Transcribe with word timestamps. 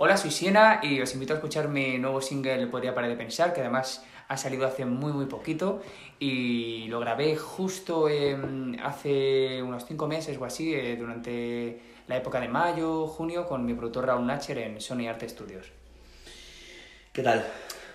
Hola, 0.00 0.16
soy 0.16 0.30
Siena 0.30 0.78
y 0.80 1.00
os 1.00 1.12
invito 1.14 1.32
a 1.32 1.36
escuchar 1.38 1.66
mi 1.66 1.98
nuevo 1.98 2.20
single 2.20 2.68
Podría 2.68 2.94
parar 2.94 3.10
de 3.10 3.16
pensar, 3.16 3.52
que 3.52 3.62
además 3.62 4.04
ha 4.28 4.36
salido 4.36 4.64
hace 4.64 4.84
muy 4.84 5.10
muy 5.10 5.26
poquito 5.26 5.82
y 6.20 6.86
lo 6.86 7.00
grabé 7.00 7.34
justo 7.34 8.06
hace 8.80 9.60
unos 9.60 9.84
cinco 9.86 10.06
meses 10.06 10.38
o 10.40 10.44
así, 10.44 10.72
eh, 10.72 10.94
durante 10.96 11.80
la 12.06 12.16
época 12.16 12.38
de 12.38 12.46
mayo, 12.46 13.08
junio, 13.08 13.44
con 13.44 13.66
mi 13.66 13.74
productor 13.74 14.06
Raúl 14.06 14.24
Nacher 14.24 14.58
en 14.58 14.80
Sony 14.80 15.08
Art 15.08 15.20
Studios. 15.28 15.66
¿Qué 17.12 17.24
tal? 17.24 17.44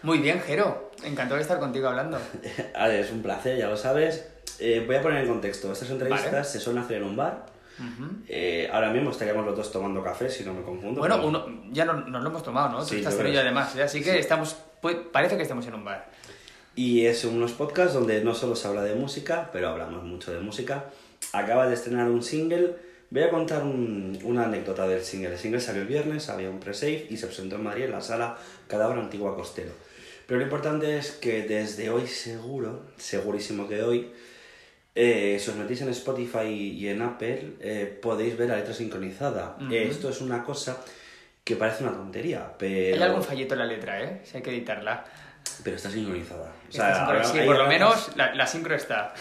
Muy 0.01 0.17
bien, 0.17 0.41
Jero. 0.41 0.91
Encantado 1.05 1.37
de 1.37 1.43
estar 1.43 1.57
contigo 1.57 1.87
hablando. 1.87 2.19
Ale, 2.75 2.99
es 2.99 3.11
un 3.11 3.21
placer, 3.21 3.57
ya 3.57 3.69
lo 3.69 3.77
sabes. 3.77 4.29
Eh, 4.59 4.83
voy 4.85 4.97
a 4.97 5.01
poner 5.01 5.21
en 5.21 5.29
contexto. 5.29 5.71
Estas 5.71 5.89
entrevistas 5.89 6.33
Vale. 6.33 6.43
se 6.43 6.59
suelen 6.59 6.83
hacer 6.83 6.97
en 6.97 7.03
un 7.05 7.15
bar. 7.15 7.52
Ujú. 7.79 8.05
Eh, 8.27 8.69
ahora 8.71 8.91
mismo 8.91 9.11
estaríamos 9.11 9.45
los 9.45 9.55
dos 9.57 9.71
tomando 9.71 10.03
café, 10.03 10.29
si 10.29 10.43
no 10.43 10.53
me 10.53 10.61
confundo. 10.61 10.99
Bueno, 10.99 11.15
pero- 11.15 11.27
uno, 11.27 11.45
ya 11.71 11.85
no- 11.85 11.93
nos 11.93 12.21
lo 12.23 12.29
hemos 12.29 12.43
tomado, 12.43 12.69
¿no? 12.69 12.79
Tú 12.79 12.85
Sí, 12.85 12.97
estás 12.97 13.17
yo 13.17 13.39
además, 13.39 13.75
¿eh? 13.75 13.83
así 13.83 14.01
que 14.03 14.11
Sí. 14.13 14.17
estamos, 14.19 14.55
pues, 14.81 14.95
parece 15.11 15.35
que 15.37 15.43
estamos 15.43 15.65
en 15.67 15.73
un 15.75 15.83
bar. 15.85 16.11
Y 16.75 17.05
es 17.05 17.23
unos 17.25 17.51
podcasts 17.53 17.93
donde 17.93 18.23
no 18.23 18.33
solo 18.33 18.55
se 18.55 18.67
habla 18.67 18.81
de 18.83 18.95
música, 18.95 19.49
pero 19.53 19.69
hablamos 19.69 20.03
mucho 20.03 20.31
de 20.33 20.39
música. 20.39 20.85
Acaba 21.31 21.67
de 21.67 21.73
estrenar 21.75 22.09
un 22.09 22.23
single. 22.23 22.75
Voy 23.11 23.21
a 23.23 23.29
contar 23.29 23.61
un- 23.63 24.17
una 24.23 24.45
anécdota 24.45 24.87
del 24.87 25.01
single. 25.03 25.33
El 25.33 25.37
single 25.37 25.59
salió 25.61 25.83
el 25.83 25.87
viernes, 25.87 26.29
había 26.29 26.49
un 26.49 26.59
pre-save 26.59 27.07
y 27.09 27.17
se 27.17 27.27
presentó 27.27 27.55
en 27.57 27.63
Madrid 27.63 27.83
en 27.85 27.91
la 27.91 28.01
sala 28.01 28.37
Cadáver 28.67 28.97
Antigua 28.97 29.35
Costero. 29.35 29.71
Pero 30.25 30.39
lo 30.39 30.45
importante 30.45 30.97
es 30.97 31.11
que 31.11 31.43
desde 31.43 31.89
hoy 31.91 32.07
seguro, 32.07 32.81
segurísimo 32.97 33.67
que 33.67 33.83
hoy, 33.83 34.11
eh, 34.95 35.37
si 35.39 35.49
os 35.49 35.55
metéis 35.57 35.81
en 35.81 35.89
Spotify 35.89 36.47
y 36.47 36.87
en 36.87 37.01
Apple, 37.01 37.53
eh, 37.59 37.99
podéis 38.01 38.37
ver 38.37 38.49
la 38.49 38.57
letra 38.57 38.73
sincronizada. 38.73 39.57
Ujú. 39.61 39.73
Eh, 39.73 39.87
esto 39.87 40.09
es 40.09 40.21
una 40.21 40.43
cosa 40.43 40.77
que 41.43 41.55
parece 41.55 41.83
una 41.83 41.93
tontería, 41.93 42.53
pero, 42.57 42.95
Hay 42.95 43.01
algún 43.01 43.23
fallito 43.23 43.53
en 43.55 43.59
la 43.59 43.65
letra, 43.65 44.01
¿eh? 44.03 44.21
Si 44.23 44.37
hay 44.37 44.43
que 44.43 44.51
editarla. 44.51 45.03
pero 45.63 45.75
está 45.75 45.89
sincronizada. 45.89 46.51
O 46.67 46.69
Está 46.69 46.93
sincro- 46.93 47.05
ahora 47.07 47.23
sí, 47.23 47.39
por 47.45 47.57
lo 47.57 47.67
menos 47.67 48.15
la, 48.15 48.33
la 48.33 48.47
sincro 48.47 48.75
está. 48.75 49.13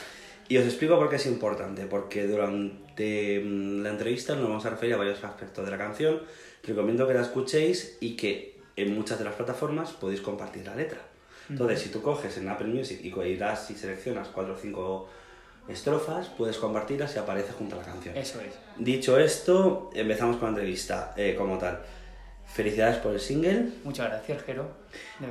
Y 0.49 0.57
os 0.59 0.65
explico 0.65 0.97
por 0.99 1.09
qué 1.09 1.17
es 1.17 1.27
importante, 1.27 1.87
porque 1.87 2.27
durante 2.27 3.41
mm, 3.45 3.83
la 3.83 3.89
entrevista 3.91 4.35
nos 4.35 4.45
vamos 4.49 4.65
a 4.67 4.71
referir 4.71 4.95
a 4.95 4.99
varios 4.99 5.23
aspectos 5.25 5.65
de 5.65 5.71
la 5.71 5.79
canción. 5.79 6.21
Recomiendo 6.63 7.09
que 7.09 7.15
la 7.15 7.23
escuchéis 7.23 7.97
y 8.01 8.15
que 8.17 8.59
en 8.77 8.95
muchas 8.95 9.19
de 9.19 9.25
las 9.25 9.35
plataformas 9.35 9.91
podéis 9.93 10.21
compartir 10.21 10.65
la 10.67 10.77
letra. 10.77 10.99
Entonces, 11.49 11.81
si 11.81 11.89
tú 11.89 12.03
coges 12.03 12.37
en 12.39 12.49
Apple 12.49 12.69
Music 12.69 13.01
y 13.03 13.09
irás 13.29 13.71
y 13.71 13.75
seleccionas 13.75 14.29
cuatro 14.29 14.55
o 14.55 14.57
cinco 14.57 15.09
estrofas, 15.69 16.29
puedes 16.29 16.57
compartirlas 16.59 17.15
y 17.17 17.19
aparece 17.19 17.53
junto 17.53 17.77
a 17.77 17.79
la 17.79 17.85
canción. 17.85 18.17
Eso 18.17 18.41
es. 18.41 18.53
Dicho 18.79 19.19
esto, 19.19 19.91
empezamos 19.95 20.37
con 20.37 20.47
la 20.47 20.51
entrevista 20.51 21.15
eh, 21.17 21.35
como 21.37 21.59
tal. 21.59 21.81
Felicidades 22.47 22.99
por 22.99 23.13
el 23.13 23.21
single. 23.21 23.69
Muchas 23.85 24.09
gracias, 24.09 24.43
Jero. 24.43 24.69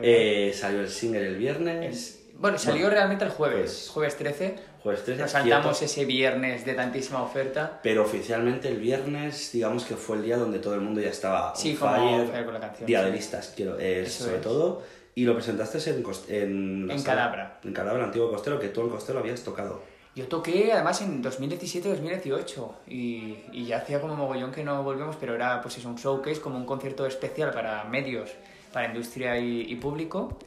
Eh, 0.01 0.51
salió 0.55 0.81
el 0.81 0.89
single 0.89 1.27
el 1.27 1.35
viernes. 1.37 1.95
Es- 1.95 2.17
Bueno, 2.33 2.57
salió 2.57 2.81
Bueno, 2.83 2.95
realmente 2.95 3.23
el 3.25 3.29
jueves, 3.31 3.61
pues- 3.61 3.89
jueves 3.89 4.17
13. 4.17 4.55
Jueves 4.81 5.03
13, 5.03 5.21
Nos 5.21 5.31
saltamos 5.31 5.77
cierto. 5.77 5.93
ese 5.93 6.05
viernes 6.05 6.65
de 6.65 6.73
tantísima 6.73 7.21
oferta. 7.21 7.79
Pero 7.83 8.01
oficialmente 8.03 8.67
el 8.69 8.77
viernes, 8.79 9.51
digamos 9.53 9.83
que 9.83 9.95
fue 9.95 10.17
el 10.17 10.23
día 10.23 10.37
donde 10.37 10.57
todo 10.57 10.73
el 10.73 10.81
mundo 10.81 11.01
ya 11.01 11.09
estaba 11.09 11.55
Sí, 11.55 11.75
como 11.75 11.91
fire, 12.25 12.43
con 12.45 12.53
la 12.55 12.59
canción, 12.59 12.87
día 12.87 12.99
sí. 13.01 13.05
de 13.05 13.11
listas, 13.11 13.53
quiero, 13.55 13.77
eh, 13.79 14.07
sobre 14.09 14.37
es. 14.37 14.41
todo. 14.41 14.81
Y 15.13 15.25
lo 15.25 15.35
presentaste 15.35 15.77
en, 15.91 16.03
en, 16.29 16.89
En 16.89 17.03
Calabra. 17.03 17.59
En 17.63 17.73
Calabra, 17.73 18.05
antiguo 18.05 18.31
costero, 18.31 18.59
que 18.59 18.69
tú 18.69 18.81
en 18.81 18.89
costero 18.89 19.19
habías 19.19 19.43
tocado. 19.43 19.83
Yo 20.13 20.27
toqué 20.27 20.73
además 20.73 21.01
en 21.01 21.23
2017-2018 21.23 22.71
y, 22.87 23.37
y 23.53 23.65
ya 23.65 23.77
hacía 23.77 24.01
como 24.01 24.15
mogollón 24.15 24.51
que 24.51 24.63
no 24.63 24.83
volvemos, 24.83 25.15
pero 25.15 25.35
era 25.35 25.61
pues 25.61 25.77
eso, 25.77 25.87
un 25.87 25.95
showcase, 25.95 26.41
como 26.41 26.57
un 26.57 26.65
concierto 26.65 27.05
especial 27.05 27.51
para 27.51 27.85
medios, 27.85 28.29
para 28.73 28.87
industria 28.87 29.37
y, 29.37 29.61
y 29.61 29.75
público 29.75 30.37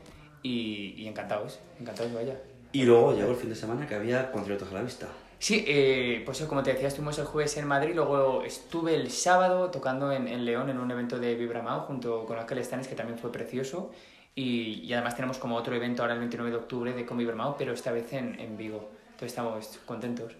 y, 0.42 0.94
y 0.98 1.08
encantados, 1.08 1.60
encantados 1.80 2.12
vaya. 2.12 2.38
Y 2.72 2.82
luego 2.82 3.14
llegó 3.14 3.30
el 3.30 3.36
fin 3.36 3.48
de 3.48 3.56
semana 3.56 3.86
que 3.86 3.94
había 3.94 4.30
conciertos 4.32 4.70
a 4.70 4.74
la 4.74 4.82
vista. 4.82 5.08
Sí, 5.38 5.64
eh, 5.66 6.22
pues 6.24 6.42
como 6.42 6.62
te 6.62 6.72
decía, 6.72 6.88
estuvimos 6.88 7.18
el 7.18 7.24
jueves 7.24 7.56
en 7.56 7.66
Madrid, 7.66 7.94
luego 7.94 8.42
estuve 8.44 8.94
el 8.94 9.10
sábado 9.10 9.70
tocando 9.70 10.12
en, 10.12 10.28
en 10.28 10.44
León 10.44 10.70
en 10.70 10.78
un 10.78 10.90
evento 10.90 11.18
de 11.18 11.34
Vibramao 11.34 11.82
junto 11.82 12.24
con 12.24 12.38
Ángel 12.38 12.64
Stanes, 12.64 12.88
que 12.88 12.94
también 12.94 13.18
fue 13.18 13.30
precioso. 13.30 13.90
Y, 14.34 14.80
y 14.82 14.92
además 14.92 15.14
tenemos 15.16 15.38
como 15.38 15.56
otro 15.56 15.74
evento 15.74 16.02
ahora 16.02 16.14
el 16.14 16.20
29 16.20 16.50
de 16.50 16.56
octubre 16.56 16.92
de 16.92 17.06
con 17.06 17.16
Vibramao, 17.18 17.56
pero 17.56 17.72
esta 17.72 17.92
vez 17.92 18.12
en, 18.12 18.38
en 18.40 18.56
Vigo. 18.56 18.90
Entonces 19.14 19.28
estamos 19.32 19.66
contentos. 19.86 20.32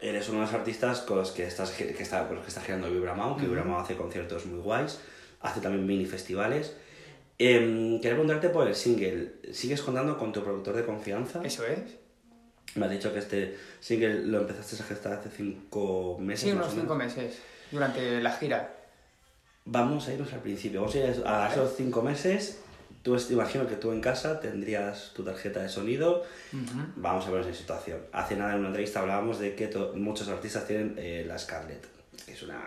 Eres 0.00 0.28
uno 0.28 0.40
de 0.40 0.46
los 0.46 0.54
artistas 0.54 1.00
con 1.02 1.18
los 1.18 1.30
que 1.30 1.46
estás, 1.46 1.70
que 1.70 1.90
está, 2.02 2.26
con 2.26 2.34
los 2.36 2.44
que 2.44 2.48
está 2.48 2.60
girando 2.60 2.90
Vibramao, 2.90 3.36
que 3.36 3.46
Vibramao 3.46 3.78
hace 3.78 3.94
conciertos 3.94 4.46
muy 4.46 4.58
guays, 4.60 4.98
hace 5.40 5.60
también 5.60 5.86
mini 5.86 6.06
festivales. 6.06 6.74
Em, 7.38 8.00
quería 8.00 8.12
preguntarte 8.16 8.48
por 8.48 8.66
el 8.66 8.74
single. 8.74 9.34
¿Sigues 9.52 9.80
contando 9.82 10.18
con 10.18 10.32
tu 10.32 10.42
productor 10.42 10.74
de 10.74 10.84
confianza? 10.84 11.40
Eso 11.44 11.64
es. 11.64 11.78
Me 12.74 12.86
has 12.86 12.90
dicho 12.90 13.12
que 13.12 13.20
este 13.20 13.56
single 13.78 14.24
lo 14.26 14.40
empezaste 14.40 14.82
a 14.82 14.86
gestar 14.86 15.12
hace 15.12 15.30
cinco 15.30 16.18
meses. 16.20 16.50
Sí, 16.50 16.52
unos 16.52 16.72
cinco 16.74 16.96
meses 16.96 17.38
durante 17.70 18.20
la 18.20 18.32
gira. 18.32 18.74
Vamos 19.64 20.08
a 20.08 20.14
irnos 20.14 20.32
al 20.32 20.40
principio. 20.40 20.80
Vamos 20.80 20.96
a 20.96 20.98
ir 20.98 21.22
a 21.24 21.30
Vale. 21.30 21.52
esos 21.54 21.76
cinco 21.76 22.02
meses. 22.02 22.58
Tú 23.02 23.16
imagino 23.30 23.66
que 23.66 23.74
tú 23.76 23.90
en 23.92 24.00
casa 24.00 24.38
tendrías 24.40 25.12
tu 25.14 25.24
tarjeta 25.24 25.60
de 25.60 25.68
sonido. 25.68 26.22
Vamos 26.96 27.26
a 27.26 27.30
vernos 27.30 27.48
en 27.48 27.54
situación. 27.54 27.98
Hace 28.12 28.36
nada 28.36 28.52
en 28.52 28.60
una 28.60 28.68
entrevista 28.68 29.00
hablábamos 29.00 29.38
de 29.40 29.54
que 29.54 29.66
to- 29.66 29.92
muchos 29.96 30.28
artistas 30.28 30.66
tienen 30.66 30.94
eh, 30.98 31.24
la 31.26 31.38
Scarlett, 31.38 31.84
que 32.24 32.32
es 32.32 32.42
una 32.42 32.60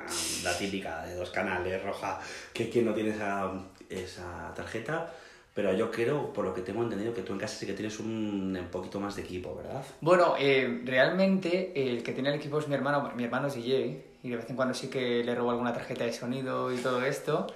la 0.44 0.58
típica 0.58 1.06
de 1.06 1.16
dos 1.16 1.30
canales 1.30 1.82
roja, 1.84 2.20
que 2.54 2.70
quien 2.70 2.86
no 2.86 2.94
tiene 2.94 3.12
esa, 3.12 3.52
esa 3.90 4.54
tarjeta. 4.56 5.14
Pero 5.54 5.74
yo 5.74 5.90
creo, 5.90 6.34
por 6.34 6.44
lo 6.44 6.54
que 6.54 6.60
tengo 6.62 6.84
entendido, 6.84 7.14
que 7.14 7.22
tú 7.22 7.32
en 7.32 7.40
casa 7.40 7.56
sí 7.58 7.66
que 7.66 7.72
tienes 7.72 7.98
un, 8.02 8.58
un 8.60 8.68
poquito 8.70 9.00
más 9.00 9.16
de 9.16 9.22
equipo, 9.22 9.56
¿verdad? 9.56 9.82
Bueno, 10.02 10.36
eh, 10.38 10.82
realmente 10.84 11.72
el 11.76 12.04
que 12.04 12.12
tiene 12.12 12.28
el 12.28 12.36
equipo 12.36 12.60
es 12.60 12.68
mi 12.68 12.76
hermano, 12.76 13.14
mi 13.16 13.24
hermano 13.24 13.48
es 13.48 13.56
DJ 13.56 14.04
y 14.24 14.30
de 14.32 14.36
vez 14.36 14.50
en 14.50 14.58
cuando 14.58 14.74
sí 14.74 14.90
que 14.90 15.24
le 15.24 15.34
robo 15.34 15.52
alguna 15.52 15.72
tarjeta 15.72 16.04
de 16.04 16.12
sonido 16.12 16.74
y 16.74 16.78
todo 16.78 17.06
esto. 17.06 17.48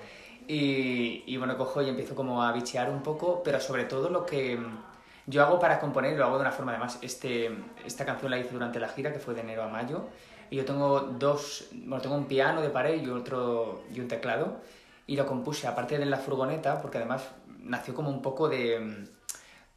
Y, 0.49 1.23
y 1.27 1.37
bueno, 1.37 1.55
cojo 1.57 1.79
y 1.83 1.89
empiezo 1.89 2.15
como 2.15 2.41
a 2.41 2.51
bichear 2.51 2.89
un 2.89 3.03
poco, 3.03 3.43
pero 3.43 3.59
sobre 3.59 3.85
todo 3.85 4.09
lo 4.09 4.25
que 4.25 4.57
mm, 4.57 4.77
yo 5.27 5.43
hago 5.43 5.59
para 5.59 5.79
componer, 5.79 6.17
lo 6.17 6.25
hago 6.25 6.37
de 6.37 6.41
una 6.41 6.51
forma, 6.51 6.71
además, 6.71 6.97
este, 7.03 7.51
esta 7.85 8.03
canción 8.03 8.31
la 8.31 8.39
hice 8.39 8.51
durante 8.53 8.79
la 8.79 8.89
gira, 8.89 9.13
que 9.13 9.19
fue 9.19 9.35
de 9.35 9.41
enero 9.41 9.61
a 9.63 9.67
mayo, 9.67 10.07
y 10.49 10.55
yo 10.57 10.65
tengo 10.65 11.01
dos, 11.01 11.67
bueno, 11.71 12.01
tengo 12.01 12.15
un 12.15 12.25
piano 12.25 12.61
de 12.61 12.69
pared 12.69 12.99
y 12.99 13.09
otro, 13.11 13.83
y 13.93 13.99
un 13.99 14.07
teclado, 14.07 14.57
y 15.05 15.15
lo 15.15 15.27
compuse 15.27 15.67
aparte 15.67 15.99
de 15.99 16.05
la 16.07 16.17
furgoneta, 16.17 16.81
porque 16.81 16.97
además 16.97 17.29
nació 17.59 17.93
como 17.93 18.09
un 18.09 18.21
poco 18.21 18.49
de... 18.49 18.79
mm, 18.79 19.19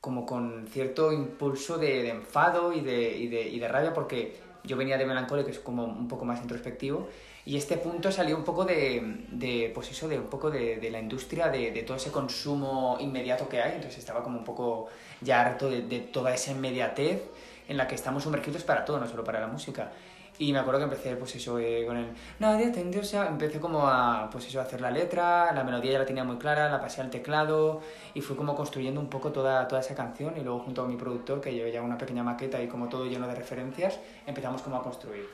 como 0.00 0.26
con 0.26 0.66
cierto 0.68 1.12
impulso 1.12 1.78
de, 1.78 2.02
de 2.02 2.10
enfado 2.10 2.72
y 2.72 2.80
de, 2.80 3.16
y, 3.16 3.28
de, 3.28 3.42
y 3.48 3.58
de 3.60 3.68
rabia 3.68 3.92
porque 3.94 4.36
yo 4.64 4.76
venía 4.76 4.98
de 4.98 5.06
Melancolía, 5.06 5.44
que 5.44 5.52
es 5.52 5.60
como 5.60 5.84
un 5.84 6.08
poco 6.08 6.24
más 6.24 6.40
introspectivo, 6.42 7.08
y 7.44 7.56
este 7.56 7.76
punto 7.76 8.12
salió 8.12 8.36
un 8.36 8.44
poco 8.44 8.64
de, 8.64 9.24
de 9.30 9.70
pues 9.74 9.90
eso, 9.90 10.06
de 10.08 10.18
un 10.18 10.28
poco 10.28 10.50
de, 10.50 10.76
de 10.76 10.90
la 10.90 11.00
industria, 11.00 11.48
de, 11.48 11.72
de 11.72 11.82
todo 11.82 11.96
ese 11.96 12.12
consumo 12.12 12.98
inmediato 13.00 13.48
que 13.48 13.60
hay, 13.60 13.74
entonces 13.74 13.98
estaba 13.98 14.22
como 14.22 14.38
un 14.38 14.44
poco 14.44 14.88
ya 15.20 15.40
harto 15.40 15.68
de, 15.68 16.00
toda 16.00 16.34
esa 16.34 16.52
inmediatez 16.52 17.22
en 17.68 17.76
la 17.76 17.88
que 17.88 17.94
estamos 17.94 18.22
sumergidos 18.24 18.62
para 18.62 18.84
todo, 18.84 19.00
no 19.00 19.08
solo 19.08 19.24
para 19.24 19.40
la 19.40 19.48
música. 19.48 19.92
Y 20.38 20.52
me 20.52 20.58
acuerdo 20.58 20.80
que 20.80 20.84
empecé, 20.84 21.14
pues 21.16 21.36
eso, 21.36 21.58
eh, 21.58 21.84
con 21.86 21.96
el 21.96 22.06
Nadie 22.40 22.70
te 22.70 22.80
endiosa, 22.80 23.28
empecé 23.28 23.60
como 23.60 23.86
a, 23.86 24.28
pues 24.32 24.46
eso, 24.46 24.58
a 24.60 24.62
hacer 24.64 24.80
la 24.80 24.90
letra, 24.90 25.52
la 25.52 25.62
melodía 25.62 25.92
ya 25.92 25.98
la 26.00 26.06
tenía 26.06 26.24
muy 26.24 26.36
clara, 26.38 26.68
la 26.70 26.80
pasé 26.80 27.00
al 27.02 27.10
teclado 27.10 27.80
y 28.14 28.22
fui 28.22 28.34
como 28.34 28.54
construyendo 28.56 29.00
un 29.00 29.08
poco 29.08 29.30
toda, 29.30 29.68
toda 29.68 29.82
esa 29.82 29.94
canción 29.94 30.34
y 30.36 30.40
luego 30.40 30.60
junto 30.60 30.82
a 30.82 30.88
mi 30.88 30.96
productor, 30.96 31.40
que 31.40 31.52
llevé 31.52 31.70
ya 31.70 31.82
una 31.82 31.98
pequeña 31.98 32.22
maqueta 32.24 32.60
y 32.62 32.66
como 32.66 32.88
todo 32.88 33.04
lleno 33.06 33.28
de 33.28 33.34
referencias, 33.34 34.00
empezamos 34.26 34.62
como 34.62 34.76
a 34.76 34.82
construir. 34.82 35.28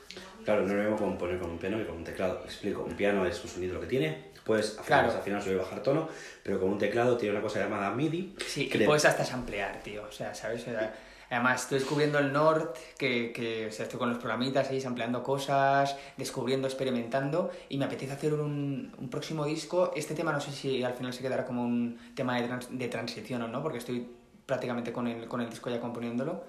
Claro, 0.44 0.62
no 0.62 0.66
es 0.68 0.72
lo 0.74 0.82
mismo 0.82 0.96
componer 0.96 1.38
con 1.38 1.50
un 1.50 1.58
piano 1.58 1.78
que 1.78 1.86
con 1.86 1.96
un 1.96 2.04
teclado. 2.04 2.40
Explico, 2.44 2.82
un 2.82 2.94
piano 2.94 3.24
es 3.24 3.42
un 3.44 3.48
sonido 3.50 3.74
lo 3.74 3.80
que 3.80 3.86
tiene, 3.86 4.24
puedes 4.44 4.72
Claro. 4.84 5.08
afinar, 5.10 5.40
subir 5.40 5.56
y 5.56 5.58
bajar 5.60 5.82
tono, 5.82 6.08
pero 6.42 6.58
con 6.60 6.70
un 6.70 6.78
teclado 6.78 7.16
tiene 7.16 7.34
una 7.36 7.42
cosa 7.42 7.60
llamada 7.60 7.90
MIDI. 7.92 8.34
Sí, 8.46 8.68
que 8.68 8.78
le- 8.78 8.84
puedes 8.86 9.04
hasta 9.04 9.24
samplear, 9.24 9.80
tío, 9.82 10.02
o 10.08 10.12
sea, 10.12 10.34
¿sabes? 10.34 10.62
O 10.62 10.64
sea, 10.64 10.92
Además, 11.30 11.62
estoy 11.62 11.78
descubriendo 11.80 12.18
el 12.18 12.32
Nord, 12.32 12.72
que, 12.96 13.32
que 13.32 13.66
o 13.66 13.70
sea, 13.72 13.84
estoy 13.84 13.98
con 13.98 14.08
los 14.08 14.18
programitas 14.18 14.70
ahí, 14.70 14.80
sampleando 14.80 15.22
cosas, 15.22 15.96
descubriendo, 16.16 16.66
experimentando, 16.66 17.50
y 17.68 17.76
me 17.76 17.84
apetece 17.84 18.12
hacer 18.12 18.32
un, 18.32 18.94
un 18.96 19.10
próximo 19.10 19.44
disco. 19.44 19.92
Este 19.94 20.14
tema 20.14 20.32
no 20.32 20.40
sé 20.40 20.52
si 20.52 20.82
al 20.82 20.94
final 20.94 21.12
se 21.12 21.20
quedará 21.20 21.44
como 21.44 21.62
un 21.62 21.98
tema 22.14 22.40
de, 22.40 22.46
trans- 22.48 22.68
de 22.70 22.88
transición 22.88 23.42
o 23.42 23.48
no, 23.48 23.62
porque 23.62 23.78
estoy 23.78 24.08
prácticamente 24.46 24.90
con 24.92 25.06
el, 25.06 25.28
con 25.28 25.40
el 25.42 25.50
disco 25.50 25.68
ya 25.68 25.80
componiéndolo. 25.80 26.44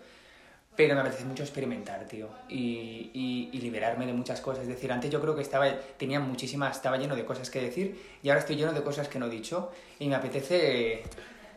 Pero 0.77 0.95
me 0.95 1.01
apetece 1.01 1.25
mucho 1.25 1.43
experimentar, 1.43 2.05
tío, 2.07 2.29
y, 2.47 3.11
y, 3.13 3.49
y 3.51 3.59
liberarme 3.59 4.05
de 4.05 4.13
muchas 4.13 4.39
cosas. 4.39 4.61
Es 4.63 4.69
decir, 4.69 4.89
antes 4.93 5.11
yo 5.11 5.19
creo 5.19 5.35
que 5.35 5.41
estaba, 5.41 5.67
tenía 5.97 6.21
muchísimas, 6.21 6.77
estaba 6.77 6.95
lleno 6.95 7.17
de 7.17 7.25
cosas 7.25 7.49
que 7.49 7.59
decir, 7.59 8.01
y 8.23 8.29
ahora 8.29 8.39
estoy 8.39 8.55
lleno 8.55 8.71
de 8.71 8.81
cosas 8.81 9.09
que 9.09 9.19
no 9.19 9.25
he 9.25 9.29
dicho, 9.29 9.71
y 9.99 10.07
me 10.07 10.15
apetece 10.15 11.03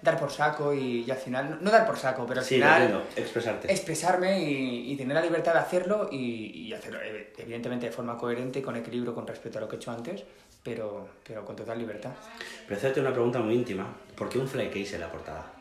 dar 0.02 0.18
por 0.18 0.30
saco 0.30 0.74
y, 0.74 1.04
y 1.06 1.10
al 1.10 1.16
final, 1.16 1.58
no 1.60 1.70
dar 1.70 1.86
por 1.86 1.96
saco, 1.96 2.26
pero 2.26 2.40
al 2.40 2.46
Sí, 2.46 2.56
final 2.56 2.82
entiendo, 2.82 3.06
expresarte. 3.16 3.72
expresarme 3.72 4.40
y, 4.42 4.92
y 4.92 4.96
tener 4.96 5.14
la 5.14 5.22
libertad 5.22 5.52
de 5.54 5.60
hacerlo 5.60 6.08
y, 6.10 6.66
y 6.66 6.72
hacerlo 6.74 6.98
eh, 7.02 7.32
evidentemente 7.38 7.86
de 7.86 7.92
forma 7.92 8.18
coherente, 8.18 8.60
con 8.62 8.76
equilibrio 8.76 9.14
con 9.14 9.26
respecto 9.26 9.58
a 9.58 9.60
lo 9.62 9.68
que 9.68 9.76
he 9.76 9.78
hecho 9.78 9.92
antes, 9.92 10.24
pero, 10.64 11.08
pero 11.26 11.44
con 11.44 11.54
total 11.56 11.78
libertad. 11.78 12.10
Pero 12.66 12.76
hacerte 12.78 13.00
una 13.00 13.12
pregunta 13.12 13.38
muy 13.38 13.54
íntima. 13.54 13.96
¿Por 14.16 14.28
qué 14.28 14.38
un 14.38 14.48
fly 14.48 14.68
case 14.68 14.96
en 14.96 15.00
la 15.02 15.10
portada? 15.10 15.52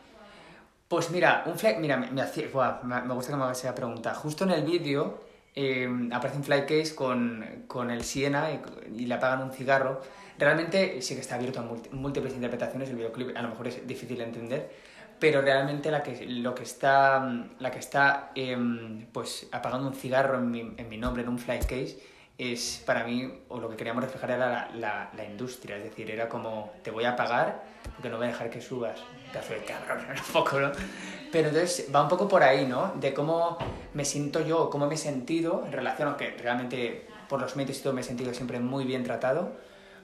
Pues 0.88 1.10
mira, 1.10 1.44
un 1.46 1.58
fly, 1.58 1.76
mira, 1.78 1.96
me, 1.96 2.10
me- 2.10 3.02
me 3.02 3.14
gusta 3.14 3.32
que 3.32 3.36
me 3.38 3.44
hagas 3.44 3.60
esa 3.64 3.74
pregunta. 3.74 4.12
Justo 4.14 4.44
en 4.44 4.50
el 4.50 4.62
vídeo 4.64 5.20
eh, 5.54 5.88
aparece 6.12 6.38
un 6.38 6.44
fly 6.44 6.62
case 6.62 6.94
con, 6.94 7.64
con 7.68 7.90
el 7.90 8.02
Siena 8.04 8.50
y, 8.52 8.60
y 9.02 9.06
le 9.06 9.14
apagan 9.14 9.42
un 9.42 9.52
cigarro. 9.52 10.02
Realmente 10.38 11.00
sí 11.02 11.14
que 11.14 11.20
está 11.20 11.34
abierto 11.36 11.60
a 11.60 11.64
múlti- 11.64 11.90
múltiples 11.90 12.34
interpretaciones, 12.34 12.88
el 12.90 12.96
videoclip 12.96 13.36
a 13.36 13.42
lo 13.42 13.48
mejor 13.50 13.68
es 13.68 13.86
difícil 13.86 14.18
de 14.18 14.24
entender, 14.24 14.70
pero 15.18 15.40
realmente 15.40 15.90
la 15.90 16.02
que, 16.02 16.26
lo 16.26 16.54
que 16.54 16.62
está, 16.64 17.24
la 17.58 17.70
que 17.70 17.78
está 17.78 18.32
em, 18.34 19.06
pues, 19.12 19.48
apagando 19.52 19.86
un 19.88 19.94
cigarro 19.94 20.38
en 20.38 20.50
mi, 20.50 20.60
en 20.76 20.88
mi 20.88 20.96
nombre, 20.96 21.22
en 21.22 21.28
un 21.28 21.38
fly 21.38 21.60
case, 21.60 21.98
es 22.38 22.82
para 22.84 23.04
mí, 23.04 23.30
o 23.48 23.60
lo 23.60 23.68
que 23.68 23.76
queríamos 23.76 24.02
reflejar 24.02 24.30
era 24.32 24.48
la, 24.50 24.70
la, 24.74 25.10
la 25.16 25.24
industria, 25.24 25.76
es 25.76 25.84
decir, 25.84 26.10
era 26.10 26.28
como, 26.28 26.72
te 26.82 26.90
voy 26.90 27.04
a 27.04 27.14
pagar 27.14 27.62
porque 27.94 28.08
no 28.08 28.16
voy 28.16 28.26
a 28.26 28.30
dejar 28.30 28.50
que 28.50 28.60
subas, 28.60 28.98
pedazo 29.32 29.52
de 29.52 29.60
cabrón, 29.64 30.04
un 30.26 30.32
poco, 30.32 30.58
¿no? 30.58 30.72
Pero 31.30 31.48
entonces 31.48 31.88
va 31.94 32.02
un 32.02 32.08
poco 32.08 32.26
por 32.26 32.42
ahí, 32.42 32.66
¿no? 32.66 32.92
De 32.96 33.14
cómo 33.14 33.58
me 33.94 34.04
siento 34.04 34.40
yo, 34.44 34.70
cómo 34.70 34.86
me 34.88 34.94
he 34.94 34.98
sentido 34.98 35.62
en 35.66 35.72
relación, 35.72 36.08
aunque 36.08 36.30
realmente 36.38 37.06
por 37.28 37.40
los 37.40 37.54
medios 37.54 37.78
y 37.78 37.82
todo 37.82 37.92
me 37.92 38.00
he 38.00 38.04
sentido 38.04 38.32
siempre 38.34 38.58
muy 38.58 38.84
bien 38.84 39.04
tratado, 39.04 39.52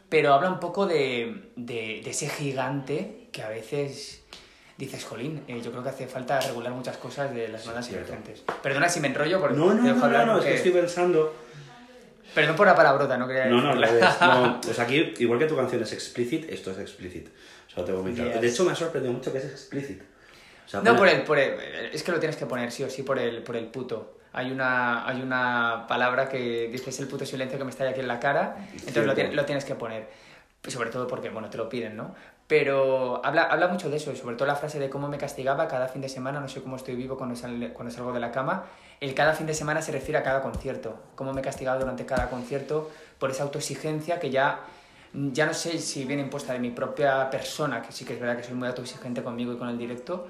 pero 0.08 0.32
habla 0.34 0.50
un 0.50 0.60
poco 0.60 0.86
de, 0.86 1.50
de, 1.56 2.00
de 2.04 2.10
ese 2.10 2.28
gigante 2.28 3.28
que 3.32 3.42
a 3.42 3.48
veces 3.48 4.22
dices, 4.76 5.04
jolín, 5.04 5.42
eh, 5.48 5.60
yo 5.62 5.70
creo 5.70 5.82
que 5.82 5.88
hace 5.90 6.06
falta 6.06 6.40
regular 6.40 6.72
muchas 6.72 6.96
cosas 6.96 7.34
de 7.34 7.48
las 7.48 7.66
bandas 7.66 7.86
cierto. 7.88 8.12
emergentes. 8.12 8.44
Perdona 8.62 8.88
si 8.88 9.00
me 9.00 9.08
enrollo, 9.08 9.40
porque 9.40 9.56
No, 9.56 9.74
no, 9.74 9.82
te 9.82 9.88
dejo 9.88 9.98
no, 9.98 10.04
hablar 10.04 10.26
no, 10.26 10.32
no, 10.34 10.38
es 10.38 10.44
que 10.44 10.50
porque- 10.50 10.56
estoy 10.68 10.72
pensando... 10.80 11.34
Perdón 12.34 12.56
por 12.56 12.66
la 12.66 12.76
palabrota, 12.76 13.16
no 13.16 13.26
quería 13.26 13.46
No, 13.46 13.60
no, 13.60 13.72
revés. 13.74 14.04
No, 14.20 14.60
pues 14.64 14.78
aquí, 14.78 15.14
igual 15.18 15.38
que 15.38 15.46
tu 15.46 15.56
canción 15.56 15.82
es 15.82 15.92
explicit, 15.92 16.48
esto 16.50 16.70
es 16.70 16.78
explicit. 16.78 17.26
O 17.68 17.70
sea, 17.74 17.84
tengo 17.84 18.02
muy 18.02 18.12
claro. 18.12 18.32
Yes. 18.32 18.40
De 18.42 18.48
hecho, 18.48 18.64
me 18.64 18.72
ha 18.72 18.74
sorprendido 18.74 19.14
mucho 19.14 19.32
que 19.32 19.38
es 19.38 19.44
explicit. 19.46 20.02
O 20.66 20.68
sea, 20.68 20.82
No, 20.82 20.94
por 20.96 21.08
el, 21.08 21.22
por 21.22 21.38
el- 21.38 21.58
Es 21.92 22.02
que 22.02 22.12
lo 22.12 22.20
tienes 22.20 22.36
que 22.36 22.44
poner, 22.46 22.70
sí 22.70 22.82
o 22.84 22.90
sí, 22.90 23.02
por 23.02 23.18
el, 23.18 23.42
por 23.42 23.56
el 23.56 23.66
puto. 23.66 24.17
Hay 24.38 24.52
una, 24.52 25.04
hay 25.04 25.20
una 25.20 25.84
palabra 25.88 26.28
que 26.28 26.68
dices 26.70 27.00
el 27.00 27.08
puto 27.08 27.26
silencio 27.26 27.58
que 27.58 27.64
me 27.64 27.70
está 27.70 27.88
aquí 27.88 27.98
en 27.98 28.06
la 28.06 28.20
cara, 28.20 28.54
entonces 28.72 29.04
lo, 29.04 29.12
Cierto. 29.12 29.32
tien- 29.32 29.34
lo 29.34 29.44
tienes 29.44 29.64
que 29.64 29.74
poner. 29.74 30.08
Sobre 30.68 30.90
todo 30.90 31.08
porque, 31.08 31.28
bueno, 31.28 31.50
te 31.50 31.56
lo 31.58 31.68
piden, 31.68 31.96
¿no? 31.96 32.14
Pero 32.46 33.20
habla, 33.24 33.42
habla 33.42 33.66
mucho 33.66 33.90
de 33.90 33.96
eso, 33.96 34.12
y 34.12 34.16
sobre 34.16 34.36
todo 34.36 34.46
la 34.46 34.54
frase 34.54 34.78
de 34.78 34.88
cómo 34.88 35.08
me 35.08 35.18
castigaba 35.18 35.66
cada 35.66 35.88
fin 35.88 36.00
de 36.02 36.08
semana, 36.08 36.38
no 36.38 36.48
sé 36.48 36.62
cómo 36.62 36.76
estoy 36.76 36.94
vivo 36.94 37.16
cuando, 37.16 37.34
sal- 37.34 37.72
cuando 37.74 37.92
salgo 37.92 38.12
de 38.12 38.20
la 38.20 38.30
cama. 38.30 38.66
El 39.00 39.12
cada 39.12 39.32
fin 39.32 39.46
de 39.48 39.54
semana 39.54 39.82
se 39.82 39.90
refiere 39.90 40.18
a 40.18 40.22
cada 40.22 40.40
concierto, 40.40 40.96
cómo 41.16 41.32
me 41.32 41.42
castigaba 41.42 41.80
durante 41.80 42.06
cada 42.06 42.30
concierto 42.30 42.92
por 43.18 43.32
esa 43.32 43.42
autoexigencia 43.42 44.20
que 44.20 44.30
ya, 44.30 44.60
ya 45.14 45.46
no 45.46 45.54
sé 45.54 45.78
si 45.80 46.04
viene 46.04 46.22
impuesta 46.22 46.52
de 46.52 46.60
mi 46.60 46.70
propia 46.70 47.28
persona, 47.28 47.82
que 47.82 47.90
sí 47.90 48.04
que 48.04 48.14
es 48.14 48.20
verdad 48.20 48.36
que 48.36 48.44
soy 48.44 48.54
muy 48.54 48.68
autoexigente 48.68 49.20
conmigo 49.24 49.52
y 49.52 49.56
con 49.56 49.68
el 49.68 49.78
directo, 49.78 50.28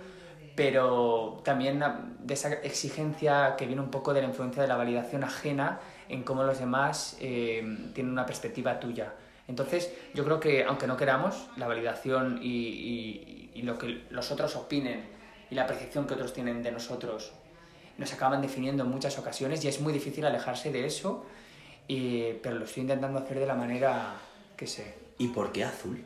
pero 0.58 1.40
también 1.44 1.80
de 2.18 2.34
esa 2.34 2.52
exigencia 2.52 3.54
que 3.56 3.64
viene 3.64 3.80
un 3.80 3.92
poco 3.92 4.12
de 4.12 4.22
la 4.22 4.26
influencia 4.26 4.60
de 4.60 4.66
la 4.66 4.76
validación 4.76 5.22
ajena 5.22 5.78
en 6.08 6.24
cómo 6.24 6.42
los 6.42 6.58
demás 6.58 7.16
eh, 7.20 7.62
tienen 7.94 8.10
una 8.10 8.26
perspectiva 8.26 8.80
tuya. 8.80 9.12
Entonces, 9.46 9.88
yo 10.14 10.24
creo 10.24 10.40
que 10.40 10.64
aunque 10.64 10.88
no 10.88 10.96
queramos, 10.96 11.46
la 11.56 11.68
validación 11.68 12.40
y, 12.42 12.48
y- 12.48 13.50
y 13.54 13.62
lo 13.62 13.78
que 13.78 14.02
los 14.10 14.32
otros 14.32 14.56
opinen 14.56 15.04
y 15.48 15.54
la 15.54 15.64
percepción 15.68 16.08
que 16.08 16.14
otros 16.14 16.32
tienen 16.32 16.60
de 16.64 16.72
nosotros 16.72 17.30
nos 17.96 18.12
acaban 18.12 18.42
definiendo 18.42 18.82
en 18.82 18.90
muchas 18.90 19.16
ocasiones 19.16 19.64
y 19.64 19.68
es 19.68 19.80
muy 19.80 19.92
difícil 19.92 20.24
alejarse 20.26 20.72
de 20.72 20.86
eso, 20.86 21.24
y- 21.86 22.32
pero 22.42 22.56
lo 22.58 22.64
estoy 22.64 22.80
intentando 22.82 23.20
hacer 23.20 23.38
de 23.38 23.46
la 23.46 23.54
manera 23.54 24.16
que 24.56 24.66
sé. 24.66 24.92
¿Y 25.18 25.28
por 25.28 25.52
qué 25.52 25.62
azul? 25.62 26.04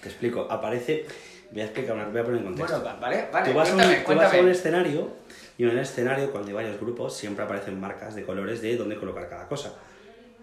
Te 0.00 0.08
explico. 0.10 0.46
Aparece... 0.48 1.06
Voy 1.54 1.62
a 1.62 1.66
explicar, 1.66 1.94
voy 2.10 2.20
a 2.20 2.24
poner 2.24 2.40
en 2.40 2.44
contexto. 2.46 2.80
Bueno, 2.80 2.84
va- 2.94 3.00
vale, 3.00 3.28
vale, 3.32 3.50
tú, 3.52 3.56
vas 3.56 3.70
a 3.70 3.72
un, 3.72 3.78
cuéntame, 3.78 3.94
tú 4.00 4.08
vas 4.08 4.08
a 4.08 4.28
cuéntame. 4.30 4.40
un 4.42 4.48
escenario 4.50 5.08
y 5.56 5.62
en 5.62 5.70
el 5.70 5.78
escenario, 5.78 6.32
cuando 6.32 6.48
hay 6.48 6.54
varios 6.54 6.80
grupos, 6.80 7.16
siempre 7.16 7.44
aparecen 7.44 7.78
marcas 7.80 8.16
de 8.16 8.24
colores 8.24 8.60
de 8.60 8.76
dónde 8.76 8.96
colocar 8.96 9.28
cada 9.28 9.46
cosa. 9.46 9.72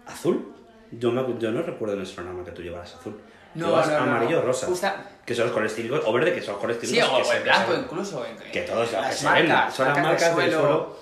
¿Azul? 0.06 0.54
Yo, 0.90 1.12
me- 1.12 1.38
yo 1.38 1.52
no 1.52 1.62
recuerdo 1.62 1.94
en 1.96 2.00
el 2.00 2.06
programa 2.08 2.42
que 2.44 2.50
tú 2.52 2.62
llevaras 2.62 2.94
azul. 2.94 3.20
No, 3.54 3.66
no, 3.68 3.86
no, 3.86 3.96
amarillo 3.98 4.36
no. 4.40 4.46
rosa. 4.46 4.66
Justa- 4.66 5.04
Que 5.26 5.34
son 5.34 5.44
los 5.44 5.52
colores 5.52 5.74
típicos, 5.74 6.00
o 6.06 6.12
verde, 6.14 6.32
que 6.32 6.40
son 6.40 6.52
los 6.54 6.60
colores 6.62 6.80
Sí, 6.80 6.94
típicos. 6.94 7.10
o, 7.12 7.22
que 7.22 7.28
o 7.28 7.32
el 7.34 7.42
blanco 7.42 7.74
incluso. 7.74 8.24
en- 8.26 8.36
Que 8.50 8.62
todos 8.62 8.90
los 8.90 9.04
que 9.06 9.12
se 9.12 9.30
ven, 9.30 9.48
marcas, 9.48 9.74
son 9.74 9.88
las 9.88 9.96
marcas 9.98 10.12
marcas 10.22 10.36
de 10.36 10.42
del 10.44 10.52
suelo. 10.52 10.96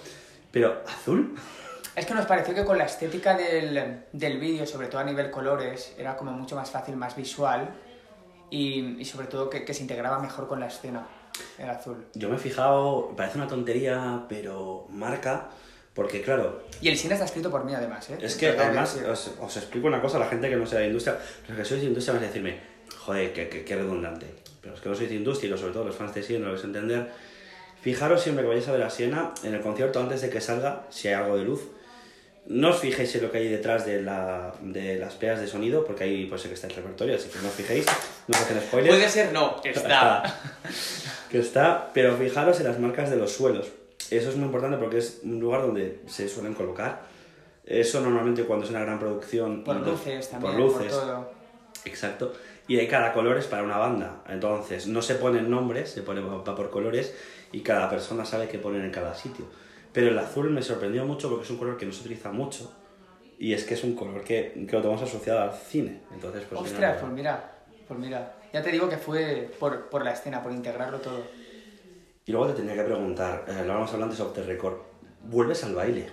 Pero, 0.51 0.83
¿azul? 0.89 1.37
Es 1.95 2.07
que 2.07 2.15
nos 2.15 2.27
pareció 2.27 2.53
que 2.55 2.65
con 2.65 2.77
la 2.79 2.85
estética 2.85 3.37
del, 3.37 4.03
del 4.13 4.39
vídeo, 4.41 4.67
sobre 4.67 4.89
todo 4.89 5.01
a 5.01 5.05
nivel 5.05 5.31
colores, 5.31 5.95
era 5.97 6.17
como 6.17 6.33
mucho 6.33 6.57
más 6.57 6.69
fácil, 6.71 6.97
más 6.97 7.15
visual 7.15 7.69
y, 8.51 9.01
y 9.01 9.05
sobre 9.05 9.27
todo 9.27 9.49
que, 9.49 9.65
que 9.65 9.75
se 9.75 9.83
integraba 9.83 10.19
mejor 10.19 10.49
con 10.49 10.61
la 10.61 10.67
escena, 10.67 11.07
el 11.59 11.71
azul. 11.71 12.07
Yo 12.15 12.29
me 12.29 12.37
he 12.37 12.39
fijado, 12.39 13.15
parece 13.17 13.39
una 13.39 13.49
tontería, 13.49 14.25
pero 14.29 14.87
marca, 14.91 15.49
porque 15.95 16.23
claro, 16.23 16.63
Y 16.81 16.89
el 16.89 16.97
cine 16.97 17.15
está 17.15 17.27
escrito 17.27 17.51
por 17.51 17.65
mí 17.65 17.75
además, 17.75 18.09
¿eh? 18.11 18.19
Es 18.21 18.37
que 18.37 18.49
además 18.49 18.97
os, 19.09 19.33
os 19.41 19.57
explico 19.57 19.89
una 19.89 20.01
cosa 20.01 20.19
a 20.19 20.21
la 20.21 20.27
gente 20.27 20.49
que 20.49 20.57
no 20.57 20.65
sea 20.65 20.81
de 20.81 20.87
industria. 20.87 21.19
Los 21.49 21.57
que 21.57 21.65
sois 21.65 21.81
de 21.81 21.89
industria 21.89 22.15
van 22.15 22.25
a 22.25 22.27
decirme, 22.27 22.61
joder, 22.97 23.33
qué, 23.33 23.77
redundante. 23.77 24.27
Pero 24.61 24.73
los 24.73 24.81
que 24.81 24.89
no 24.89 24.95
sois 24.95 25.09
de 25.09 25.17
industria 25.17 25.55
y 25.55 25.59
sobre 25.59 25.73
todo 25.73 25.85
los 25.85 25.97
fans 25.97 26.15
de 26.15 26.23
Siena 26.23 26.47
lo 26.47 26.53
vais 26.53 26.63
a 26.63 26.67
entender. 26.67 27.11
Fijaros 27.81 28.23
siempre 28.23 28.45
que 28.45 28.49
vayáis 28.49 28.69
a 28.69 28.73
ver 28.73 28.83
a 28.83 28.91
Siena, 28.91 29.33
en 29.43 29.55
el 29.55 29.63
concierto 29.63 30.01
antes 30.01 30.21
de 30.21 30.31
que 30.31 30.41
salga, 30.41 30.87
si 30.91 31.09
hay 31.09 31.15
algo 31.15 31.37
de 31.37 31.45
luz, 31.45 31.63
no 32.47 32.71
os 32.71 32.79
fijéis 32.79 33.15
en 33.15 33.23
lo 33.23 33.31
que 33.31 33.39
hay 33.39 33.49
detrás 33.49 33.87
de, 33.87 34.03
la, 34.03 34.55
de 34.61 34.97
las 34.97 35.15
peas 35.15 35.41
de 35.41 35.47
sonido, 35.47 35.85
porque 35.85 36.05
ahí 36.05 36.27
puede 36.27 36.41
ser 36.41 36.51
que 36.51 36.55
está 36.55 36.67
el 36.67 36.75
repertorio, 36.75 37.15
así 37.15 37.29
que 37.29 37.39
no 37.39 37.49
os 37.49 37.55
fijéis, 37.55 37.87
no 38.27 38.37
os 38.37 38.43
hacen 38.43 38.61
spoilers. 38.61 38.97
Puede 38.97 39.09
ser, 39.09 39.33
no, 39.33 39.61
está. 39.65 40.41
que 41.31 41.39
está, 41.39 41.91
pero 41.93 42.17
fijaros 42.17 42.59
en 42.61 42.67
las 42.67 42.79
marcas 42.79 43.11
de 43.11 43.17
los 43.17 43.33
suelos. 43.33 43.69
Eso 44.11 44.31
es 44.31 44.37
muy 44.37 44.47
importante 44.47 44.77
porque 44.79 44.99
es 44.99 45.21
un 45.23 45.39
lugar 45.39 45.63
donde 45.63 46.01
se 46.07 46.29
suelen 46.29 46.55
colocar. 46.55 47.03
Eso 47.65 48.01
normalmente 48.01 48.43
cuando 48.45 48.65
es 48.65 48.71
una 48.71 48.81
gran 48.81 48.99
producción... 48.99 49.63
Por 49.63 49.77
luces 49.87 50.31
también, 50.31 50.57
Por 50.57 50.61
luces, 50.61 50.91
todo. 50.91 51.31
exacto. 51.85 52.33
Y 52.67 52.79
hay 52.79 52.89
cada 52.89 53.13
color 53.13 53.37
es 53.39 53.47
para 53.47 53.63
una 53.63 53.77
banda. 53.77 54.23
Entonces, 54.29 54.89
no 54.89 55.03
se 55.03 55.15
ponen 55.15 55.51
nombres, 55.51 55.91
se 55.91 56.03
pone 56.03 56.21
va 56.21 56.43
por 56.43 56.71
colores 56.71 57.15
y 57.53 57.61
cada 57.61 57.89
persona 57.89 58.25
sabe 58.25 58.49
qué 58.49 58.59
poner 58.59 58.85
en 58.85 58.91
cada 58.91 59.15
sitio. 59.15 59.45
Pero 59.93 60.09
el 60.09 60.19
azul 60.19 60.51
me 60.51 60.63
sorprendió 60.63 61.05
mucho 61.05 61.29
porque 61.29 61.45
es 61.45 61.51
un 61.51 61.57
color 61.59 61.77
que 61.77 61.87
no 61.87 61.93
se 61.93 62.01
utiliza 62.01 62.31
mucho. 62.31 62.73
Y 63.39 63.55
es 63.55 63.65
que 63.65 63.75
es 63.75 63.85
un 63.85 63.95
color 63.95 64.23
que, 64.23 64.67
que 64.69 64.77
lo 64.77 64.83
tenemos 64.83 65.03
asociado 65.03 65.41
al 65.41 65.53
cine. 65.53 66.03
Entonces, 66.13 66.45
pues... 66.49 66.61
Ostras, 66.61 66.97
mira, 66.97 67.01
pues 67.01 67.13
mira, 67.13 67.53
pues 67.89 68.01
mira. 68.01 68.37
Ya 68.53 68.63
te 68.63 68.71
digo 68.71 68.89
que 68.89 68.99
fue 68.99 69.51
por, 69.59 69.89
por 69.89 70.05
la 70.05 70.13
escena, 70.13 70.43
por 70.43 70.53
integrarlo 70.53 70.99
todo. 70.99 71.23
Y 72.27 72.33
luego 72.33 72.49
te 72.49 72.55
tenía 72.61 72.75
que 72.75 72.83
preguntar, 72.83 73.45
eh, 73.49 73.65
lo 73.67 73.75
vamos 73.75 73.93
hablando 73.93 74.23
off 74.23 74.35
the 74.35 74.43
record, 74.43 74.75
¿vuelves 75.25 75.65
al 75.65 75.75
baile? 75.75 76.09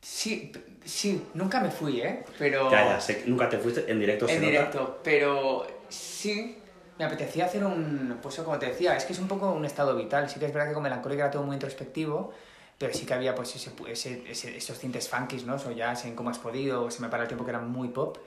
Sí, 0.00 0.52
sí, 0.84 1.22
nunca 1.34 1.60
me 1.60 1.70
fui, 1.70 2.00
¿eh? 2.00 2.24
Pero... 2.38 2.70
Ya, 2.70 2.84
ya, 2.84 3.00
sé 3.00 3.24
nunca 3.26 3.48
te 3.48 3.58
fuiste 3.58 3.90
en 3.90 3.98
directo. 4.00 4.26
se 4.26 4.34
En 4.34 4.40
nota. 4.40 4.50
directo, 4.50 5.00
pero 5.02 5.66
sí, 5.88 6.56
me 7.00 7.06
apetecía 7.06 7.46
hacer 7.46 7.64
un, 7.64 8.18
pues 8.20 8.36
como 8.36 8.58
te 8.58 8.66
decía, 8.66 8.94
es 8.94 9.06
que 9.06 9.14
es 9.14 9.18
un 9.18 9.26
poco 9.26 9.50
un 9.52 9.64
estado 9.64 9.96
vital, 9.96 10.28
sí 10.28 10.38
que 10.38 10.44
es 10.44 10.52
verdad 10.52 10.68
que 10.68 10.74
con 10.74 10.82
Melancólica 10.82 11.22
era 11.22 11.30
todo 11.30 11.44
muy 11.44 11.54
introspectivo, 11.54 12.30
pero 12.76 12.92
sí 12.92 13.06
que 13.06 13.14
había 13.14 13.34
pues 13.34 13.56
esos 13.56 14.78
tintes 14.78 15.08
funkies, 15.08 15.46
¿no? 15.46 15.54
O 15.54 15.70
ya 15.70 15.94
en 16.04 16.14
cómo 16.14 16.28
has 16.28 16.38
podido, 16.38 16.84
o 16.84 16.90
se 16.90 17.00
me 17.00 17.08
para 17.08 17.22
el 17.22 17.28
tiempo 17.28 17.46
que 17.46 17.52
era 17.52 17.60
muy 17.60 17.88
pop, 17.88 18.18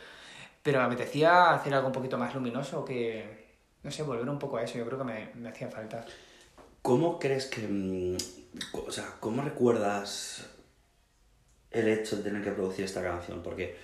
pero 0.63 0.79
me 0.79 0.85
apetecía 0.85 1.51
hacer 1.51 1.71
algo 1.75 1.85
un 1.85 1.93
poquito 1.93 2.17
más 2.17 2.33
luminoso, 2.33 2.83
que, 2.83 3.45
no 3.83 3.91
sé, 3.91 4.01
volver 4.01 4.27
un 4.27 4.39
poco 4.39 4.57
a 4.57 4.63
eso, 4.63 4.79
yo 4.79 4.87
creo 4.87 4.97
que 4.97 5.03
me, 5.03 5.29
me 5.35 5.49
hacía 5.49 5.69
falta. 5.69 6.03
¿Cómo 6.81 7.19
crees 7.19 7.45
que... 7.45 7.67
mm, 7.67 8.17
O 8.87 8.91
sea, 8.91 9.05
¿cómo 9.19 9.43
recuerdas 9.43 10.47
el 11.69 11.87
hecho 11.89 12.17
de 12.17 12.23
tener 12.23 12.43
que 12.43 12.51
producir 12.51 12.85
esta 12.85 13.03
canción? 13.03 13.43
Porque 13.43 13.77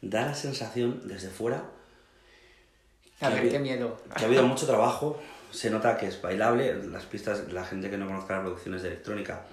da 0.00 0.26
la 0.26 0.34
sensación 0.34 1.08
desde 1.08 1.28
fuera 1.28 1.64
A 3.20 3.30
Que 3.30 3.48
qué 3.48 3.58
miedo. 3.58 3.96
que 4.16 4.24
ha 4.24 4.26
habido 4.26 4.44
mucho 4.44 4.66
trabajo, 4.66 5.20
se 5.50 5.70
nota 5.70 5.96
que 5.96 6.06
es 6.06 6.20
bailable, 6.22 6.74
las 6.84 7.04
pistas, 7.04 7.52
la 7.52 7.64
gente 7.64 7.90
que 7.90 7.96
no 7.96 8.06
conozca 8.06 8.34
las 8.34 8.42
producciones 8.42 8.82
de 8.82 8.88
electrónica 8.88 9.44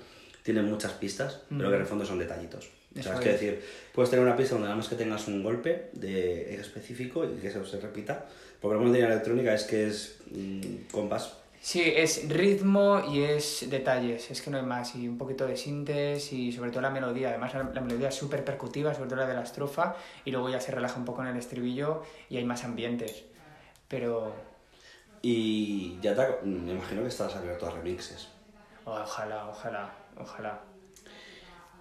tienen 0.43 0.65
muchas 0.69 0.91
pistas, 0.93 1.41
pero 1.49 1.69
que 1.69 1.75
en 1.75 1.81
el 1.81 1.87
fondo 1.87 2.05
son 2.05 2.19
detallitos. 2.19 2.69
O 2.97 3.01
sea, 3.01 3.15
es 3.15 3.19
que 3.19 3.29
decir, 3.29 3.63
puedes 3.93 4.09
tener 4.09 4.23
una 4.25 4.37
pista 4.37 4.53
donde 4.53 4.67
nada 4.67 4.77
más 4.77 4.87
que 4.87 4.95
tengas 4.95 5.27
un 5.27 5.43
golpe 5.43 5.89
de 5.93 6.55
específico 6.55 7.25
y 7.25 7.41
que 7.41 7.47
eso 7.47 7.65
se 7.65 7.79
repita, 7.79 8.25
porque 8.61 8.75
lo 8.75 8.79
bueno 8.81 8.93
de 8.93 9.01
la 9.01 9.07
electrónica 9.07 9.53
es 9.53 9.63
que 9.63 9.87
es 9.87 10.17
mm, 10.31 10.91
compás. 10.91 11.33
Sí, 11.59 11.81
es 11.83 12.29
ritmo 12.29 13.01
y 13.11 13.23
es 13.23 13.65
detalles, 13.71 14.29
es 14.29 14.41
que 14.41 14.51
no 14.51 14.57
hay 14.57 14.63
más, 14.63 14.95
y 14.95 15.07
un 15.07 15.17
poquito 15.17 15.47
de 15.47 15.57
sintes 15.57 16.31
y 16.31 16.51
sobre 16.51 16.69
todo 16.69 16.81
la 16.81 16.91
melodía, 16.91 17.29
además 17.29 17.55
la, 17.55 17.63
la 17.73 17.81
melodía 17.81 18.09
es 18.09 18.15
súper 18.15 18.45
percutiva, 18.45 18.93
sobre 18.93 19.09
todo 19.09 19.21
la 19.21 19.27
de 19.27 19.33
la 19.33 19.41
estrofa, 19.41 19.95
y 20.23 20.31
luego 20.31 20.47
ya 20.49 20.61
se 20.61 20.71
relaja 20.71 20.99
un 20.99 21.05
poco 21.05 21.23
en 21.23 21.29
el 21.29 21.37
estribillo 21.37 22.03
y 22.29 22.37
hay 22.37 22.45
más 22.45 22.63
ambientes, 22.63 23.23
pero 23.87 24.33
Y 25.21 25.99
ya 26.01 26.13
te, 26.15 26.45
me 26.45 26.73
imagino 26.73 27.01
que 27.01 27.07
estás 27.07 27.35
abierto 27.35 27.67
a 27.67 27.71
remixes. 27.71 28.27
ojalá, 28.85 29.47
ojalá, 29.49 29.91
ojalá. 30.19 30.59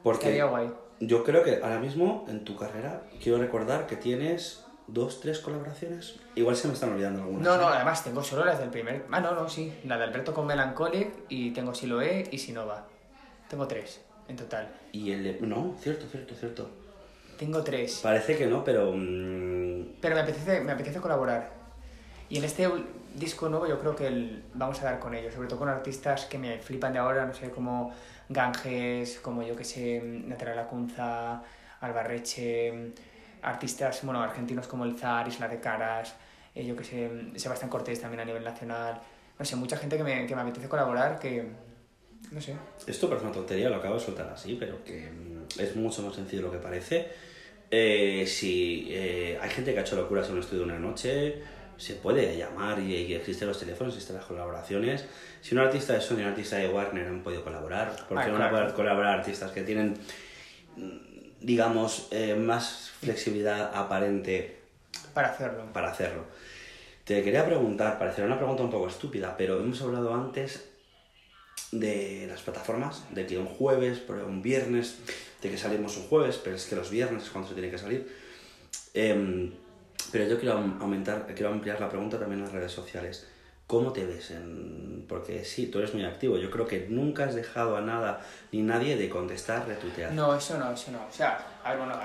Porque 0.03 0.27
Estaría 0.27 0.45
guay. 0.47 0.71
yo 1.01 1.25
creo 1.25 1.43
que 1.43 1.61
ahora 1.63 1.79
mismo 1.79 2.25
en 2.29 2.45
tu 2.45 2.57
carrera 2.57 3.03
quiero 3.23 3.39
recordar 3.39 3.87
que 3.87 3.97
tienes 3.97 4.65
dos, 4.87 5.21
tres 5.21 5.41
colaboraciones. 5.41 6.17
Igual 6.35 6.57
se 6.57 6.69
me 6.69 6.75
están 6.75 6.93
olvidando 6.93 7.23
algunas. 7.23 7.43
No, 7.43 7.57
no, 7.57 7.71
¿eh? 7.71 7.75
además 7.77 8.05
tengo 8.05 8.23
solo 8.23 8.45
las 8.45 8.59
del 8.59 8.69
primer. 8.71 9.07
Ah, 9.11 9.21
no, 9.21 9.35
no, 9.35 9.49
sí. 9.49 9.73
La 9.85 9.97
de 9.99 10.05
Alberto 10.05 10.35
con 10.35 10.47
Melancholic 10.47 11.11
y 11.31 11.53
tengo 11.53 11.75
Siloé 11.75 12.29
y 12.31 12.39
Sinova. 12.39 12.87
Tengo 13.49 13.67
tres 13.67 14.01
en 14.29 14.37
total. 14.37 14.69
Y 14.93 15.11
el 15.13 15.25
de- 15.25 15.39
No, 15.47 15.75
cierto, 15.81 16.07
cierto, 16.07 16.35
cierto. 16.35 16.69
Tengo 17.39 17.63
tres. 17.65 18.01
Parece 18.03 18.37
que 18.37 18.47
no, 18.47 18.63
pero... 18.63 18.93
mm, 18.95 19.97
Pero 20.01 20.15
me 20.15 20.21
apetece, 20.23 20.61
me 20.61 20.73
apetece 20.73 21.01
colaborar. 21.01 21.51
Y 22.35 22.39
en 22.39 22.45
este 22.47 22.69
disco 23.15 23.49
nuevo 23.49 23.69
yo 23.69 23.79
creo 23.79 23.95
que 23.95 24.09
el- 24.09 24.43
vamos 24.55 24.83
a 24.83 24.87
dar 24.87 24.99
con 24.99 25.15
ellos, 25.15 25.33
sobre 25.33 25.47
todo 25.47 25.61
con 25.61 25.69
artistas 25.69 26.25
que 26.25 26.37
me 26.37 26.59
flipan 26.59 26.93
de 26.93 26.99
ahora, 26.99 27.25
no 27.27 27.33
sé, 27.33 27.49
como 27.51 27.95
Ganges, 28.29 29.21
como 29.21 29.45
yo 29.45 29.55
que 29.55 29.63
sé, 29.63 30.03
Natalia 30.03 30.57
Lacunza, 30.57 31.41
Albarreche, 31.81 32.93
artistas, 33.41 34.01
bueno, 34.03 34.21
argentinos 34.21 34.67
como 34.67 34.85
el 34.85 34.99
Zar, 34.99 35.29
Isla 35.29 35.47
de 35.47 35.61
Caras, 35.61 36.17
eh, 36.57 36.67
yo 36.67 36.75
que 36.75 36.83
sé, 36.83 37.09
Sebastián 37.37 37.71
Cortés 37.71 38.01
también 38.01 38.19
a 38.23 38.25
nivel 38.25 38.43
nacional. 38.43 39.01
No 39.39 39.45
sé, 39.45 39.55
mucha 39.55 39.77
gente 39.77 39.97
que 39.97 40.03
me, 40.03 40.27
que 40.27 40.35
me 40.35 40.43
apetece 40.43 40.69
colaborar, 40.69 41.21
que, 41.21 41.47
no 42.33 42.41
sé. 42.41 42.57
Esto 42.85 43.09
parece 43.09 43.27
una 43.27 43.35
tontería, 43.35 43.69
lo 43.71 43.77
acabo 43.77 43.95
de 43.95 44.01
soltar 44.01 44.27
así, 44.35 44.57
pero 44.59 44.83
que 44.83 45.09
mm, 45.09 45.61
es 45.61 45.77
mucho 45.77 46.03
más 46.03 46.17
sencillo 46.17 46.43
de 46.43 46.47
lo 46.49 46.53
que 46.53 46.59
parece. 46.59 47.07
Eh, 47.71 48.25
si 48.27 48.89
eh, 48.91 49.39
hay 49.41 49.51
gente 49.51 49.73
que 49.73 49.79
ha 49.79 49.83
hecho 49.83 49.95
locuras 49.95 50.27
en 50.27 50.35
un 50.35 50.41
estudio 50.41 50.65
una 50.65 50.81
noche, 50.81 51.41
se 51.77 51.95
puede 51.95 52.37
llamar 52.37 52.79
y, 52.81 52.95
y 52.95 53.15
existen 53.15 53.49
los 53.49 53.59
teléfonos, 53.59 53.95
existen 53.95 54.17
las 54.17 54.25
colaboraciones. 54.25 55.05
Si 55.43 55.55
un 55.55 55.61
artista 55.61 55.93
de 55.95 56.01
Sony 56.01 56.19
y 56.19 56.21
un 56.23 56.29
artista 56.29 56.57
de 56.57 56.69
Warner 56.69 57.07
han 57.09 57.23
podido 57.23 57.43
colaborar, 57.45 57.91
¿por 58.09 58.17
qué 58.19 58.25
Ah, 58.25 58.29
no 58.29 58.37
claro. 58.37 58.51
pueden 58.57 58.73
colaborar 58.73 59.19
artistas 59.19 59.51
que 59.53 59.63
tienen, 59.63 59.95
mm, 60.77 60.91
digamos, 61.41 62.09
eh, 62.11 62.35
más 62.35 62.91
flexibilidad 63.01 63.71
aparente 63.75 64.59
Para 65.13 65.29
hacerlo. 65.29 65.65
para 65.73 65.91
hacerlo. 65.91 66.25
Te 67.05 67.23
quería 67.23 67.45
preguntar, 67.45 67.99
parecerá 67.99 68.27
una 68.27 68.39
pregunta 68.39 68.63
un 68.63 68.71
poco 68.71 68.89
estúpida, 68.89 69.37
pero 69.37 69.59
hemos 69.61 69.81
hablado 69.83 70.15
antes 70.15 70.65
de 71.71 72.27
las 72.29 72.41
plataformas, 72.43 73.05
de 73.11 73.27
que 73.27 73.37
un 73.39 73.47
jueves, 73.47 74.01
un 74.09 74.41
viernes, 74.43 74.99
de 75.43 75.51
que 75.51 75.59
salimos 75.59 75.97
un 75.97 76.05
jueves, 76.05 76.41
pero 76.43 76.57
es 76.57 76.65
que 76.67 76.77
los 76.77 76.89
viernes 76.91 77.25
es 77.25 77.31
cuando 77.31 77.49
se 77.49 77.55
tiene 77.55 77.71
que 77.71 77.79
salir. 77.79 78.09
Em, 78.95 79.53
pero 80.13 80.27
yo 80.27 80.39
quiero 80.39 80.55
aumentar, 80.81 81.27
quiero 81.35 81.51
ampliar 81.51 81.81
la 81.81 81.89
pregunta 81.89 82.19
también 82.19 82.41
en 82.41 82.47
las 82.47 82.55
redes 82.55 82.73
sociales. 82.73 83.29
¿Cómo 83.67 83.93
te 83.93 84.05
ves? 84.05 84.33
Porque 85.09 85.43
sí, 85.45 85.69
tú 85.69 85.79
eres 85.79 85.95
muy 85.95 86.05
activo. 86.05 86.37
Yo 86.37 86.51
creo 86.51 86.67
que 86.67 86.87
nunca 86.91 87.25
has 87.25 87.35
dejado 87.35 87.77
a 87.77 87.81
nada 87.81 88.21
ni 88.53 88.63
nadie 88.63 88.97
de 88.97 89.09
contestar, 89.09 89.67
de 89.67 89.75
tutear. 89.77 90.13
No, 90.13 90.35
eso 90.35 90.59
no, 90.59 90.71
eso 90.71 90.91
no. 90.91 90.99
O 91.09 91.13
sea, 91.13 91.39
a 91.65 91.71
ver, 91.71 91.79
bueno, 91.79 91.97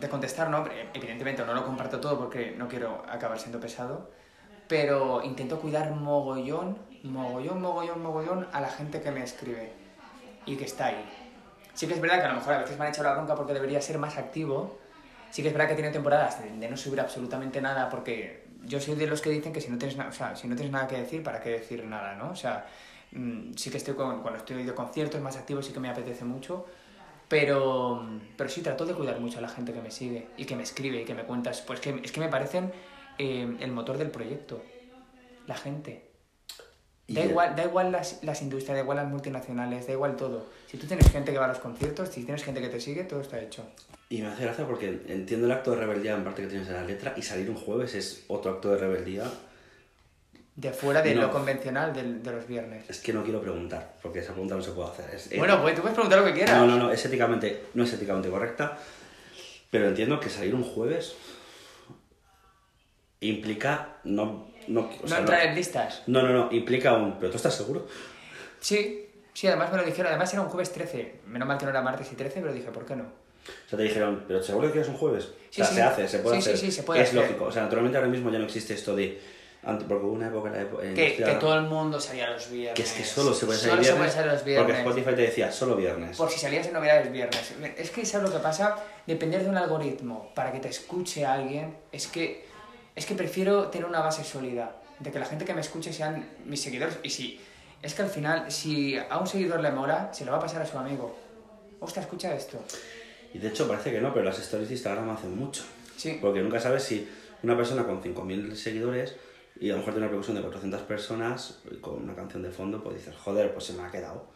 de 0.00 0.08
contestar 0.08 0.50
no, 0.50 0.64
evidentemente 0.94 1.44
no 1.44 1.54
lo 1.54 1.64
comparto 1.64 2.00
todo 2.00 2.18
porque 2.18 2.52
no 2.56 2.66
quiero 2.66 3.04
acabar 3.08 3.38
siendo 3.38 3.60
pesado, 3.60 4.10
pero 4.66 5.22
intento 5.22 5.60
cuidar 5.60 5.92
mogollón, 5.92 6.78
mogollón, 7.04 7.60
mogollón, 7.60 8.02
mogollón 8.02 8.48
a 8.52 8.60
la 8.60 8.68
gente 8.68 9.00
que 9.00 9.10
me 9.12 9.22
escribe 9.22 9.72
y 10.46 10.56
que 10.56 10.64
está 10.64 10.86
ahí. 10.86 11.04
Sí 11.74 11.86
que 11.86 11.94
es 11.94 12.00
verdad 12.00 12.18
que 12.18 12.26
a 12.26 12.28
lo 12.30 12.34
mejor 12.34 12.54
a 12.54 12.58
veces 12.58 12.76
me 12.76 12.86
han 12.86 12.90
echado 12.90 13.08
la 13.08 13.14
bronca 13.14 13.36
porque 13.36 13.54
debería 13.54 13.80
ser 13.80 13.98
más 13.98 14.18
activo. 14.18 14.78
Sí 15.30 15.42
que 15.42 15.48
es 15.48 15.54
verdad 15.54 15.68
que 15.68 15.74
tiene 15.74 15.90
temporadas 15.90 16.42
de, 16.42 16.68
no 16.68 16.76
subir 16.76 17.00
absolutamente 17.00 17.60
nada 17.60 17.88
porque 17.88 18.44
yo 18.64 18.80
soy 18.80 18.94
de 18.94 19.06
los 19.06 19.20
que 19.20 19.30
dicen 19.30 19.52
que 19.52 19.60
si 19.60 19.70
no 19.70 19.78
tienes, 19.78 19.98
o 19.98 20.12
sea, 20.12 20.34
si 20.34 20.48
no 20.48 20.56
tienes 20.56 20.72
nada 20.72 20.86
que 20.88 20.96
decir, 20.96 21.22
¿para 21.22 21.40
qué 21.40 21.50
decir 21.50 21.84
nada, 21.84 22.14
no? 22.14 22.30
O 22.30 22.36
sea, 22.36 22.66
mm, 23.12 23.52
sí 23.54 23.70
que 23.70 23.76
estoy 23.76 23.94
cuando 23.94 24.36
estoy 24.36 24.64
de 24.64 24.74
conciertos 24.74 25.20
más 25.20 25.36
activo 25.36 25.62
sí 25.62 25.72
que 25.72 25.80
me 25.80 25.88
apetece 25.88 26.24
mucho, 26.24 26.66
pero, 27.28 28.06
pero 28.36 28.48
sí 28.48 28.62
trato 28.62 28.86
de 28.86 28.94
cuidar 28.94 29.20
mucho 29.20 29.38
a 29.38 29.42
la 29.42 29.48
gente 29.48 29.72
que 29.72 29.82
me 29.82 29.90
sigue 29.90 30.28
y 30.36 30.44
que 30.44 30.56
me 30.56 30.62
escribe 30.62 31.02
y 31.02 31.04
que 31.04 31.14
me 31.14 31.24
cuentas, 31.24 31.60
pues 31.60 31.80
que, 31.80 32.00
es 32.02 32.10
que 32.10 32.20
me 32.20 32.28
parecen 32.28 32.72
eh, 33.18 33.56
el 33.60 33.72
motor 33.72 33.98
del 33.98 34.10
proyecto, 34.10 34.62
la 35.46 35.56
gente. 35.56 36.07
Da 37.08 37.22
el- 37.22 37.30
igual, 37.30 37.56
da 37.56 37.64
igual 37.64 37.90
las, 37.90 38.22
las 38.22 38.42
industrias, 38.42 38.76
da 38.76 38.82
igual 38.82 38.98
las 38.98 39.08
multinacionales, 39.08 39.86
da 39.86 39.92
igual 39.94 40.14
todo. 40.16 40.46
Si 40.70 40.76
tú 40.76 40.86
tienes 40.86 41.10
gente 41.10 41.32
que 41.32 41.38
va 41.38 41.46
a 41.46 41.48
los 41.48 41.58
conciertos, 41.58 42.10
si 42.10 42.22
tienes 42.24 42.44
gente 42.44 42.60
que 42.60 42.68
te 42.68 42.80
sigue, 42.80 43.04
todo 43.04 43.20
está 43.22 43.40
hecho. 43.40 43.64
Y 44.10 44.20
me 44.22 44.28
hace 44.28 44.44
gracia 44.44 44.66
porque 44.66 45.00
entiendo 45.08 45.46
el 45.46 45.52
acto 45.52 45.70
de 45.70 45.78
rebeldía 45.78 46.14
en 46.14 46.24
parte 46.24 46.42
que 46.42 46.48
tienes 46.48 46.68
en 46.68 46.74
la 46.74 46.84
letra 46.84 47.14
y 47.16 47.22
salir 47.22 47.48
un 47.48 47.56
jueves 47.56 47.94
es 47.94 48.24
otro 48.28 48.52
acto 48.52 48.70
de 48.70 48.78
rebeldía. 48.78 49.24
De 50.56 50.72
fuera 50.72 51.00
de 51.02 51.14
No. 51.14 51.22
lo 51.22 51.30
convencional 51.30 51.94
del- 51.94 52.22
de, 52.22 52.32
los 52.32 52.46
viernes. 52.46 52.84
Es 52.90 52.98
que 53.00 53.12
no 53.12 53.22
quiero 53.22 53.40
preguntar, 53.40 53.94
porque 54.02 54.18
esa 54.18 54.32
pregunta 54.32 54.56
no 54.56 54.62
se 54.62 54.72
puede 54.72 54.90
hacer. 54.90 55.14
Es- 55.14 55.38
Bueno, 55.38 55.62
pues 55.62 55.74
tú 55.76 55.80
puedes 55.82 55.94
preguntar 55.94 56.18
lo 56.20 56.26
que 56.26 56.32
quieras. 56.34 56.56
No, 56.58 56.66
no, 56.66 56.76
no, 56.76 56.90
es 56.92 57.02
éticamente, 57.04 57.64
no 57.74 57.84
es 57.84 57.92
éticamente 57.92 58.28
correcta, 58.28 58.76
pero 59.70 59.88
entiendo 59.88 60.18
que 60.20 60.28
salir 60.28 60.54
un 60.54 60.64
jueves 60.64 61.14
implica 63.20 63.96
no... 64.04 64.48
No, 64.68 64.80
o 64.82 64.90
no 65.02 65.08
sea, 65.08 65.18
entrar 65.18 65.42
no, 65.44 65.48
en 65.50 65.54
listas. 65.54 66.02
no, 66.06 66.22
no, 66.22 66.28
no, 66.28 66.48
implica 66.52 66.94
un... 66.94 67.18
¿Pero 67.18 67.30
tú 67.30 67.36
estás 67.36 67.54
seguro? 67.54 67.86
Sí, 68.60 69.06
sí, 69.32 69.46
además 69.46 69.70
me 69.70 69.78
lo 69.78 69.84
dijeron. 69.84 70.08
Además 70.08 70.32
era 70.32 70.42
un 70.42 70.48
jueves 70.48 70.72
13. 70.72 71.20
Menos 71.26 71.46
mal 71.48 71.58
que 71.58 71.64
no 71.64 71.70
era 71.70 71.82
martes 71.82 72.10
y 72.12 72.16
13, 72.16 72.40
pero 72.40 72.52
dije, 72.52 72.70
¿por 72.70 72.84
qué 72.84 72.96
no? 72.96 73.04
O 73.04 73.68
sea, 73.68 73.76
te 73.78 73.82
dijeron, 73.84 74.24
¿pero 74.28 74.42
seguro 74.42 74.66
que 74.68 74.72
quieres 74.74 74.90
un 74.90 74.96
jueves? 74.96 75.30
Sí, 75.50 75.62
o 75.62 75.64
sea, 75.64 75.66
sí. 75.66 75.74
se 75.74 75.82
hace, 75.82 76.08
se 76.08 76.18
puede 76.18 76.36
Sí, 76.36 76.42
sí, 76.42 76.48
hacer. 76.50 76.60
sí, 76.60 76.72
se 76.72 76.82
puede 76.82 77.02
es 77.02 77.08
hacer. 77.08 77.20
lógico. 77.22 77.44
O 77.46 77.52
sea, 77.52 77.62
naturalmente 77.62 77.96
ahora 77.98 78.10
mismo 78.10 78.30
ya 78.30 78.38
no 78.38 78.44
existe 78.44 78.74
esto 78.74 78.94
de... 78.94 79.38
Porque 79.60 80.04
hubo 80.04 80.12
una 80.12 80.28
época 80.28 80.48
en 80.48 80.54
la 80.54 80.62
época... 80.62 80.82
Que, 80.94 81.16
que 81.16 81.34
todo 81.40 81.54
el 81.56 81.62
mundo 81.62 82.00
salía 82.00 82.30
los 82.30 82.48
viernes. 82.50 82.74
que 82.74 82.82
es 82.82 82.92
que 82.92 83.04
solo 83.04 83.34
se 83.34 83.44
puede 83.44 83.58
salir 83.58 83.72
Solo 83.72 83.82
se 83.84 83.90
viernes, 83.92 83.98
puede 83.98 84.10
salir 84.10 84.32
los 84.32 84.40
porque 84.40 84.72
viernes. 84.72 84.78
Spotify 84.78 85.16
te 85.16 85.22
decía 85.22 85.52
solo 85.52 85.76
viernes. 85.76 86.16
Por 86.16 86.30
si 86.30 86.38
salías 86.38 86.66
en 86.68 86.72
novedades 86.74 87.12
viernes. 87.12 87.54
Es 87.76 87.90
que 87.90 88.06
sabes 88.06 88.30
lo 88.30 88.36
que 88.36 88.42
pasa, 88.42 88.76
depender 89.06 89.42
de 89.42 89.50
un 89.50 89.56
algoritmo 89.56 90.30
para 90.34 90.52
que 90.52 90.60
te 90.60 90.68
escuche 90.68 91.26
alguien, 91.26 91.76
es 91.92 92.06
que 92.06 92.46
es 92.98 93.06
que 93.06 93.14
prefiero 93.14 93.68
tener 93.68 93.86
una 93.86 94.00
base 94.00 94.24
sólida, 94.24 94.74
de 94.98 95.12
que 95.12 95.20
la 95.20 95.24
gente 95.24 95.44
que 95.44 95.54
me 95.54 95.60
escuche 95.60 95.92
sean 95.92 96.28
mis 96.44 96.60
seguidores 96.60 96.98
y 97.04 97.10
si 97.10 97.40
es 97.80 97.94
que 97.94 98.02
al 98.02 98.08
final 98.08 98.50
si 98.50 98.98
a 98.98 99.18
un 99.18 99.26
seguidor 99.28 99.60
le 99.60 99.70
mola, 99.70 100.12
se 100.12 100.24
lo 100.24 100.32
va 100.32 100.38
a 100.38 100.40
pasar 100.40 100.62
a 100.62 100.66
su 100.66 100.76
amigo. 100.76 101.16
Ostras, 101.78 102.06
escucha 102.06 102.34
esto. 102.34 102.58
Y 103.32 103.38
de 103.38 103.48
hecho 103.48 103.68
parece 103.68 103.92
que 103.92 104.00
no, 104.00 104.12
pero 104.12 104.24
las 104.24 104.40
stories 104.40 104.68
de 104.68 104.74
Instagram 104.74 105.10
hacen 105.10 105.38
mucho. 105.38 105.62
Sí. 105.96 106.18
Porque 106.20 106.42
nunca 106.42 106.58
sabes 106.58 106.82
si 106.82 107.08
una 107.44 107.56
persona 107.56 107.84
con 107.84 108.02
5.000 108.02 108.56
seguidores 108.56 109.14
y 109.60 109.70
a 109.70 109.74
lo 109.74 109.78
mejor 109.78 109.94
tiene 109.94 110.06
una 110.06 110.06
reproducción 110.06 110.36
de 110.36 110.42
400 110.42 110.82
personas 110.82 111.60
con 111.80 112.02
una 112.02 112.16
canción 112.16 112.42
de 112.42 112.50
fondo, 112.50 112.82
pues 112.82 112.96
dices, 112.96 113.14
joder, 113.14 113.52
pues 113.52 113.66
se 113.66 113.74
me 113.74 113.84
ha 113.84 113.92
quedado. 113.92 114.26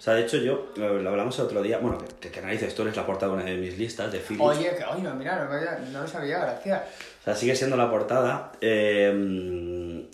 O 0.00 0.02
sea, 0.02 0.14
de 0.14 0.22
hecho 0.22 0.38
yo, 0.38 0.72
lo, 0.76 0.98
lo 0.98 1.10
hablamos 1.10 1.38
el 1.38 1.44
otro 1.44 1.62
día, 1.62 1.78
bueno, 1.78 1.98
que, 2.18 2.30
que 2.30 2.40
narices, 2.40 2.74
tú 2.74 2.82
eres 2.82 2.96
la 2.96 3.04
portada 3.06 3.36
de 3.36 3.42
una 3.42 3.50
de 3.50 3.56
mis 3.56 3.78
listas 3.78 4.10
de 4.10 4.18
Philips. 4.18 4.42
Oye, 4.42 4.74
que, 4.74 4.82
oye, 4.84 5.02
no, 5.02 5.14
mira, 5.14 5.44
no, 5.44 5.92
no 5.92 6.00
lo 6.00 6.08
sabía, 6.08 6.38
gracias. 6.38 6.82
O 7.20 7.22
sea, 7.22 7.34
sigue 7.34 7.54
siendo 7.54 7.76
la 7.76 7.90
portada 7.90 8.52
eh, 8.60 10.08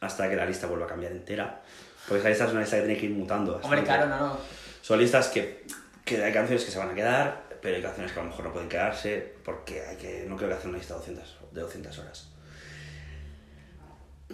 hasta 0.00 0.28
que 0.28 0.36
la 0.36 0.44
lista 0.44 0.66
vuelva 0.66 0.86
a 0.86 0.88
cambiar 0.88 1.12
entera. 1.12 1.62
Porque 2.06 2.20
esa 2.20 2.28
lista 2.28 2.44
es 2.44 2.50
una 2.52 2.60
lista 2.60 2.76
que 2.76 2.82
tiene 2.82 3.00
que 3.00 3.06
ir 3.06 3.12
mutando. 3.12 3.54
Hombre, 3.62 3.80
bastante. 3.80 4.06
claro, 4.06 4.08
no, 4.08 4.18
no. 4.34 4.38
Son 4.82 4.98
listas 4.98 5.28
que, 5.28 5.64
que 6.04 6.22
hay 6.22 6.32
canciones 6.32 6.64
que 6.64 6.70
se 6.70 6.78
van 6.78 6.90
a 6.90 6.94
quedar, 6.94 7.46
pero 7.60 7.76
hay 7.76 7.82
canciones 7.82 8.12
que 8.12 8.20
a 8.20 8.22
lo 8.22 8.28
mejor 8.28 8.44
no 8.44 8.52
pueden 8.52 8.68
quedarse 8.68 9.34
porque 9.44 9.80
hay 9.80 9.96
que, 9.96 10.24
no 10.28 10.36
creo 10.36 10.48
que 10.48 10.54
hacer 10.54 10.68
una 10.68 10.78
lista 10.78 10.94
de 10.94 11.00
200, 11.00 11.38
de 11.52 11.60
200 11.60 11.98
horas. 11.98 12.28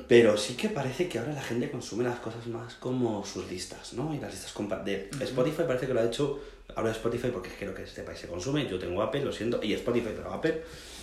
Pero 0.09 0.37
sí 0.37 0.55
que 0.57 0.69
parece 0.69 1.09
que 1.09 1.19
ahora 1.19 1.33
la 1.33 1.43
gente 1.43 1.71
consume 1.71 2.05
las 2.05 2.19
cosas 2.19 2.47
más 2.47 2.75
como 2.75 3.25
sus 3.25 3.49
listas, 3.51 3.93
¿no? 3.93 4.15
Y 4.15 4.19
las 4.19 4.33
listas 4.33 4.55
de 4.85 5.11
Spotify 5.21 5.63
parece 5.67 5.87
que 5.87 5.95
lo 5.95 6.01
ha 6.01 6.05
hecho, 6.05 6.41
hablo 6.77 6.91
de 6.91 6.97
Spotify 6.97 7.29
porque 7.33 7.51
creo 7.59 7.75
que 7.75 7.83
este 7.83 8.03
país 8.03 8.19
se 8.19 8.29
consume, 8.29 8.67
yo 8.67 8.79
tengo 8.79 9.03
Apple, 9.03 9.25
lo 9.25 9.33
siento, 9.33 9.61
y 9.63 9.73
Spotify, 9.75 10.11
pero 10.17 10.33
Apple, 10.33 10.63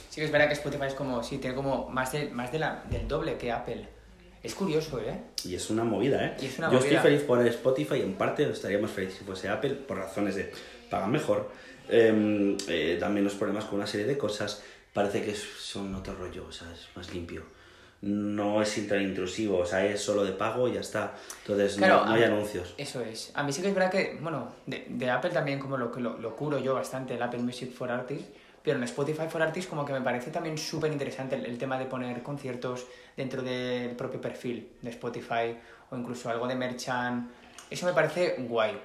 Sí 0.10 0.22
que 0.22 0.26
es 0.26 0.32
verdad 0.32 0.48
que 0.48 0.54
Spotify 0.54 0.86
es 0.88 0.96
como, 0.96 1.22
sí, 1.22 1.38
tiene 1.38 1.56
como 1.56 1.88
más, 1.90 2.12
de, 2.12 2.30
más 2.30 2.52
de 2.52 2.60
la, 2.60 2.84
del 2.90 3.08
doble 3.08 3.38
que 3.38 3.52
Apple. 3.52 3.88
Es 4.42 4.56
curioso, 4.56 5.00
¿eh? 5.00 5.20
y 5.44 5.54
es 5.54 5.70
una 5.70 5.84
movida, 5.84 6.26
¿eh? 6.26 6.38
Y 6.42 6.46
es 6.46 6.58
una 6.58 6.68
yo 6.72 6.80
movida. 6.80 6.96
estoy 6.96 7.12
feliz 7.12 7.24
por 7.24 7.46
Spotify, 7.46 8.02
en 8.02 8.14
parte 8.14 8.50
estaría 8.50 8.80
más 8.80 8.90
feliz 8.90 9.14
si 9.18 9.24
fuese 9.24 9.50
Apple, 9.50 9.72
por 9.72 9.98
razones 9.98 10.36
de 10.36 10.52
pagan 10.90 11.12
mejor, 11.12 11.52
em, 11.90 12.58
eh, 12.68 12.98
dan 13.00 13.14
menos 13.14 13.34
problemas 13.34 13.66
con 13.66 13.76
una 13.76 13.86
serie 13.86 14.08
de 14.08 14.18
cosas, 14.18 14.64
parece 14.94 15.22
que 15.22 15.36
son 15.36 15.94
otro 15.94 16.16
rollo, 16.16 16.46
o 16.48 16.52
sea, 16.52 16.72
es 16.72 16.88
más 16.96 17.14
limpio. 17.14 17.44
No 18.02 18.62
es 18.62 18.88
tan 18.88 19.02
intrusivo, 19.02 19.58
o 19.60 19.66
sea, 19.66 19.86
es 19.86 20.02
solo 20.02 20.24
de 20.24 20.32
pago 20.32 20.70
y 20.70 20.74
ya 20.74 20.80
está. 20.80 21.16
Entonces 21.42 21.78
no- 21.78 21.86
Claro, 21.86 22.06
no, 22.06 22.12
hay 22.14 22.24
anuncios. 22.24 22.74
Eso 22.78 23.02
es. 23.02 23.32
A 23.34 23.44
mí 23.44 23.52
sí 23.52 23.62
que 23.62 23.68
es 23.68 23.74
verdad 23.76 23.92
que, 23.92 24.18
bueno, 24.22 24.54
de, 24.66 24.86
de 24.88 25.10
Apple 25.10 25.32
también 25.32 25.60
como 25.60 25.76
lo, 25.78 25.92
que 25.92 26.00
lo, 26.00 26.18
lo 26.18 26.36
curo 26.36 26.60
yo 26.60 26.74
bastante, 26.76 27.16
el 27.16 27.22
Apple 27.22 27.40
Music 27.42 27.74
for 27.74 27.92
Artists, 27.92 28.30
pero 28.64 28.78
en 28.78 28.84
Spotify 28.86 29.28
for 29.30 29.42
Artists 29.42 29.70
como 29.70 29.84
que 29.86 29.92
me 29.92 30.02
parece 30.02 30.32
también 30.32 30.58
súper 30.58 30.92
interesante 30.94 31.36
el, 31.36 31.46
el 31.46 31.58
tema 31.58 31.78
de 31.78 31.86
poner 31.88 32.24
conciertos 32.24 32.86
dentro 33.18 33.42
del 33.42 33.92
propio 33.98 34.22
perfil 34.22 34.70
de 34.82 34.90
Spotify 34.92 35.58
o 35.92 35.98
incluso 35.98 36.30
algo 36.30 36.48
de 36.48 36.56
merchant. 36.56 37.30
Eso 37.70 37.86
me 37.86 37.94
parece 37.94 38.36
guay. 38.40 38.80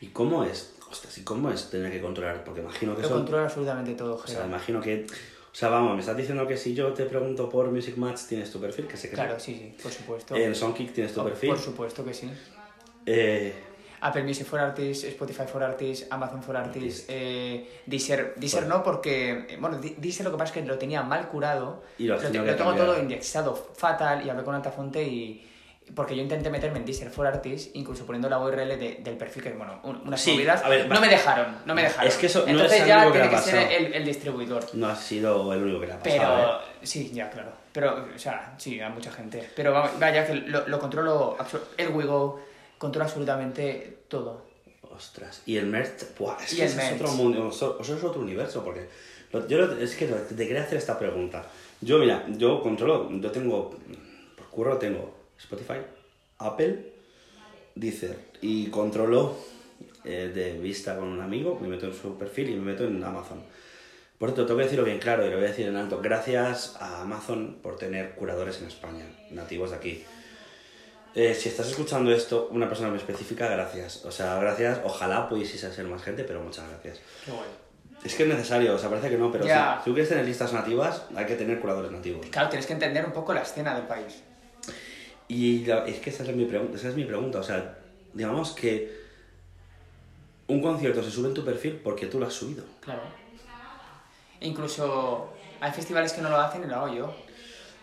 ¿Y 0.00 0.08
cómo 0.08 0.44
es? 0.44 0.74
Ostras, 0.90 1.18
¿y 1.18 1.24
cómo 1.24 1.50
es 1.50 1.68
tener 1.68 1.90
que 1.92 2.00
controlar? 2.00 2.42
Porque 2.44 2.60
imagino 2.60 2.94
que 2.96 3.02
Lo 3.02 3.08
son... 3.08 3.18
controla 3.18 3.44
absolutamente 3.44 3.94
todo, 3.94 4.14
O 4.14 4.26
sea, 4.26 4.46
imagino 4.46 4.80
que... 4.80 5.06
O 5.56 5.58
sea, 5.58 5.70
vamos, 5.70 5.94
me 5.94 6.00
estás 6.00 6.14
diciendo 6.18 6.46
que 6.46 6.54
si 6.54 6.74
yo 6.74 6.92
te 6.92 7.06
pregunto 7.06 7.48
por 7.48 7.70
Music 7.70 7.96
Match 7.96 8.24
tienes 8.28 8.50
tu 8.52 8.60
perfil, 8.60 8.86
que 8.86 8.98
sé 8.98 9.08
que 9.08 9.14
Claro, 9.14 9.40
sí, 9.40 9.54
sí, 9.54 9.82
por 9.82 9.90
supuesto. 9.90 10.36
En 10.36 10.54
Songkick 10.54 10.92
tienes 10.92 11.14
tu 11.14 11.22
Oh, 11.22 11.24
perfil. 11.24 11.48
Por 11.48 11.58
supuesto 11.58 12.04
que 12.04 12.12
sí. 12.12 12.30
Eh, 13.06 13.54
Apple 14.02 14.24
Music 14.24 14.46
for 14.46 14.60
Artists, 14.60 15.04
Spotify 15.04 15.46
for 15.46 15.62
Artists, 15.62 16.06
Amazon 16.10 16.42
for 16.42 16.58
Artists, 16.58 17.06
eh, 17.08 17.80
Deezer, 17.86 18.34
Deezer 18.36 18.66
no 18.66 18.82
porque, 18.82 19.46
eh, 19.48 19.56
bueno, 19.58 19.80
Deezer 19.80 20.26
lo 20.26 20.32
que 20.32 20.36
pasa 20.36 20.52
es 20.52 20.60
que 20.60 20.68
lo 20.68 20.76
tenía 20.76 21.02
mal 21.02 21.26
curado, 21.30 21.82
Y 21.96 22.04
lo 22.04 22.16
lo, 22.16 22.22
lo 22.22 22.30
tengo 22.30 22.44
cambiar. 22.44 22.76
todo 22.76 23.00
indexado 23.00 23.54
fatal 23.56 24.26
y 24.26 24.28
hablé 24.28 24.44
con 24.44 24.54
Altafonte 24.56 25.02
y... 25.04 25.42
Porque 25.94 26.16
yo 26.16 26.22
intenté 26.22 26.50
meterme 26.50 26.78
en 26.80 26.84
Deezer 26.84 27.10
for 27.10 27.26
Artists, 27.26 27.70
incluso 27.74 28.04
poniendo 28.04 28.28
la 28.28 28.38
URL 28.40 28.76
de- 28.76 28.98
del 29.02 29.16
perfil, 29.16 29.42
que 29.44 29.52
bueno, 29.52 29.78
un- 29.84 30.02
unas 30.06 30.20
Sí, 30.20 30.32
movidas, 30.32 30.62
a 30.64 30.68
ver, 30.68 30.88
no 30.88 31.00
me 31.00 31.08
dejaron, 31.08 31.58
no 31.64 31.74
me 31.74 31.82
dejaron. 31.84 32.08
Es 32.08 32.16
que 32.16 32.26
eso 32.26 32.40
no 32.40 32.48
Entonces 32.48 32.72
es 32.78 32.82
al 32.82 32.88
ya 32.88 33.06
que 33.06 33.12
tiene 33.12 33.30
que 33.30 33.38
ser 33.38 33.72
el, 33.72 33.94
el 33.94 34.04
distribuidor. 34.04 34.64
No 34.74 34.88
ha 34.88 34.96
sido 34.96 35.52
el 35.52 35.62
único 35.62 35.80
que 35.80 35.86
le 35.86 35.92
ha 35.92 36.02
Pero, 36.02 36.16
pasado, 36.22 36.58
¿eh? 36.60 36.64
sí, 36.82 37.10
ya, 37.14 37.30
claro. 37.30 37.50
Pero, 37.72 38.04
o 38.14 38.18
sea, 38.18 38.54
sí, 38.58 38.80
a 38.80 38.88
mucha 38.88 39.12
gente. 39.12 39.48
Pero 39.54 39.72
va- 39.72 39.92
vaya 40.00 40.26
que 40.26 40.34
lo, 40.34 40.66
lo 40.66 40.78
controlo, 40.80 41.36
el 41.76 41.88
Wigo 41.90 42.40
controla 42.78 43.04
absolutamente 43.04 43.98
todo. 44.08 44.44
Ostras. 44.90 45.42
Y 45.46 45.56
el 45.56 45.66
merch, 45.66 46.16
buah, 46.18 46.36
es 46.44 46.54
que 46.54 46.64
es 46.64 46.92
otro 46.94 47.12
mundo, 47.12 47.48
eso 47.50 47.78
es 47.80 47.90
otro 48.02 48.20
universo, 48.22 48.64
porque 48.64 48.88
yo 49.48 49.62
es 49.78 49.94
que 49.94 50.08
lo- 50.08 50.16
te 50.16 50.46
quería 50.48 50.62
hacer 50.62 50.78
esta 50.78 50.98
pregunta. 50.98 51.44
Yo, 51.80 51.98
mira, 51.98 52.24
yo 52.28 52.60
controlo, 52.62 53.08
yo 53.12 53.30
tengo, 53.30 53.76
por 54.36 54.46
curro 54.48 54.78
tengo 54.78 55.15
Spotify, 55.38 55.78
Apple, 56.38 56.92
Deezer, 57.74 58.16
y 58.40 58.66
controlo 58.68 59.36
eh, 60.04 60.30
de 60.34 60.58
vista 60.58 60.96
con 60.96 61.08
un 61.08 61.20
amigo, 61.20 61.58
me 61.60 61.68
meto 61.68 61.86
en 61.86 61.94
su 61.94 62.16
perfil 62.16 62.50
y 62.50 62.54
me 62.54 62.72
meto 62.72 62.84
en 62.84 63.02
Amazon. 63.02 63.42
Por 64.18 64.30
cierto, 64.30 64.46
tengo 64.46 64.58
que 64.58 64.64
decirlo 64.64 64.84
bien 64.84 64.98
claro 64.98 65.26
y 65.26 65.30
lo 65.30 65.36
voy 65.36 65.44
a 65.44 65.48
decir 65.48 65.66
en 65.66 65.76
alto. 65.76 66.00
Gracias 66.02 66.76
a 66.80 67.02
Amazon 67.02 67.58
por 67.62 67.76
tener 67.76 68.14
curadores 68.14 68.60
en 68.62 68.68
España, 68.68 69.04
nativos 69.30 69.70
de 69.70 69.76
aquí. 69.76 70.04
Eh, 71.14 71.34
si 71.34 71.48
estás 71.50 71.68
escuchando 71.68 72.10
esto, 72.12 72.48
una 72.50 72.68
persona 72.68 72.88
muy 72.88 72.98
específica, 72.98 73.48
gracias. 73.48 74.04
O 74.06 74.10
sea, 74.10 74.38
gracias. 74.38 74.80
Ojalá 74.84 75.28
pudiese 75.28 75.58
ser 75.58 75.84
más 75.86 76.02
gente, 76.02 76.24
pero 76.24 76.40
muchas 76.40 76.68
gracias. 76.68 77.00
Qué. 77.24 77.32
Es 78.08 78.14
que 78.14 78.22
es 78.22 78.28
necesario, 78.28 78.74
o 78.74 78.78
sea, 78.78 78.88
parece 78.88 79.10
que 79.10 79.16
no, 79.18 79.32
pero 79.32 79.44
Ya. 79.46 79.76
si, 79.78 79.84
si 79.84 79.90
tú 79.90 79.94
quieres 79.94 80.08
tener 80.08 80.24
listas 80.24 80.52
nativas, 80.52 81.02
hay 81.14 81.26
que 81.26 81.34
tener 81.34 81.58
curadores 81.60 81.90
nativos. 81.90 82.24
Claro, 82.30 82.48
tienes 82.48 82.66
que 82.66 82.74
entender 82.74 83.04
un 83.04 83.12
poco 83.12 83.34
la 83.34 83.42
escena 83.42 83.74
del 83.74 83.86
país. 83.86 84.22
Y 85.28 85.64
la- 85.64 85.84
es 85.86 85.98
que 86.00 86.10
esa 86.10 86.22
es 86.24 86.34
mi 86.36 86.44
pregunta, 86.44 86.76
esa 86.76 86.88
es 86.88 86.94
mi 86.96 87.04
pregunta. 87.04 87.40
O 87.40 87.42
sea, 87.42 87.78
digamos 88.12 88.52
que 88.52 89.04
un 90.48 90.62
concierto 90.62 91.02
se 91.02 91.10
sube 91.10 91.28
en 91.28 91.34
tu 91.34 91.44
perfil 91.44 91.80
porque 91.82 92.06
tú 92.06 92.18
lo 92.20 92.26
has 92.26 92.32
subido. 92.34 92.62
Claro. 92.80 93.02
Incluso 94.40 95.32
hay 95.60 95.72
festivales 95.72 96.12
que 96.12 96.20
no 96.22 96.28
lo 96.30 96.36
hacen 96.38 96.62
y 96.64 96.66
lo 96.66 96.76
hago 96.76 96.94
yo. 96.94 97.14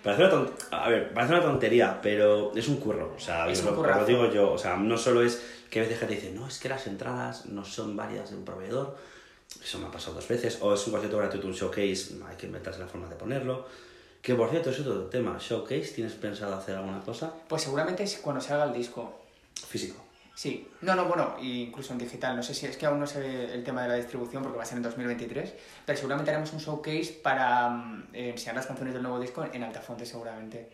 Parece 0.04 0.24
una, 0.36 0.50
a 0.72 0.90
ver, 0.90 1.14
parece 1.14 1.34
una 1.34 1.42
tontería, 1.44 2.00
pero 2.02 2.54
es 2.56 2.68
un 2.68 2.78
curro. 2.78 3.14
O 3.16 3.20
sea, 3.20 3.48
Es 3.50 3.64
lo, 3.64 3.72
lo 3.82 4.06
digo 4.06 4.30
yo. 4.32 4.52
O 4.52 4.58
sea, 4.58 4.76
no 4.76 4.98
solo 4.98 5.22
es 5.24 5.42
que 5.70 5.80
a 5.80 5.84
veces 5.84 6.00
gente 6.00 6.16
dice, 6.16 6.32
no, 6.32 6.48
es 6.48 6.60
que 6.60 6.70
las 6.70 6.86
entradas 6.88 7.46
no 7.48 7.64
son 7.66 7.96
varias 7.96 8.30
de 8.32 8.36
un 8.38 8.46
proveedor. 8.46 8.98
Eso 9.64 9.80
me 9.80 9.88
ha 9.88 9.92
pasado 9.92 10.16
dos 10.16 10.28
veces. 10.28 10.58
O 10.62 10.74
es 10.74 10.86
un 10.88 10.92
concierto 10.94 11.18
gratuito, 11.18 11.48
un 11.48 11.54
showcase, 11.54 12.16
hay 12.28 12.36
que 12.38 12.48
inventarse 12.48 12.80
la 12.80 12.88
forma 12.88 13.08
de 13.08 13.16
ponerlo. 13.16 13.66
Que 14.24 14.36
por 14.36 14.50
cierto, 14.50 14.70
es 14.70 14.80
otro 14.80 15.08
tema. 15.08 15.38
Showcase, 15.38 15.92
¿tienes 15.96 16.14
pensado 16.14 16.56
hacer 16.56 16.78
alguna 16.78 17.02
cosa? 17.02 17.34
Pues 17.50 17.64
seguramente 17.64 18.04
es 18.04 18.18
cuando 18.20 18.40
salga 18.40 18.64
el 18.64 18.74
disco. 18.74 19.20
Físico. 19.68 20.02
Sí, 20.34 20.72
no, 20.80 20.96
no, 20.96 21.06
bueno, 21.06 21.36
incluso 21.42 21.92
en 21.92 22.00
digital. 22.00 22.34
No 22.38 22.42
sé 22.42 22.54
si 22.54 22.66
es 22.66 22.78
que 22.78 22.86
aún 22.86 23.02
no 23.02 23.06
sé 23.06 23.54
el 23.54 23.66
tema 23.66 23.84
de 23.84 23.90
la 23.90 23.96
distribución 23.96 24.42
porque 24.42 24.58
va 24.58 24.64
a 24.64 24.66
ser 24.66 24.78
en 24.78 24.84
2023, 24.84 25.54
pero 25.86 25.98
seguramente 25.98 26.32
haremos 26.32 26.54
un 26.54 26.60
showcase 26.60 27.20
para 27.22 27.70
mm, 27.70 28.08
eh, 28.14 28.30
enseñar 28.30 28.56
las 28.56 28.66
canciones 28.66 28.94
del 28.94 29.04
nuevo 29.04 29.20
disco 29.20 29.46
en 29.52 29.62
Altafonte, 29.62 30.06
seguramente. 30.06 30.70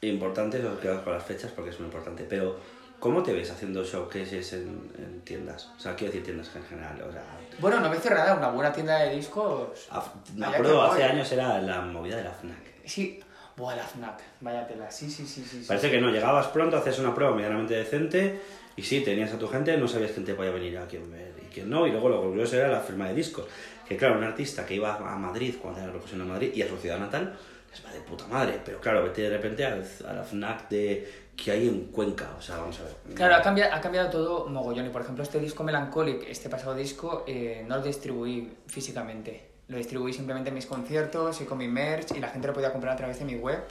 Importante, 0.00 0.64
os 0.64 0.78
con 0.78 1.12
las 1.12 1.22
fechas 1.22 1.52
porque 1.52 1.70
es 1.70 1.78
muy 1.78 1.86
importante. 1.86 2.24
Pero, 2.24 2.58
¿cómo 2.98 3.22
te 3.22 3.32
ves 3.32 3.50
haciendo 3.50 3.84
showcases 3.84 4.52
en, 4.54 4.90
en 4.98 5.20
tiendas? 5.22 5.70
O 5.76 5.80
sea, 5.80 5.94
quiero 5.94 6.12
decir 6.12 6.24
tiendas 6.24 6.50
en 6.56 6.64
general. 6.64 7.00
O 7.08 7.12
sea, 7.12 7.22
Bueno, 7.58 7.80
no 7.80 7.88
me 7.90 7.96
cerrada 7.96 8.34
una 8.34 8.48
buena 8.48 8.72
tienda 8.72 8.98
de 8.98 9.14
discos. 9.16 9.88
af- 9.90 10.10
me 10.34 10.46
Allá 10.46 10.56
acuerdo, 10.56 10.82
hace 10.82 11.04
años 11.04 11.30
era 11.32 11.60
la 11.60 11.80
movida 11.82 12.16
de 12.16 12.24
la 12.24 12.30
FNAC. 12.32 12.58
Sí, 12.84 13.20
buah, 13.56 13.74
la 13.76 13.82
FNAC, 13.84 14.20
vaya 14.40 14.66
tela, 14.66 14.90
sí, 14.90 15.10
sí, 15.10 15.26
sí, 15.26 15.42
sí. 15.44 15.60
sí. 15.60 15.64
Parece 15.66 15.90
que 15.90 16.00
no, 16.00 16.10
llegabas 16.10 16.46
pronto, 16.48 16.76
haces 16.76 16.98
una 16.98 17.14
prueba 17.14 17.34
medianamente 17.34 17.74
decente 17.74 18.40
y 18.76 18.82
sí, 18.82 19.00
tenías 19.00 19.32
a 19.32 19.38
tu 19.38 19.48
gente, 19.48 19.76
no 19.76 19.88
sabías 19.88 20.12
quién 20.12 20.24
te 20.26 20.34
podía 20.34 20.50
venir 20.50 20.76
a 20.78 20.86
quién 20.86 21.10
ver 21.10 21.32
y 21.42 21.46
quién 21.52 21.68
no, 21.70 21.86
y 21.86 21.90
luego 21.90 22.08
lo 22.08 22.22
curioso 22.22 22.56
era 22.56 22.68
la 22.68 22.80
firma 22.80 23.08
de 23.08 23.14
discos. 23.14 23.46
Que 23.88 23.96
claro, 23.96 24.18
un 24.18 24.24
artista 24.24 24.66
que 24.66 24.74
iba 24.74 24.94
a 24.96 25.16
Madrid 25.16 25.54
cuando 25.60 25.78
era 25.78 25.86
la 25.88 25.92
profesión 25.94 26.20
de 26.20 26.26
Madrid 26.26 26.50
y 26.54 26.62
a 26.62 26.68
su 26.68 26.76
ciudad 26.76 26.98
natal, 26.98 27.36
les 27.76 27.86
va 27.86 27.92
de 27.92 28.00
puta 28.00 28.26
madre, 28.26 28.60
pero 28.64 28.80
claro, 28.80 29.02
vete 29.02 29.22
de 29.22 29.30
repente 29.30 29.64
a, 29.64 29.74
a 30.08 30.12
la 30.12 30.24
FNAC 30.24 30.68
de, 30.68 31.26
que 31.36 31.50
hay 31.50 31.68
en 31.68 31.86
Cuenca, 31.86 32.34
o 32.38 32.42
sea, 32.42 32.56
vamos 32.58 32.80
a 32.80 32.84
ver. 32.84 32.96
Claro, 33.14 33.34
ha 33.34 33.42
cambiado, 33.42 33.74
ha 33.74 33.80
cambiado 33.80 34.10
todo 34.10 34.48
mogollón. 34.48 34.86
Y 34.86 34.90
por 34.90 35.02
ejemplo, 35.02 35.22
este 35.22 35.38
disco 35.38 35.62
Melancholic, 35.64 36.24
este 36.28 36.48
pasado 36.48 36.74
disco, 36.74 37.24
eh, 37.26 37.64
no 37.68 37.76
lo 37.76 37.82
distribuí 37.82 38.56
físicamente. 38.66 39.50
Lo 39.68 39.76
distribuí 39.76 40.12
simplemente 40.12 40.48
en 40.48 40.54
mis 40.54 40.66
conciertos 40.66 41.40
y 41.40 41.44
con 41.44 41.58
mi 41.58 41.68
merch 41.68 42.12
y 42.12 42.20
la 42.20 42.28
gente 42.28 42.46
lo 42.46 42.54
podía 42.54 42.72
comprar 42.72 42.94
a 42.94 42.96
través 42.96 43.18
de 43.18 43.24
mi 43.24 43.34
web 43.34 43.64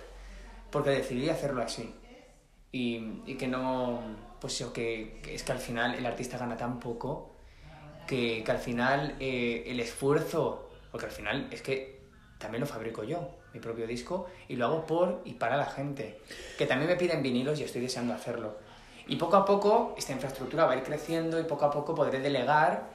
porque 0.69 0.89
decidí 0.89 1.29
hacerlo 1.29 1.61
así. 1.61 1.93
Y, 2.71 3.21
y 3.25 3.35
que 3.35 3.47
no. 3.47 4.01
Pues 4.39 4.53
eso, 4.53 4.73
que, 4.73 5.21
que 5.23 5.33
es 5.33 5.43
que 5.43 5.53
al 5.53 5.59
final 5.59 5.95
el 5.95 6.05
artista 6.05 6.37
gana 6.37 6.57
tan 6.57 6.79
poco 6.79 7.35
que, 8.05 8.43
que 8.43 8.51
al 8.51 8.59
final 8.59 9.15
eh, 9.19 9.63
el 9.67 9.79
esfuerzo. 9.79 10.69
Porque 10.91 11.07
al 11.07 11.11
final 11.13 11.47
es 11.51 11.61
que 11.61 12.01
también 12.37 12.61
lo 12.61 12.67
fabrico 12.67 13.03
yo, 13.03 13.29
mi 13.55 13.61
propio 13.61 13.87
disco, 13.87 14.27
y 14.49 14.57
lo 14.57 14.65
hago 14.65 14.85
por 14.85 15.21
y 15.25 15.33
para 15.33 15.55
la 15.57 15.65
gente. 15.65 16.19
Que 16.57 16.65
también 16.65 16.89
me 16.89 16.97
piden 16.97 17.23
vinilos 17.23 17.59
y 17.59 17.63
estoy 17.63 17.81
deseando 17.81 18.13
hacerlo. 18.13 18.57
Y 19.07 19.15
poco 19.15 19.37
a 19.37 19.45
poco 19.45 19.95
esta 19.97 20.11
infraestructura 20.11 20.65
va 20.65 20.73
a 20.73 20.77
ir 20.77 20.83
creciendo 20.83 21.39
y 21.39 21.43
poco 21.43 21.65
a 21.65 21.71
poco 21.71 21.95
podré 21.95 22.19
delegar, 22.19 22.89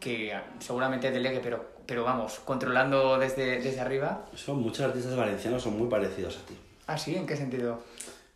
que 0.00 0.34
seguramente 0.58 1.10
delegue, 1.10 1.40
pero, 1.40 1.72
pero 1.86 2.02
vamos, 2.02 2.40
controlando 2.40 3.18
desde, 3.18 3.60
desde 3.60 3.80
arriba. 3.80 4.26
Son 4.34 4.58
muchos 4.58 4.86
artistas 4.86 5.14
valencianos 5.14 5.62
son 5.62 5.76
muy 5.76 5.88
parecidos 5.88 6.38
a 6.38 6.46
ti. 6.46 6.56
Ah, 6.86 6.96
sí, 6.96 7.14
¿en 7.14 7.26
qué 7.26 7.36
sentido? 7.36 7.82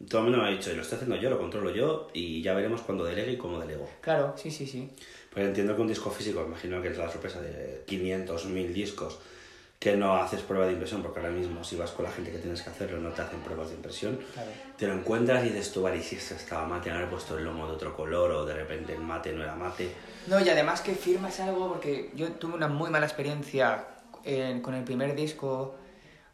Todo 0.08 0.20
el 0.20 0.24
mundo 0.24 0.42
me 0.42 0.48
ha 0.48 0.50
dicho, 0.50 0.70
lo 0.74 0.82
estoy 0.82 0.96
haciendo 0.96 1.16
yo, 1.16 1.30
lo 1.30 1.38
controlo 1.38 1.70
yo 1.70 2.08
y 2.12 2.42
ya 2.42 2.52
veremos 2.52 2.82
cuándo 2.82 3.04
delegue 3.04 3.32
y 3.32 3.36
cómo 3.38 3.58
delego. 3.58 3.88
Claro, 4.02 4.34
sí, 4.36 4.50
sí, 4.50 4.66
sí. 4.66 4.90
Pues 5.32 5.46
entiendo 5.46 5.74
que 5.74 5.80
un 5.80 5.88
disco 5.88 6.10
físico, 6.10 6.44
imagino 6.44 6.82
que 6.82 6.88
es 6.88 6.98
la 6.98 7.10
sorpresa 7.10 7.40
de 7.40 7.84
500, 7.86 8.44
1000 8.46 8.74
discos, 8.74 9.18
que 9.84 9.94
no 9.98 10.16
haces 10.16 10.40
prueba 10.40 10.64
de 10.64 10.72
impresión, 10.72 11.02
porque 11.02 11.20
ahora 11.20 11.30
mismo 11.30 11.62
si 11.62 11.76
vas 11.76 11.90
con 11.90 12.06
la 12.06 12.10
gente 12.10 12.30
que 12.32 12.38
tienes 12.38 12.62
que 12.62 12.70
hacerlo 12.70 12.96
no 13.00 13.10
te 13.10 13.20
hacen 13.20 13.38
pruebas 13.40 13.68
de 13.68 13.74
impresión. 13.74 14.18
Claro. 14.32 14.50
Te 14.78 14.86
lo 14.86 14.94
encuentras 14.94 15.44
y 15.44 15.50
dices 15.50 15.72
tú, 15.72 15.82
vale, 15.82 15.98
y 15.98 16.02
si 16.02 16.16
esto 16.16 16.34
estaba 16.36 16.66
mate, 16.66 16.90
haber 16.90 17.10
puesto 17.10 17.36
el 17.36 17.44
lomo 17.44 17.66
de 17.66 17.74
otro 17.74 17.94
color 17.94 18.30
o 18.30 18.46
de 18.46 18.54
repente 18.54 18.94
el 18.94 19.02
mate 19.02 19.34
no 19.34 19.42
era 19.42 19.54
mate. 19.54 19.90
No, 20.26 20.40
y 20.40 20.48
además 20.48 20.80
que 20.80 20.94
firmas 20.94 21.38
algo, 21.40 21.68
porque 21.68 22.10
yo 22.14 22.32
tuve 22.32 22.54
una 22.54 22.66
muy 22.66 22.88
mala 22.90 23.04
experiencia 23.04 23.84
en- 24.24 24.62
con 24.62 24.72
el 24.72 24.84
primer 24.84 25.14
disco, 25.14 25.74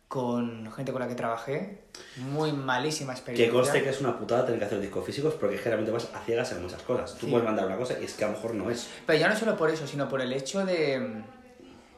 con 0.07 0.71
gente 0.73 0.93
con 0.93 1.01
la 1.01 1.09
que 1.09 1.17
trabajé. 1.17 1.83
Muy 2.19 2.53
malísima 2.53 3.15
Que 3.15 3.19
experiencia. 3.19 3.53
conste 3.53 3.83
que 3.83 3.89
es 3.91 4.01
una 4.01 4.17
putada 4.17 4.45
tener 4.45 4.61
que 4.61 4.67
hacer 4.67 4.81
discos 4.81 5.05
físicos 5.05 5.35
porque 5.35 5.59
generalmente 5.59 5.91
vas 5.91 6.09
a 6.15 6.21
ciegas 6.25 6.53
en 6.53 6.63
muchas 6.63 6.83
cosas. 6.83 7.15
Tú 7.17 7.27
Sí. 7.27 7.33
puedes 7.33 7.45
mandar 7.45 7.67
una 7.67 7.77
cosa 7.77 7.97
y 8.01 8.05
es 8.05 8.15
que 8.15 8.23
a 8.25 8.29
lo 8.29 8.35
mejor 8.35 8.55
no 8.55 8.71
es. 8.71 8.89
Pero 9.07 9.19
ya 9.19 9.29
no 9.29 9.35
solo 9.37 9.57
por 9.57 9.71
eso, 9.71 9.89
sino 9.89 10.09
por 10.09 10.21
el 10.21 10.33
hecho 10.33 10.65
de 10.65 11.23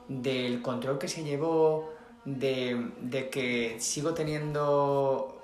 del 0.08 0.62
control 0.62 0.98
que 0.98 1.08
se 1.08 1.24
llevó, 1.24 1.92
de, 2.24 2.90
de 3.00 3.30
que 3.30 3.76
sigo 3.80 4.14
teniendo... 4.14 5.40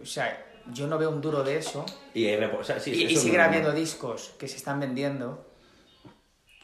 O 0.00 0.06
sea, 0.06 0.44
yo 0.72 0.86
no 0.86 0.98
veo 0.98 1.10
un 1.10 1.20
duro 1.20 1.42
de 1.42 1.56
eso. 1.58 1.84
Y, 2.14 2.26
hay 2.26 2.36
repo- 2.36 2.58
o 2.60 2.64
sea, 2.64 2.78
sí, 2.80 2.92
y, 2.94 3.04
eso 3.04 3.12
y 3.14 3.14
es 3.14 3.20
siguen 3.22 3.38
normal. 3.38 3.48
habiendo 3.48 3.72
discos 3.72 4.34
que 4.38 4.48
se 4.48 4.56
están 4.56 4.80
vendiendo. 4.80 5.44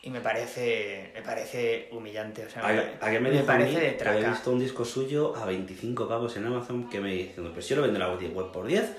Y 0.03 0.11
me 0.11 0.21
parece, 0.21 1.11
me 1.15 1.23
parece 1.23 1.89
humillante. 1.93 2.45
O 2.47 2.51
sea, 2.51 2.63
¿A, 2.63 2.73
me, 2.73 2.83
a 3.01 3.11
me, 3.21 3.31
me 3.31 3.31
dijo 3.31 3.51
a 3.53 3.57
mí 3.59 3.65
parece 3.65 3.81
de 3.81 3.93
traca. 3.93 4.31
visto 4.31 4.51
un 4.53 4.59
disco 4.59 4.85
suyo 4.85 5.35
a 5.37 5.45
25 5.47 6.09
pavos 6.09 6.37
en 6.37 6.47
Amazon 6.47 6.89
que 6.91 7.01
me 7.01 7.13
diciendo, 7.13 7.53
pues 7.53 7.69
yo 7.69 7.77
lo 7.77 7.83
vendo 7.83 7.97
en 7.99 8.01
la 8.07 8.13
web 8.15 8.53
por 8.53 8.67
10. 8.67 8.97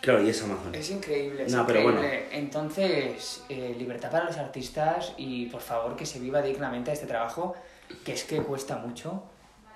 Claro, 0.00 0.22
y 0.22 0.28
es 0.30 0.42
Amazon. 0.42 0.74
Es 0.74 0.90
increíble, 0.90 1.44
es 1.44 1.52
No, 1.52 1.66
pero 1.66 1.80
increíble. 1.80 2.28
Entonces, 2.32 3.44
eh, 3.48 3.74
libertad 3.78 4.10
para 4.10 4.24
los 4.26 4.36
artistas 4.36 5.12
y 5.16 5.46
por 5.46 5.60
favor 5.60 5.96
que 5.96 6.06
se 6.06 6.20
viva 6.20 6.40
dignamente 6.40 6.92
este 6.92 7.06
trabajo, 7.06 7.54
que 8.04 8.12
es 8.12 8.24
que 8.24 8.38
cuesta 8.42 8.76
mucho, 8.76 9.24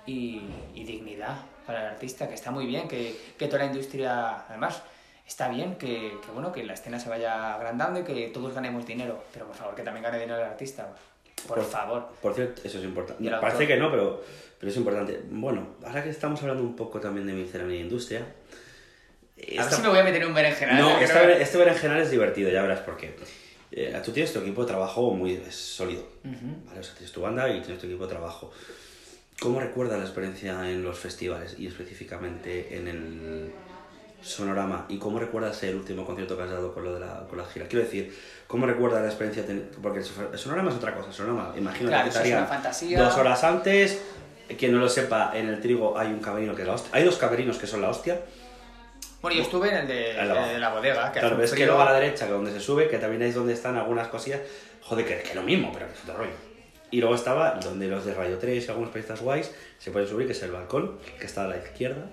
y, 0.06 0.42
y 0.74 0.84
dignidad 0.84 1.36
para 1.66 1.80
el 1.82 1.86
artista, 1.94 2.28
que 2.28 2.34
está 2.34 2.50
muy 2.50 2.66
bien, 2.66 2.88
que, 2.88 3.16
que 3.38 3.46
toda 3.46 3.60
la 3.60 3.66
industria, 3.66 4.46
además, 4.48 4.82
está 5.26 5.48
bien 5.48 5.76
que, 5.76 6.18
que, 6.24 6.30
bueno, 6.32 6.50
que 6.52 6.64
la 6.64 6.74
escena 6.74 6.98
se 6.98 7.08
vaya 7.08 7.54
agrandando 7.54 8.00
y 8.00 8.04
que 8.04 8.28
todos 8.28 8.52
ganemos 8.54 8.84
dinero, 8.86 9.22
pero 9.32 9.46
por 9.46 9.54
favor 9.56 9.74
que 9.74 9.82
también 9.82 10.02
gane 10.04 10.18
dinero 10.18 10.38
el 10.40 10.44
artista, 10.46 10.88
por 11.46 11.58
Por- 11.58 11.66
favor. 11.66 12.08
Por 12.20 12.34
cierto, 12.34 12.62
eso 12.64 12.78
es 12.78 12.84
importante. 12.84 13.28
Parece 13.40 13.66
que 13.66 13.76
no, 13.76 13.90
pero, 13.90 14.22
pero 14.58 14.70
es 14.70 14.76
importante. 14.76 15.20
Bueno, 15.30 15.66
ahora 15.84 16.02
que 16.02 16.10
estamos 16.10 16.40
hablando 16.42 16.62
un 16.62 16.74
poco 16.76 17.00
también 17.00 17.26
de 17.26 17.32
miscelánea 17.32 17.76
e 17.76 17.80
industria. 19.42 19.60
A 19.60 19.64
ver 19.64 19.64
esta- 19.64 19.76
si 19.76 19.82
me 19.82 19.88
voy 19.88 19.98
a 19.98 20.04
meter 20.04 20.22
en 20.22 20.28
un 20.28 20.34
berenjenal. 20.34 20.78
No, 20.78 20.98
esta, 20.98 21.32
este 21.32 21.58
berenjenal 21.58 22.00
es 22.00 22.10
divertido, 22.10 22.50
ya 22.50 22.62
verás 22.62 22.80
por 22.80 22.96
qué. 22.96 23.14
Eh, 23.72 24.00
tú 24.04 24.12
tienes 24.12 24.32
tu 24.32 24.38
equipo 24.40 24.62
de 24.62 24.68
trabajo 24.68 25.10
muy 25.14 25.40
sólido, 25.50 26.02
Ujú. 26.24 26.66
¿vale? 26.66 26.80
O 26.80 26.82
sea, 26.82 26.94
tienes 26.94 27.12
tu 27.12 27.20
banda 27.22 27.48
y 27.48 27.60
tienes 27.60 27.78
tu 27.80 27.86
equipo 27.86 28.04
de 28.04 28.10
trabajo. 28.10 28.52
¿Cómo 29.40 29.60
recuerdas 29.60 29.98
la 29.98 30.04
experiencia 30.04 30.70
en 30.70 30.84
los 30.84 30.98
festivales 30.98 31.56
y 31.58 31.66
específicamente 31.66 32.76
en 32.76 32.86
el, 32.88 33.52
Sonorama, 34.22 34.86
¿y 34.88 34.98
cómo 34.98 35.18
recuerdas 35.18 35.60
el 35.64 35.74
último 35.74 36.04
concierto 36.06 36.36
que 36.36 36.44
has 36.44 36.50
dado 36.50 36.72
con, 36.72 36.84
lo 36.84 36.94
de 36.94 37.00
la, 37.00 37.26
con 37.28 37.38
la 37.38 37.44
gira? 37.44 37.66
Quiero 37.66 37.84
decir, 37.84 38.16
¿cómo 38.46 38.66
recuerdas 38.66 39.00
la 39.02 39.08
experiencia? 39.08 39.44
ten- 39.44 39.68
Porque 39.82 39.98
el 39.98 40.38
Sonorama 40.38 40.70
es 40.70 40.76
otra 40.76 40.94
cosa, 40.94 41.10
Sonorama, 41.12 41.52
imagino 41.58 41.88
Claro, 41.88 42.04
que 42.04 42.10
eso 42.10 42.18
es 42.20 42.24
estarían 42.26 42.38
una 42.38 42.46
fantasía. 42.46 43.02
dos 43.02 43.16
horas 43.16 43.42
antes. 43.42 44.00
Quien 44.56 44.72
no 44.72 44.78
lo 44.78 44.88
sepa, 44.88 45.32
en 45.34 45.48
el 45.48 45.60
trigo 45.60 45.98
hay 45.98 46.08
un 46.12 46.20
camerino 46.20 46.54
que 46.54 46.62
es 46.62 46.68
la 46.68 46.74
hostia. 46.74 46.90
Hay 46.94 47.02
dos 47.02 47.16
camerinos 47.16 47.58
que 47.58 47.66
son 47.66 47.82
la 47.82 47.88
hostia. 47.88 48.20
Bueno, 49.22 49.36
yo 49.36 49.42
estuve 49.44 49.68
en 49.68 49.76
el 49.76 49.86
de, 49.86 49.94
de 50.14 50.58
la 50.58 50.70
bodega, 50.74 51.12
que 51.12 51.20
Claro, 51.20 51.36
ves 51.36 51.52
que 51.52 51.64
luego 51.64 51.80
a 51.80 51.84
la 51.86 51.94
derecha, 51.94 52.26
que 52.26 52.32
donde 52.32 52.50
se 52.52 52.60
sube, 52.60 52.88
que 52.88 52.98
también 52.98 53.22
es 53.22 53.34
donde 53.34 53.52
están 53.52 53.76
algunas 53.76 54.08
cosillas. 54.08 54.40
Joder, 54.82 55.06
que, 55.06 55.22
que 55.22 55.28
es 55.28 55.34
lo 55.36 55.42
mismo, 55.42 55.70
pero 55.72 55.86
que 55.86 55.94
es 55.94 56.00
otro 56.02 56.16
rollo. 56.18 56.32
Y 56.90 57.00
luego 57.00 57.14
estaba 57.14 57.52
donde 57.52 57.86
los 57.86 58.04
de 58.04 58.12
Radio 58.14 58.36
3 58.36 58.66
y 58.66 58.68
algunos 58.68 58.90
periodistas 58.90 59.20
guays 59.22 59.50
se 59.78 59.90
pueden 59.92 60.08
subir, 60.08 60.26
que 60.26 60.32
es 60.32 60.42
el 60.42 60.50
balcón, 60.50 60.98
que 61.18 61.24
está 61.24 61.44
a 61.44 61.48
la 61.48 61.56
izquierda. 61.56 62.04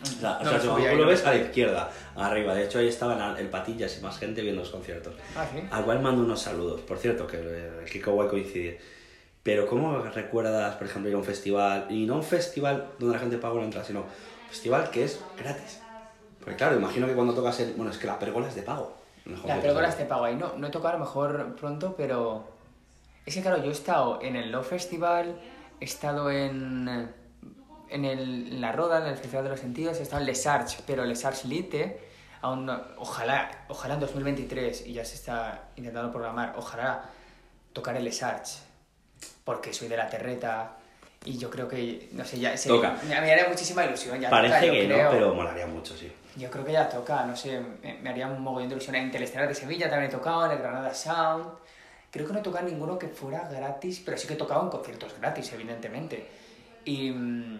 O 0.00 0.06
sea, 0.06 0.38
o 0.38 0.44
No 0.44 0.50
sea, 0.50 0.74
me 0.74 0.90
tú 0.90 0.96
lo 0.96 1.06
ves 1.06 1.24
a 1.26 1.30
la 1.34 1.36
izquierda, 1.36 1.90
arriba. 2.16 2.54
De 2.54 2.64
hecho, 2.64 2.78
ahí 2.78 2.88
estaban 2.88 3.36
el 3.36 3.48
Patillas 3.48 3.98
y 3.98 4.00
más 4.02 4.18
gente 4.18 4.40
viendo 4.42 4.62
los 4.62 4.70
conciertos. 4.70 5.14
Ah, 5.36 5.46
sí. 5.52 5.60
Al 5.70 5.84
cual 5.84 6.00
mando 6.00 6.22
unos 6.22 6.40
saludos. 6.40 6.80
Por 6.82 6.98
cierto, 6.98 7.26
que 7.26 7.36
el 7.36 7.84
Kiko 7.90 8.12
Guay 8.12 8.28
coincide. 8.28 8.80
Pero 9.42 9.66
¿cómo 9.66 9.98
recuerdas, 9.98 10.74
por 10.76 10.86
ejemplo, 10.86 11.10
ir 11.10 11.14
a 11.16 11.18
un 11.18 11.24
festival? 11.24 11.86
Y 11.90 12.06
no 12.06 12.14
un 12.16 12.22
festival 12.24 12.86
donde 12.98 13.14
la 13.16 13.20
gente 13.20 13.36
paga 13.38 13.54
una 13.54 13.64
entrada, 13.64 13.86
sino 13.86 14.00
un 14.00 14.48
festival 14.48 14.88
que 14.90 15.04
es 15.04 15.20
gratis. 15.38 15.80
Porque 16.44 16.56
claro, 16.56 16.76
imagino 16.76 17.06
que 17.06 17.14
cuando 17.14 17.32
tocas 17.34 17.58
el... 17.60 17.72
Bueno, 17.72 17.90
es 17.90 17.98
que 17.98 18.06
la 18.06 18.18
pérgola 18.18 18.48
es 18.48 18.54
de 18.54 18.62
pago. 18.62 18.94
La 19.46 19.60
pérgola 19.60 19.88
todo. 19.88 19.96
te 19.98 20.04
pago 20.04 20.24
ahí. 20.24 20.34
No, 20.36 20.52
no 20.56 20.66
he 20.66 20.70
tocado 20.70 20.90
a 20.94 20.98
lo 20.98 21.04
mejor 21.04 21.56
pronto, 21.56 21.94
pero... 21.96 22.44
Es 23.24 23.34
que 23.34 23.40
claro, 23.40 23.56
yo 23.62 23.70
he 23.70 23.72
estado 23.72 24.20
en 24.20 24.36
el 24.36 24.52
Love 24.52 24.68
Festival, 24.68 25.40
he 25.80 25.84
estado 25.86 26.30
en, 26.30 27.10
en, 27.88 28.04
el, 28.04 28.52
en 28.52 28.60
la 28.60 28.72
Roda, 28.72 28.98
en 28.98 29.06
el 29.06 29.16
Festival 29.16 29.44
de 29.44 29.50
los 29.50 29.60
Sentidos, 29.60 29.98
he 29.98 30.02
estado 30.02 30.20
en 30.20 30.26
Les 30.26 30.46
Arts, 30.46 30.82
pero 30.86 31.06
Les 31.06 31.24
Arts 31.24 31.46
Lite, 31.46 31.98
aún 32.42 32.66
no- 32.66 32.82
ojalá, 32.98 33.64
ojalá 33.68 33.94
en 33.94 34.00
2023, 34.00 34.86
y 34.86 34.92
ya 34.92 35.06
se 35.06 35.14
está 35.14 35.68
intentando 35.76 36.12
programar, 36.12 36.52
ojalá 36.58 37.04
tocar 37.72 37.96
el 37.96 38.04
Les 38.04 38.22
Arts, 38.22 38.62
porque 39.44 39.72
soy 39.72 39.88
de 39.88 39.96
la 39.96 40.10
Terreta, 40.10 40.76
y 41.24 41.38
yo 41.38 41.48
creo 41.48 41.66
que, 41.66 42.10
no 42.12 42.26
sé, 42.26 42.38
ya... 42.38 42.54
se- 42.58 42.68
Toca. 42.68 42.94
Me, 43.08 43.18
me 43.22 43.32
haría 43.32 43.48
muchísima 43.48 43.86
ilusión, 43.86 44.20
ya 44.20 44.28
Parece 44.28 44.60
toca, 44.66 44.70
que 44.70 44.84
creo. 44.84 45.04
no, 45.04 45.10
pero 45.10 45.34
molaría 45.34 45.66
mucho, 45.66 45.96
sí. 45.96 46.12
Yo 46.36 46.50
creo 46.50 46.64
que 46.64 46.72
ya 46.72 46.88
toca, 46.88 47.24
no 47.24 47.36
sé, 47.36 47.60
me, 47.82 47.94
me 47.94 48.10
haría 48.10 48.26
un 48.26 48.42
mogollón 48.42 48.68
de 48.68 48.74
ilusión. 48.74 48.96
En 48.96 49.10
Telestelar 49.10 49.48
de 49.48 49.54
Sevilla 49.54 49.88
también 49.88 50.10
he 50.10 50.14
tocado, 50.14 50.46
en 50.46 50.52
el 50.52 50.58
Granada 50.58 50.92
Sound. 50.92 51.46
Creo 52.10 52.26
que 52.26 52.32
no 52.32 52.38
he 52.40 52.42
tocado 52.42 52.66
ninguno 52.66 52.98
que 52.98 53.08
fuera 53.08 53.48
gratis, 53.48 54.02
pero 54.04 54.16
sí 54.16 54.26
que 54.26 54.34
he 54.34 54.36
tocado 54.36 54.62
en 54.62 54.68
conciertos 54.68 55.14
gratis, 55.20 55.52
evidentemente. 55.52 56.26
Y 56.84 57.10
mm, 57.10 57.58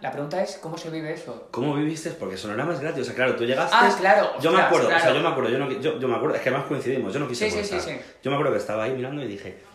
la 0.00 0.10
pregunta 0.10 0.42
es, 0.42 0.58
¿cómo 0.60 0.76
se 0.76 0.90
vive 0.90 1.12
eso? 1.12 1.48
¿Cómo 1.50 1.74
viviste? 1.74 2.10
Porque 2.10 2.36
Sonorama 2.36 2.74
es 2.74 2.80
gratis. 2.80 3.02
O 3.02 3.04
sea, 3.04 3.14
claro, 3.14 3.36
tú 3.36 3.44
llegaste... 3.44 3.76
Ah, 3.78 3.94
claro, 3.98 4.32
Yo 4.40 4.50
me 4.50 4.60
acuerdo, 4.60 4.88
o 4.88 4.90
sea, 4.90 5.00
claro. 5.00 5.16
yo 5.16 5.22
me 5.22 5.28
acuerdo, 5.28 5.50
yo, 5.50 5.58
no, 5.58 5.70
yo, 5.70 5.98
yo 5.98 6.08
me 6.08 6.16
acuerdo, 6.16 6.36
es 6.36 6.42
que 6.42 6.48
además 6.48 6.66
coincidimos, 6.66 7.12
yo 7.12 7.20
no 7.20 7.28
quise 7.28 7.50
Sí, 7.50 7.62
sí, 7.62 7.64
sí, 7.64 7.80
sí. 7.80 8.00
Yo 8.22 8.30
me 8.30 8.36
acuerdo 8.36 8.52
que 8.52 8.58
estaba 8.58 8.84
ahí 8.84 8.92
mirando 8.92 9.22
y 9.22 9.26
dije... 9.26 9.71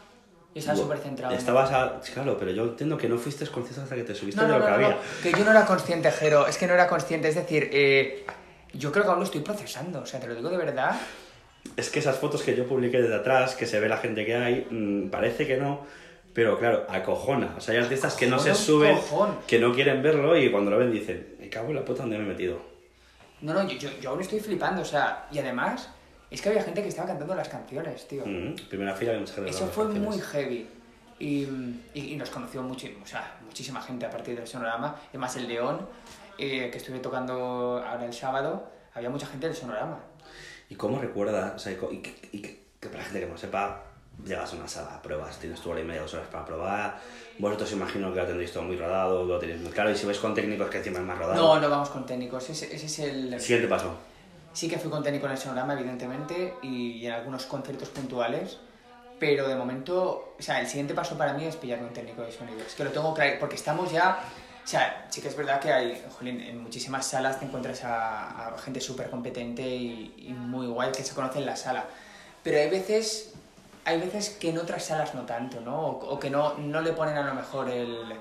Estaba 0.60 0.76
"Buah, 0.78 0.84
súper 0.86 0.98
centrado. 1.00 1.34
en 1.34 1.40
Estabas 1.40 1.72
a... 1.72 2.02
Claro, 2.14 2.38
pero 2.38 2.52
yo 2.52 2.64
entiendo 2.64 2.98
que 2.98 3.08
no 3.10 3.18
fuiste 3.18 3.46
consciente 3.48 3.82
hasta 3.82 3.96
que 3.96 4.04
te 4.04 4.16
subiste 4.16 4.42
No, 4.42 4.48
de 4.48 4.54
no, 4.54 4.60
lo 4.60 4.70
no, 4.70 4.78
que 4.78 4.86
había. 4.86 4.98
que 5.24 5.32
yo 5.32 5.44
no 5.46 5.52
era 5.52 5.66
consciente, 5.66 6.12
Jero, 6.12 6.48
es 6.48 6.58
que 6.58 6.68
no 6.68 6.74
era 6.74 6.88
consciente, 6.88 7.28
es 7.30 7.36
decir, 7.36 7.70
eh, 7.72 8.26
yo 8.74 8.92
creo 8.92 9.04
que 9.06 9.10
aún 9.10 9.20
lo 9.20 9.26
estoy 9.26 9.42
procesando, 9.42 10.02
o 10.02 10.06
sea, 10.06 10.20
te 10.20 10.28
lo 10.28 10.36
digo 10.36 10.50
de 10.50 10.58
verdad. 10.58 10.96
Es 11.76 11.90
que 11.90 12.00
esas 12.00 12.18
fotos 12.18 12.44
que 12.44 12.56
yo 12.56 12.66
publiqué 12.68 13.02
desde 13.02 13.16
atrás, 13.16 13.56
que 13.56 13.66
se 13.66 13.80
ve 13.80 13.90
la 13.90 13.98
gente 13.98 14.26
que 14.26 14.36
hay, 14.36 14.68
mm, 14.70 15.10
parece 15.10 15.46
que 15.46 15.58
no, 15.58 15.86
pero 16.34 16.58
claro, 16.60 16.86
acojona. 16.90 17.56
O 17.58 17.62
sea, 17.62 17.74
hay 17.76 17.82
artistas 17.82 18.16
que 18.16 18.28
no 18.28 18.40
se 18.40 18.54
suben, 18.56 18.96
cojón. 18.96 19.38
que 19.48 19.60
no 19.60 19.74
quieren 19.74 20.02
verlo 20.02 20.38
y 20.38 20.50
cuando 20.52 20.72
lo 20.72 20.78
ven 20.78 20.92
dicen, 20.92 21.36
me 21.40 21.50
cago 21.50 21.70
en 21.70 21.76
la 21.76 21.86
puta 21.86 22.04
donde 22.04 22.18
me 22.18 22.24
he 22.24 22.28
metido. 22.28 22.62
No, 23.42 23.54
no, 23.54 23.68
yo, 23.68 23.78
yo, 23.78 23.90
yo 24.02 24.10
aún 24.12 24.22
estoy 24.22 24.40
flipando, 24.40 24.82
o 24.82 24.86
sea, 24.86 25.28
y 25.32 25.40
además, 25.40 25.90
es 26.30 26.42
que 26.42 26.50
había 26.50 26.62
gente 26.64 26.82
que 26.82 26.90
estaba 26.90 27.08
cantando 27.08 27.34
las 27.36 27.48
canciones, 27.50 28.08
tío. 28.08 28.24
Mm, 28.26 28.56
Primera 28.70 28.94
fila 28.96 29.12
había 29.12 29.22
mucha 29.22 29.34
gente 29.36 29.50
Eso 29.52 29.68
fue 29.68 29.86
canciones. 29.86 30.10
muy 30.10 30.20
heavy. 30.22 30.68
Y, 31.20 31.44
y- 31.96 32.14
y 32.14 32.16
nos 32.16 32.30
conoció 32.30 32.62
mucho, 32.62 32.88
o 33.04 33.08
sea, 33.08 33.38
muchísima 33.44 33.82
gente 33.82 34.06
a 34.06 34.10
partir 34.12 34.36
del 34.36 34.46
Sonorama. 34.48 34.96
Además, 35.10 35.36
el 35.38 35.48
León, 35.48 35.88
eh, 36.38 36.70
que 36.72 36.78
estuve 36.78 37.00
tocando 37.00 37.84
ahora 37.84 38.06
el 38.06 38.14
sábado, 38.14 38.70
había 38.94 39.10
mucha 39.10 39.26
gente 39.26 39.48
del 39.48 39.56
Sonorama. 39.56 40.00
¿Y 40.70 40.76
cómo 40.76 41.00
recuerdas? 41.00 41.54
O 41.56 41.60
sea, 41.60 41.72
y, 41.72 41.98
que 41.98 42.60
para 42.82 43.00
la 43.00 43.04
gente 43.06 43.20
que 43.22 43.26
no 43.26 43.36
sepa, 43.38 43.84
llegas 44.24 44.54
a 44.54 44.58
una 44.58 44.68
sala, 44.68 45.02
pruebas, 45.02 45.40
tienes 45.40 45.60
tu 45.60 45.72
hora 45.72 45.80
y 45.80 45.84
media, 45.86 46.02
dos 46.02 46.14
horas 46.14 46.28
para 46.28 46.46
probar. 46.46 47.00
Vosotros 47.40 47.72
imagino 47.72 48.14
que 48.14 48.20
lo 48.20 48.26
tendréis 48.28 48.52
todo 48.52 48.64
muy 48.64 48.76
rodado, 48.76 49.24
lo 49.26 49.40
tenéis 49.40 49.62
muy 49.62 49.72
claro. 49.72 49.90
Y 49.90 49.96
si 49.96 50.06
vais 50.06 50.20
con 50.20 50.36
técnicos 50.36 50.70
que 50.70 50.78
encima 50.78 51.00
es 51.00 51.06
más 51.06 51.18
rodado. 51.18 51.36
No, 51.56 51.60
no 51.60 51.70
vamos 51.70 51.90
con 51.90 52.06
técnicos. 52.06 52.48
Ese, 52.50 52.76
ese 52.76 52.86
es 52.86 53.00
el... 53.00 53.40
Siguiente 53.40 53.68
paso. 53.68 53.96
Sí 54.58 54.68
que 54.68 54.80
fui 54.80 54.90
con 54.90 55.04
técnico 55.04 55.28
en 55.28 55.34
el 55.34 55.38
Sonorama, 55.38 55.74
evidentemente, 55.74 56.56
y 56.64 57.06
en 57.06 57.12
algunos 57.12 57.46
conciertos 57.46 57.90
puntuales. 57.90 58.58
Pero 59.20 59.48
de 59.48 59.56
momento, 59.56 60.34
o 60.36 60.42
sea, 60.42 60.60
el 60.60 60.66
siguiente 60.66 60.96
paso 60.96 61.16
para 61.16 61.34
mí 61.34 61.46
es 61.46 61.56
pillarme 61.56 61.86
un 61.86 61.94
técnico 61.94 62.24
de 62.24 62.32
sonido. 62.32 62.62
Es 62.66 62.74
que 62.74 62.84
lo 62.84 62.90
tengo 62.90 63.14
claro, 63.14 63.34
porque 63.40 63.54
estamos 63.54 63.92
ya... 63.92 64.18
O 64.66 64.68
sea, 64.68 65.06
sí 65.12 65.22
que 65.22 65.28
es 65.28 65.38
verdad 65.38 65.60
que 65.60 65.72
hay, 65.72 66.04
jolín, 66.18 66.42
en 66.42 66.64
muchísimas 66.64 67.06
salas 67.06 67.38
te 67.40 67.46
encuentras 67.46 67.84
a, 67.84 68.48
a 68.48 68.58
gente 68.58 68.82
súper 68.82 69.12
competente 69.12 69.62
y, 69.62 70.16
y 70.18 70.34
muy 70.34 70.66
guay 70.66 70.92
que 70.92 71.04
se 71.04 71.14
conoce 71.14 71.38
en 71.38 71.46
la 71.46 71.56
sala. 71.56 71.86
Pero 72.42 72.58
hay 72.58 72.72
veces, 72.72 73.36
hay 73.86 74.00
veces 74.00 74.32
que 74.32 74.50
en 74.50 74.58
otras 74.58 74.84
salas 74.86 75.14
no 75.14 75.22
tanto, 75.22 75.62
¿no? 75.62 75.80
O, 75.82 76.16
o 76.16 76.20
que 76.20 76.32
no, 76.32 76.56
no 76.58 76.82
le 76.82 76.94
ponen 76.94 77.16
a 77.16 77.28
lo 77.28 77.36
mejor 77.36 77.70
el... 77.70 78.12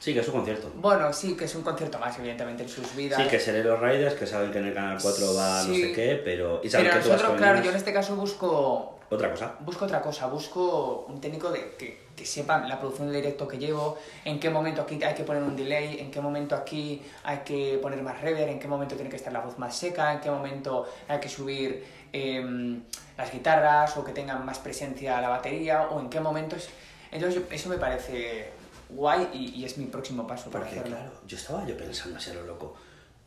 Sí, 0.00 0.14
que 0.14 0.20
es 0.20 0.28
un 0.28 0.34
concierto. 0.34 0.70
Bueno, 0.76 1.12
sí, 1.12 1.36
que 1.36 1.44
es 1.46 1.54
un 1.54 1.62
concierto 1.62 1.98
más, 1.98 2.16
evidentemente, 2.18 2.62
en 2.62 2.68
sus 2.68 2.94
vidas. 2.94 3.20
Sí, 3.20 3.28
que 3.28 3.40
seré 3.40 3.64
los 3.64 3.80
Riders, 3.80 4.14
que 4.14 4.26
saben 4.26 4.52
que 4.52 4.58
en 4.58 4.66
el 4.66 4.74
Canal 4.74 4.98
4 5.00 5.34
va 5.34 5.64
no 5.64 5.74
sé 5.74 5.92
qué, 5.92 6.20
pero... 6.24 6.60
Y 6.62 6.70
saben 6.70 6.86
Pero 6.86 6.98
que 6.98 7.04
tú 7.04 7.08
nosotros, 7.10 7.30
con 7.30 7.38
claro, 7.38 7.62
yo 7.62 7.70
en 7.70 7.76
este 7.76 7.92
caso 7.92 8.14
busco 8.14 8.98
Otra 9.10 9.30
cosa. 9.30 9.54
Busco 9.60 9.84
otra 9.86 10.00
cosa, 10.00 10.26
busco 10.26 11.06
un 11.08 11.20
técnico 11.20 11.50
de, 11.50 11.74
que, 11.76 12.08
que 12.14 12.24
sepa 12.24 12.58
la 12.68 12.78
producción 12.78 13.08
de 13.08 13.16
directo 13.16 13.48
que 13.48 13.58
llevo, 13.58 13.98
en 14.24 14.38
qué 14.38 14.50
momento 14.50 14.82
aquí 14.82 15.02
hay 15.02 15.14
que 15.14 15.24
poner 15.24 15.42
un 15.42 15.56
delay, 15.56 15.98
en 15.98 16.10
qué 16.12 16.20
momento 16.20 16.54
aquí 16.54 17.02
hay 17.24 17.38
que 17.38 17.78
poner 17.82 18.00
más 18.02 18.20
reverb, 18.20 18.50
en 18.50 18.60
qué 18.60 18.68
momento 18.68 18.94
tiene 18.94 19.10
que 19.10 19.16
estar 19.16 19.32
la 19.32 19.40
voz 19.40 19.58
más 19.58 19.76
seca, 19.76 20.12
en 20.12 20.20
qué 20.20 20.30
momento 20.30 20.88
hay 21.08 21.18
que 21.18 21.28
subir 21.28 21.84
em, 22.12 22.82
las 23.16 23.32
guitarras 23.32 23.96
o 23.96 24.04
que 24.04 24.12
tengan 24.12 24.44
más 24.46 24.58
presencia 24.60 25.20
la 25.20 25.28
batería 25.28 25.88
o 25.88 25.98
en 25.98 26.08
qué 26.08 26.20
momentos... 26.20 26.68
Entonces 27.10 27.42
eso 27.50 27.70
me 27.70 27.78
parece 27.78 28.57
guay 28.90 29.28
y, 29.32 29.60
y 29.60 29.64
es 29.64 29.76
mi 29.78 29.86
próximo 29.86 30.26
paso 30.26 30.50
para 30.50 30.64
Porque, 30.64 30.80
hacerlo. 30.80 30.96
claro, 30.96 31.12
yo 31.26 31.36
estaba 31.36 31.66
yo 31.66 31.76
pensando 31.76 32.16
así 32.16 32.30
a 32.30 32.34
lo 32.34 32.44
loco. 32.44 32.74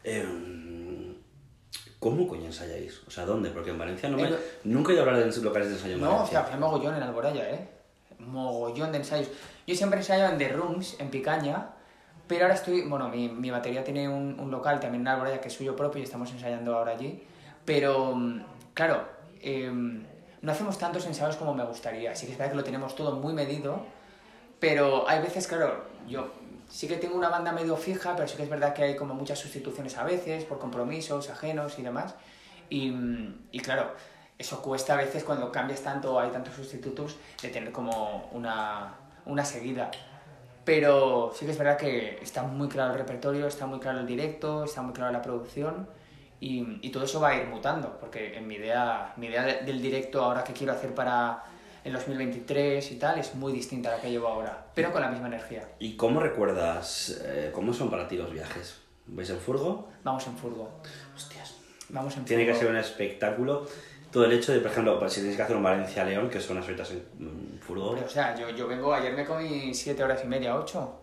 em, 0.04 1.15
¿Cómo 2.00 2.28
coño 2.28 2.45
ensayáis? 2.47 3.00
O 3.08 3.12
sea, 3.12 3.26
¿dónde? 3.26 3.52
Porque 3.52 3.69
en 3.69 3.78
Valencia 3.78 4.10
no 4.10 4.17
me... 4.17 4.24
En 4.24 4.32
lo- 4.32 4.38
Nunca 4.63 4.89
he 4.89 4.93
oído 4.95 5.04
hablar 5.08 5.24
de 5.24 5.41
locales 5.41 5.69
de 5.69 5.76
ensayo 5.76 5.93
en 5.95 6.02
No, 6.02 6.08
o 6.08 6.13
Valencia. 6.13 6.39
sea, 6.39 6.47
fue 6.50 6.60
mogollón 6.60 6.95
en 6.95 7.04
Alboraya, 7.04 7.50
¿eh? 7.52 7.67
Mogollón 8.17 8.91
de 8.91 8.97
ensayos. 9.00 9.30
Yo 9.67 9.76
siempre 9.76 10.00
ensayo 10.00 10.26
en 10.26 10.38
The 10.39 10.50
Rooms, 10.50 10.95
en 11.00 11.10
Picaña, 11.12 11.69
pero 12.28 12.45
ahora 12.45 12.56
estoy... 12.56 12.82
Bueno, 12.84 13.08
mi, 13.10 13.30
mi 13.30 13.52
batería 13.52 13.84
tiene 13.84 14.10
un, 14.10 14.39
un 14.39 14.50
local 14.50 14.80
también 14.80 15.02
en 15.02 15.08
Alboraya 15.10 15.39
que 15.41 15.50
es 15.50 15.54
suyo 15.54 15.76
propio 15.76 16.00
y 16.02 16.04
estamos 16.04 16.32
ensayando 16.32 16.76
ahora 16.76 16.93
allí. 16.93 17.24
Pero, 17.65 18.15
mm, 18.15 18.41
claro, 18.74 19.06
em, 19.39 20.04
no 20.41 20.52
hacemos 20.52 20.80
tantos 20.80 21.06
ensayos 21.06 21.36
como 21.36 21.54
me 21.54 21.63
gustaría. 21.65 22.15
Sí 22.15 22.26
que 22.26 22.32
es 22.32 22.38
verdad 22.39 22.52
que 22.54 22.58
lo 22.58 22.63
tenemos 22.63 22.95
todo 22.95 23.15
muy 23.17 23.34
medido, 23.34 23.86
pero 24.62 25.10
hay 25.10 25.21
veces, 25.21 25.45
claro, 25.47 25.84
yo 26.08 26.32
sí 26.69 26.88
que 26.88 26.95
tengo 26.95 27.17
una 27.17 27.28
banda 27.28 27.52
medio 27.52 27.76
fija, 27.76 28.15
pero 28.15 28.30
sí 28.30 28.38
que 28.38 28.43
es 28.43 28.50
verdad 28.50 28.74
que 28.74 28.84
hay 28.84 28.95
como 28.95 29.13
muchas 29.13 29.38
sustituciones 29.39 29.97
a 29.97 30.06
veces, 30.06 30.45
por 30.45 30.58
compromisos 30.60 31.30
ajenos 31.30 31.78
y 31.78 31.82
demás. 31.82 32.15
Y, 32.69 32.93
y 33.52 33.60
claro, 33.60 33.91
eso 34.38 34.62
cuesta 34.62 34.93
a 34.93 34.97
veces 34.97 35.26
cuando 35.26 35.52
cambias 35.52 35.82
tanto, 35.82 36.17
hay 36.17 36.30
tantos 36.30 36.54
sustitutos, 36.56 37.17
de 37.41 37.50
tener 37.50 37.74
como 37.74 38.30
una, 38.32 38.93
una 39.26 39.43
seguida. 39.43 39.91
Pero 40.63 41.34
sí 41.36 41.45
que 41.45 41.52
es 41.52 41.58
verdad 41.58 41.78
que 41.78 42.19
está 42.21 42.43
muy 42.43 42.69
claro 42.69 42.93
el 42.93 43.00
repertorio, 43.00 43.47
está 43.47 43.65
muy 43.65 43.80
claro 43.80 44.00
el 44.00 44.06
directo, 44.08 44.63
está 44.63 44.82
muy 44.84 44.93
claro 44.93 45.12
la 45.12 45.21
producción 45.21 45.89
y, 46.39 46.78
y 46.86 46.91
todo 46.91 47.04
eso 47.06 47.19
va 47.19 47.30
a 47.30 47.36
ir 47.36 47.47
mutando, 47.47 47.97
porque 48.00 48.38
en 48.38 48.47
mi 48.47 48.56
idea, 48.56 49.13
mi 49.17 49.26
idea 49.28 49.43
de- 49.43 49.62
del 49.63 49.82
directo 49.82 50.24
ahora 50.24 50.43
que 50.43 50.54
quiero 50.54 50.71
hacer 50.74 50.93
para 50.93 51.43
el 51.84 51.94
2023 51.94 52.91
y 52.91 52.96
tal 52.98 53.20
es 53.20 53.34
muy 53.36 53.52
distinta 53.54 53.89
a 53.94 53.96
la 53.96 54.02
que 54.02 54.10
llevo 54.12 54.28
ahora, 54.28 54.65
pero 54.76 54.91
con 54.91 55.02
la 55.02 55.10
misma 55.10 55.28
energía. 55.28 55.67
¿Y 55.80 55.96
cómo 55.96 56.20
recuerdas, 56.20 57.22
eh, 57.26 57.52
cómo 57.54 57.74
son 57.74 57.89
para 57.89 58.08
ti 58.08 58.17
los 58.17 58.32
viajes? 58.32 58.80
¿Vais 59.08 59.30
en 59.30 59.39
furgo? 59.39 59.89
Vamos 60.04 60.26
en 60.28 60.38
furgo, 60.38 60.70
Hostias. 61.15 61.56
vamos 61.89 62.15
en 62.17 62.26
Tiene 62.26 62.46
que 62.46 62.52
furgo. 62.54 62.62
ser 62.67 62.72
un 62.72 62.78
espectáculo. 62.78 63.65
Todo 64.12 64.26
el 64.26 64.34
hecho 64.34 64.52
de, 64.52 64.60
por 64.60 64.72
ejemplo, 64.72 65.00
pues, 65.00 65.13
si 65.13 65.22
tienes 65.22 65.38
que 65.38 65.44
hacer 65.44 65.56
un 65.56 65.63
Valencia-León, 65.63 66.30
que 66.30 66.39
son 66.41 66.58
unas 66.58 66.67
horitas 66.67 66.91
en 66.91 67.60
furgo. 67.65 67.89
Hombre, 67.91 68.04
o 68.06 68.10
sea, 68.10 68.36
yo, 68.38 68.50
yo 68.50 68.67
vengo, 68.67 68.94
ayer 68.94 69.13
me 69.13 69.26
comí 69.26 69.74
7 69.74 70.04
horas 70.04 70.22
y 70.24 70.28
media, 70.28 70.56
8. 70.58 70.98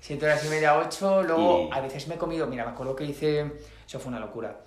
7 0.00 0.24
horas 0.26 0.44
y 0.44 0.48
media, 0.48 0.78
8, 0.78 1.22
luego 1.22 1.68
Y- 1.70 1.74
a 1.76 1.80
veces 1.80 2.06
me 2.08 2.14
he 2.14 2.18
comido, 2.18 2.46
mira, 2.46 2.64
me 2.64 2.70
acuerdo 2.72 2.94
que 2.94 3.04
hice, 3.04 3.50
eso 3.86 3.98
fue 3.98 4.08
una 4.10 4.20
locura. 4.20 4.60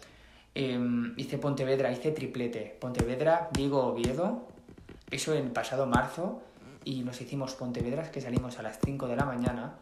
Em, 0.56 1.14
hice 1.18 1.38
Pontevedra, 1.38 1.92
hice 1.92 2.12
triplete. 2.12 2.76
Pontevedra, 2.80 3.50
Vigo, 3.56 3.84
Oviedo, 3.86 4.48
eso 5.13 5.34
en 5.34 5.52
pasado 5.52 5.86
marzo, 5.86 6.41
y 6.86 7.04
nos 7.04 7.19
hicimos 7.21 7.54
Pontevedras 7.56 8.10
que 8.10 8.19
salimos 8.21 8.60
a 8.60 8.62
las 8.63 8.80
5 8.84 9.08
de 9.08 9.15
la 9.15 9.26
mañana. 9.26 9.76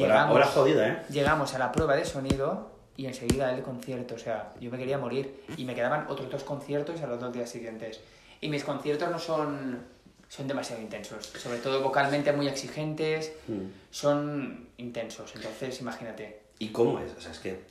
Hora, 0.00 0.30
hora 0.32 0.46
jodida, 0.46 0.88
¿eh? 0.88 1.02
Llegamos 1.10 1.54
a 1.54 1.58
la 1.58 1.72
prueba 1.72 1.96
de 1.96 2.04
sonido 2.04 2.70
y 2.96 3.06
enseguida 3.06 3.52
el 3.54 3.62
concierto, 3.62 4.14
o 4.14 4.18
sea, 4.18 4.52
yo 4.60 4.70
me 4.70 4.78
quería 4.78 4.96
morir 4.96 5.42
y 5.56 5.64
me 5.64 5.74
quedaban 5.74 6.06
otros 6.08 6.30
dos 6.30 6.44
conciertos 6.44 7.00
a 7.02 7.06
los 7.06 7.18
dos 7.20 7.32
días 7.32 7.50
siguientes. 7.50 8.00
Y 8.40 8.48
mis 8.48 8.64
conciertos 8.64 9.10
no 9.10 9.18
son, 9.18 9.80
son 10.28 10.46
demasiado 10.48 10.80
intensos, 10.80 11.26
sobre 11.26 11.58
todo 11.58 11.82
vocalmente 11.82 12.32
muy 12.32 12.48
exigentes, 12.48 13.32
Mm. 13.48 13.66
son 13.90 14.68
intensos, 14.78 15.34
entonces 15.34 15.80
imagínate. 15.80 16.42
¿Y 16.58 16.68
cómo 16.68 16.98
es? 17.00 17.12
O 17.16 17.20
sea, 17.20 17.32
es 17.32 17.38
que, 17.40 17.64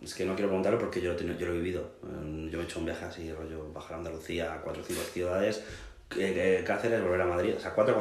es 0.00 0.14
que 0.14 0.24
no 0.24 0.34
quiero 0.34 0.48
preguntarlo 0.48 0.78
porque 0.78 1.00
yo 1.00 1.12
lo, 1.14 1.18
yo 1.20 1.46
lo 1.46 1.52
he 1.52 1.56
vivido. 1.58 1.80
Eh, 2.04 2.48
Yo 2.50 2.58
me 2.58 2.64
he 2.64 2.66
hecho 2.66 2.78
un 2.78 2.84
viaje 2.86 3.04
así, 3.04 3.32
rollo, 3.32 3.72
bajar 3.72 3.94
a 3.94 3.96
Andalucía, 3.98 4.54
a 4.54 4.60
cuatro 4.62 4.82
o 4.82 4.84
cinco 4.86 5.02
ciudades, 5.02 5.62
eh, 6.14 6.60
eh, 6.60 6.64
Cáceres, 6.64 7.02
volver 7.02 7.20
a 7.20 7.26
Madrid. 7.26 7.54
O 7.56 7.60
sea, 7.60 7.72
cuatro 7.72 8.00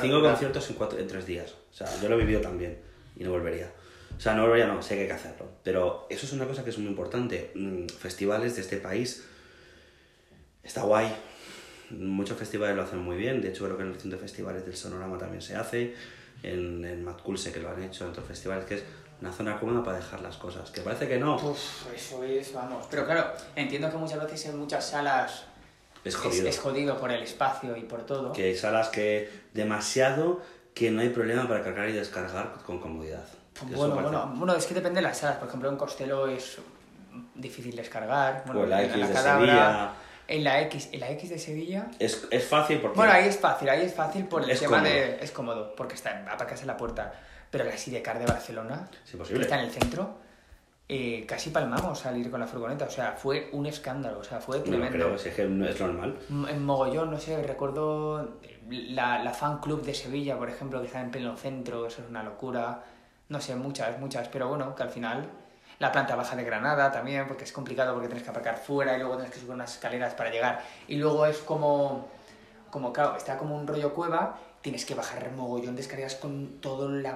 cinco 0.00 0.22
conciertos 0.22 0.70
en, 0.70 0.76
cuatro, 0.76 0.98
en 0.98 1.06
tres 1.06 1.26
días. 1.26 1.54
O 1.70 1.74
sea, 1.74 1.88
yo 2.00 2.08
lo 2.08 2.16
he 2.16 2.18
vivido 2.18 2.40
también 2.40 2.78
y 3.16 3.24
no 3.24 3.30
volvería. 3.30 3.70
O 4.16 4.20
sea, 4.20 4.34
no 4.34 4.42
volvería, 4.42 4.66
no, 4.66 4.82
sé 4.82 4.94
que 4.94 5.02
hay 5.02 5.06
que 5.06 5.12
hacerlo. 5.12 5.46
Pero 5.62 6.06
eso 6.08 6.24
es 6.24 6.32
una 6.32 6.46
cosa 6.46 6.64
que 6.64 6.70
es 6.70 6.78
muy 6.78 6.88
importante. 6.88 7.50
Mm, 7.54 7.86
Festivales 7.88 8.56
de 8.56 8.62
este 8.62 8.78
país 8.78 9.24
está 10.62 10.82
guay. 10.82 11.14
Muchos 11.90 12.36
festivales 12.36 12.74
lo 12.74 12.82
hacen 12.82 12.98
muy 12.98 13.16
bien. 13.16 13.40
De 13.40 13.50
hecho, 13.50 13.64
creo 13.64 13.76
que 13.76 13.82
en 13.82 13.88
el 13.90 13.94
recinto 13.94 14.16
de 14.16 14.22
festivales 14.22 14.64
del 14.64 14.74
Sonorama 14.74 15.18
también 15.18 15.42
se 15.42 15.54
hace. 15.54 15.94
En, 16.42 16.84
en 16.84 17.04
Matcool 17.04 17.38
sé 17.38 17.52
que 17.52 17.60
lo 17.60 17.70
han 17.70 17.82
hecho, 17.82 18.04
en 18.04 18.10
otros 18.10 18.26
festivales, 18.26 18.64
que 18.64 18.74
es 18.76 18.84
una 19.20 19.32
zona 19.32 19.58
cómoda 19.58 19.82
para 19.84 19.98
dejar 19.98 20.20
las 20.20 20.36
cosas. 20.36 20.70
Que 20.70 20.80
parece 20.80 21.06
que 21.06 21.18
no. 21.18 21.36
Uf, 21.36 21.92
eso 21.94 22.24
es, 22.24 22.52
vamos. 22.52 22.86
Pero 22.90 23.04
claro, 23.04 23.32
entiendo 23.54 23.90
que 23.90 23.96
muchas 23.96 24.22
veces 24.22 24.46
en 24.46 24.58
muchas 24.58 24.88
salas 24.88 25.44
Es 26.06 26.14
es, 26.14 26.20
jodido. 26.20 26.48
es 26.48 26.58
jodido 26.58 26.98
por 26.98 27.10
el 27.10 27.22
espacio 27.22 27.76
y 27.76 27.82
por 27.82 28.04
todo. 28.06 28.32
Que 28.32 28.44
hay 28.44 28.56
salas 28.56 28.88
que 28.88 29.30
demasiado 29.52 30.40
que 30.74 30.90
no 30.90 31.00
hay 31.00 31.08
problema 31.08 31.48
para 31.48 31.62
cargar 31.62 31.88
y 31.88 31.92
descargar 31.92 32.52
con 32.64 32.78
comodidad. 32.80 33.24
Eso 33.54 33.64
Bueno, 33.76 33.94
parece- 33.94 34.10
bueno, 34.16 34.32
bueno, 34.36 34.54
es 34.54 34.66
que 34.66 34.74
depende 34.74 34.96
de 35.00 35.02
las 35.06 35.18
salas. 35.18 35.36
Por 35.38 35.48
ejemplo, 35.48 35.68
en 35.70 35.76
Costello 35.76 36.26
es 36.28 36.58
difícil 37.34 37.74
descargar. 37.74 38.42
Bueno, 38.46 38.60
O 38.60 38.64
en 38.64 38.70
la 38.70 38.82
en 38.82 38.90
X 38.90 39.08
de 39.08 39.14
Cadabra, 39.14 39.46
Sevilla. 39.46 39.92
En 40.28 40.44
la 40.44 40.60
X, 40.62 40.88
en 40.92 41.00
la 41.00 41.10
X 41.12 41.30
de 41.30 41.38
Sevilla. 41.38 41.86
Es, 41.98 42.26
es 42.30 42.44
fácil 42.46 42.80
porque... 42.80 42.96
Bueno, 42.96 43.12
ahí 43.12 43.28
es 43.28 43.38
fácil, 43.38 43.68
ahí 43.68 43.82
es 43.86 43.94
fácil 43.94 44.24
por 44.26 44.42
el 44.42 44.50
Es 44.50 44.60
tema 44.60 44.78
cómodo. 44.78 44.92
de. 44.92 45.18
Es 45.24 45.30
cómodo, 45.30 45.74
porque 45.76 45.94
está 45.94 46.24
aparcas 46.30 46.60
en 46.60 46.66
la 46.66 46.76
puerta. 46.76 47.14
Pero 47.50 47.64
la 47.64 47.76
Sidecar 47.78 48.18
de 48.18 48.26
Barcelona, 48.26 48.88
Es 49.04 49.10
que 49.10 49.16
imposible. 49.16 49.42
está 49.44 49.58
en 49.58 49.64
el 49.66 49.70
centro, 49.70 50.18
eh, 50.88 51.24
casi 51.26 51.50
palmamos 51.50 51.98
salir 51.98 52.30
con 52.30 52.40
la 52.40 52.46
furgoneta. 52.46 52.84
O 52.86 52.90
sea, 52.90 53.12
fue 53.12 53.48
un 53.52 53.66
escándalo, 53.66 54.20
o 54.20 54.24
sea, 54.24 54.40
fue 54.40 54.58
No 54.58 54.64
tremendo. 54.64 54.92
creo, 54.92 55.18
si 55.18 55.28
es 55.30 55.34
que 55.34 55.44
no 55.46 55.66
es 55.66 55.80
normal. 55.80 56.16
En 56.48 56.64
Mogollón, 56.64 57.10
no 57.10 57.18
sé, 57.18 57.42
recuerdo 57.42 58.38
la, 58.68 59.22
la 59.22 59.32
fan 59.32 59.58
club 59.58 59.82
de 59.82 59.94
Sevilla, 59.94 60.36
por 60.38 60.48
ejemplo, 60.48 60.80
que 60.80 60.86
está 60.86 61.00
en 61.00 61.10
pleno 61.10 61.36
centro, 61.36 61.86
eso 61.86 62.02
es 62.02 62.08
una 62.08 62.22
locura. 62.22 62.82
No 63.28 63.40
sé, 63.40 63.56
muchas, 63.56 63.98
muchas, 63.98 64.28
pero 64.28 64.48
bueno, 64.48 64.74
que 64.76 64.82
al 64.84 64.90
final 64.90 65.28
la 65.78 65.90
planta 65.92 66.14
baja 66.16 66.36
de 66.36 66.44
Granada 66.44 66.90
también, 66.92 67.26
porque 67.26 67.44
es 67.44 67.52
complicado 67.52 67.92
porque 67.92 68.06
tienes 68.08 68.22
que 68.24 68.30
aparcar 68.30 68.56
fuera 68.56 68.94
y 68.96 69.00
luego 69.00 69.16
tienes 69.16 69.32
que 69.34 69.40
subir 69.40 69.54
unas 69.54 69.74
escaleras 69.74 70.14
para 70.14 70.30
llegar. 70.30 70.62
Y 70.86 70.96
luego 70.96 71.26
es 71.26 71.38
como, 71.38 72.08
como 72.70 72.92
claro, 72.92 73.16
está 73.16 73.36
como 73.36 73.56
un 73.56 73.66
rollo 73.66 73.92
cueva, 73.92 74.38
tienes 74.66 74.84
que 74.84 74.96
bajar 74.96 75.30
mogollón 75.30 75.76
de 75.76 75.82
escaleras 75.82 76.16
con 76.16 76.60
todo, 76.60 76.88
la, 76.90 77.12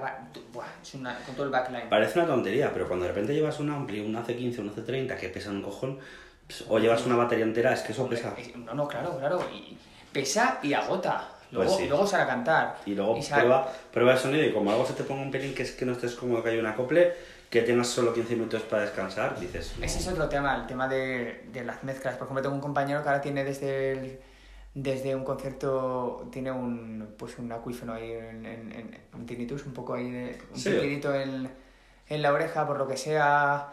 buah, 0.53 0.65
es 0.81 0.93
una, 0.93 1.17
con 1.25 1.35
todo 1.35 1.43
el 1.47 1.51
backline. 1.51 1.89
Parece 1.89 2.17
una 2.19 2.25
tontería, 2.29 2.71
pero 2.71 2.87
cuando 2.87 3.03
de 3.03 3.11
repente 3.11 3.33
llevas 3.33 3.59
un 3.59 3.69
Ampli, 3.69 3.99
un 3.99 4.15
AC15, 4.15 4.59
un 4.59 4.73
AC30 4.73 5.17
que 5.17 5.27
pesan 5.27 5.57
un 5.57 5.61
cojón, 5.61 5.99
pues, 6.47 6.63
o 6.69 6.79
llevas 6.79 7.05
una 7.05 7.17
batería 7.17 7.43
entera, 7.43 7.73
es 7.73 7.81
que 7.81 7.91
eso 7.91 8.07
pesa. 8.07 8.33
Es- 8.37 8.55
No, 8.55 8.73
no, 8.73 8.87
claro, 8.87 9.17
claro. 9.19 9.41
Y 9.53 9.77
pesa 10.13 10.59
y 10.63 10.71
agota. 10.71 11.27
Luego, 11.51 11.67
Pues 11.69 11.81
sí. 11.81 11.89
luego 11.89 12.07
sale 12.07 12.23
a 12.23 12.27
cantar. 12.27 12.77
Y 12.85 12.95
luego 12.95 13.19
prueba, 13.19 13.69
prueba 13.91 14.13
el 14.13 14.17
sonido 14.17 14.45
y 14.45 14.53
como 14.53 14.71
algo 14.71 14.85
se 14.85 14.93
te 14.93 15.03
ponga 15.03 15.21
un 15.21 15.29
pelín 15.31 15.53
que 15.53 15.63
es 15.63 15.73
que 15.73 15.85
no 15.85 15.91
estés 15.91 16.15
cómodo 16.15 16.41
que 16.41 16.51
hay 16.51 16.57
un 16.57 16.67
acople, 16.67 17.13
que 17.49 17.63
tengas 17.63 17.87
solo 17.87 18.13
15 18.13 18.35
minutos 18.35 18.61
para 18.61 18.83
descansar, 18.83 19.37
dices... 19.37 19.73
no. 19.77 19.83
Ese 19.83 19.99
es 19.99 20.07
otro 20.07 20.29
tema, 20.29 20.55
el 20.55 20.67
tema 20.67 20.87
de, 20.87 21.43
de 21.51 21.65
las 21.65 21.83
mezclas. 21.83 22.15
Por 22.15 22.27
ejemplo, 22.27 22.41
tengo 22.43 22.55
un 22.55 22.61
compañero 22.61 23.03
que 23.03 23.09
ahora 23.09 23.19
tiene 23.19 23.43
desde 23.43 23.91
el- 23.91 24.19
desde 24.73 25.15
un 25.15 25.23
concierto, 25.23 26.27
tiene 26.31 26.51
un 26.51 27.13
pues 27.17 27.37
un 27.39 27.51
acuífeno 27.51 27.93
ahí 27.93 28.11
en, 28.11 28.45
en, 28.45 28.71
en- 28.71 28.97
un 29.13 29.25
tinnitus, 29.25 29.65
un 29.65 29.73
poco 29.73 29.93
ahí 29.93 30.09
de, 30.09 30.41
un 30.51 30.57
Sí. 30.57 30.69
en, 30.69 31.49
en 32.07 32.21
la 32.21 32.31
oreja, 32.33 32.65
por 32.65 32.77
lo 32.77 32.87
que 32.87 32.95
sea, 32.97 33.69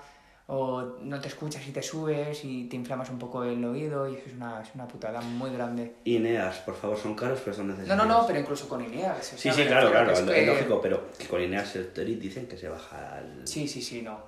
o 0.48 0.96
no 1.02 1.20
te 1.20 1.28
escuchas 1.28 1.66
y 1.68 1.72
te 1.72 1.82
subes 1.82 2.42
y 2.44 2.64
te 2.68 2.76
inflamas 2.76 3.10
un 3.10 3.18
poco 3.18 3.44
el 3.44 3.62
oído 3.64 4.08
y 4.08 4.14
eso 4.16 4.26
es 4.28 4.32
una, 4.34 4.62
es 4.62 4.70
una 4.74 4.88
putada 4.88 5.20
muy 5.20 5.52
grande. 5.52 5.94
Ineas, 6.04 6.58
por 6.60 6.74
favor, 6.74 6.96
son 6.96 7.14
caros, 7.14 7.40
pero 7.44 7.54
son 7.54 7.68
No, 7.68 7.74
necesarios. 7.74 8.06
no, 8.08 8.20
no, 8.20 8.26
pero 8.26 8.40
incluso 8.40 8.68
con 8.68 8.82
Ineas. 8.84 9.18
o 9.34 9.36
Sí, 9.36 9.42
sea, 9.42 9.52
sí, 9.52 9.64
claro, 9.66 9.90
claro, 9.90 10.06
que 10.08 10.12
es, 10.14 10.20
que- 10.22 10.46
lógico, 10.46 10.80
pero 10.80 11.10
que 11.18 11.26
con 11.26 11.40
Ineas 11.42 11.76
el 11.76 11.92
dicen 12.18 12.46
que 12.48 12.56
se 12.56 12.68
baja 12.68 13.20
el... 13.20 13.46
Sí, 13.46 13.68
sí, 13.68 13.80
sí, 13.82 14.02
no. 14.02 14.18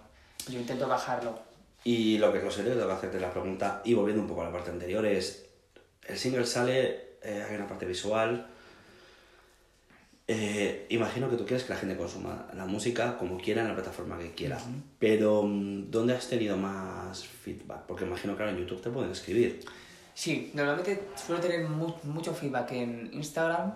Yo 0.48 0.58
intento 0.60 0.86
bajarlo. 0.86 1.38
Y 1.84 2.18
lo 2.18 2.30
que 2.30 2.38
es 2.38 2.44
lo 2.44 2.50
serio, 2.50 2.74
tengo 2.74 2.86
que 2.86 2.92
hacerte 2.92 3.18
la 3.18 3.30
pregunta, 3.30 3.80
y 3.84 3.94
volviendo 3.94 4.22
un 4.22 4.28
poco 4.28 4.42
a 4.42 4.44
la 4.44 4.52
parte 4.52 4.70
anterior, 4.70 5.04
es, 5.06 5.49
el 6.06 6.18
single 6.18 6.46
sale, 6.46 7.16
eh, 7.22 7.44
hay 7.48 7.56
una 7.56 7.66
parte 7.68 7.86
visual, 7.86 8.46
eh, 10.32 10.86
imagino 10.90 11.28
que 11.28 11.36
tú 11.36 11.44
quieres 11.44 11.64
que 11.64 11.72
la 11.72 11.78
gente 11.78 11.96
consuma 11.96 12.46
la 12.54 12.64
música 12.64 13.18
como 13.18 13.36
quiera 13.36 13.62
en 13.62 13.68
la 13.68 13.74
plataforma 13.74 14.16
que 14.16 14.30
quiera, 14.32 14.58
pero 14.98 15.42
mm, 15.42 15.90
¿dónde 15.90 16.14
has 16.14 16.28
tenido 16.28 16.56
más 16.56 17.24
feedback? 17.26 17.80
Porque 17.86 18.04
imagino 18.04 18.36
que 18.36 18.42
ahora 18.44 18.54
en 18.54 18.60
YouTube 18.60 18.80
te 18.80 18.90
pueden 18.90 19.10
escribir. 19.10 19.60
Sí, 20.14 20.52
normalmente 20.54 21.08
suelo 21.16 21.40
tener 21.40 21.66
mu- 21.68 21.94
mucho 22.04 22.32
feedback 22.32 22.70
en 22.72 23.10
Instagram 23.12 23.72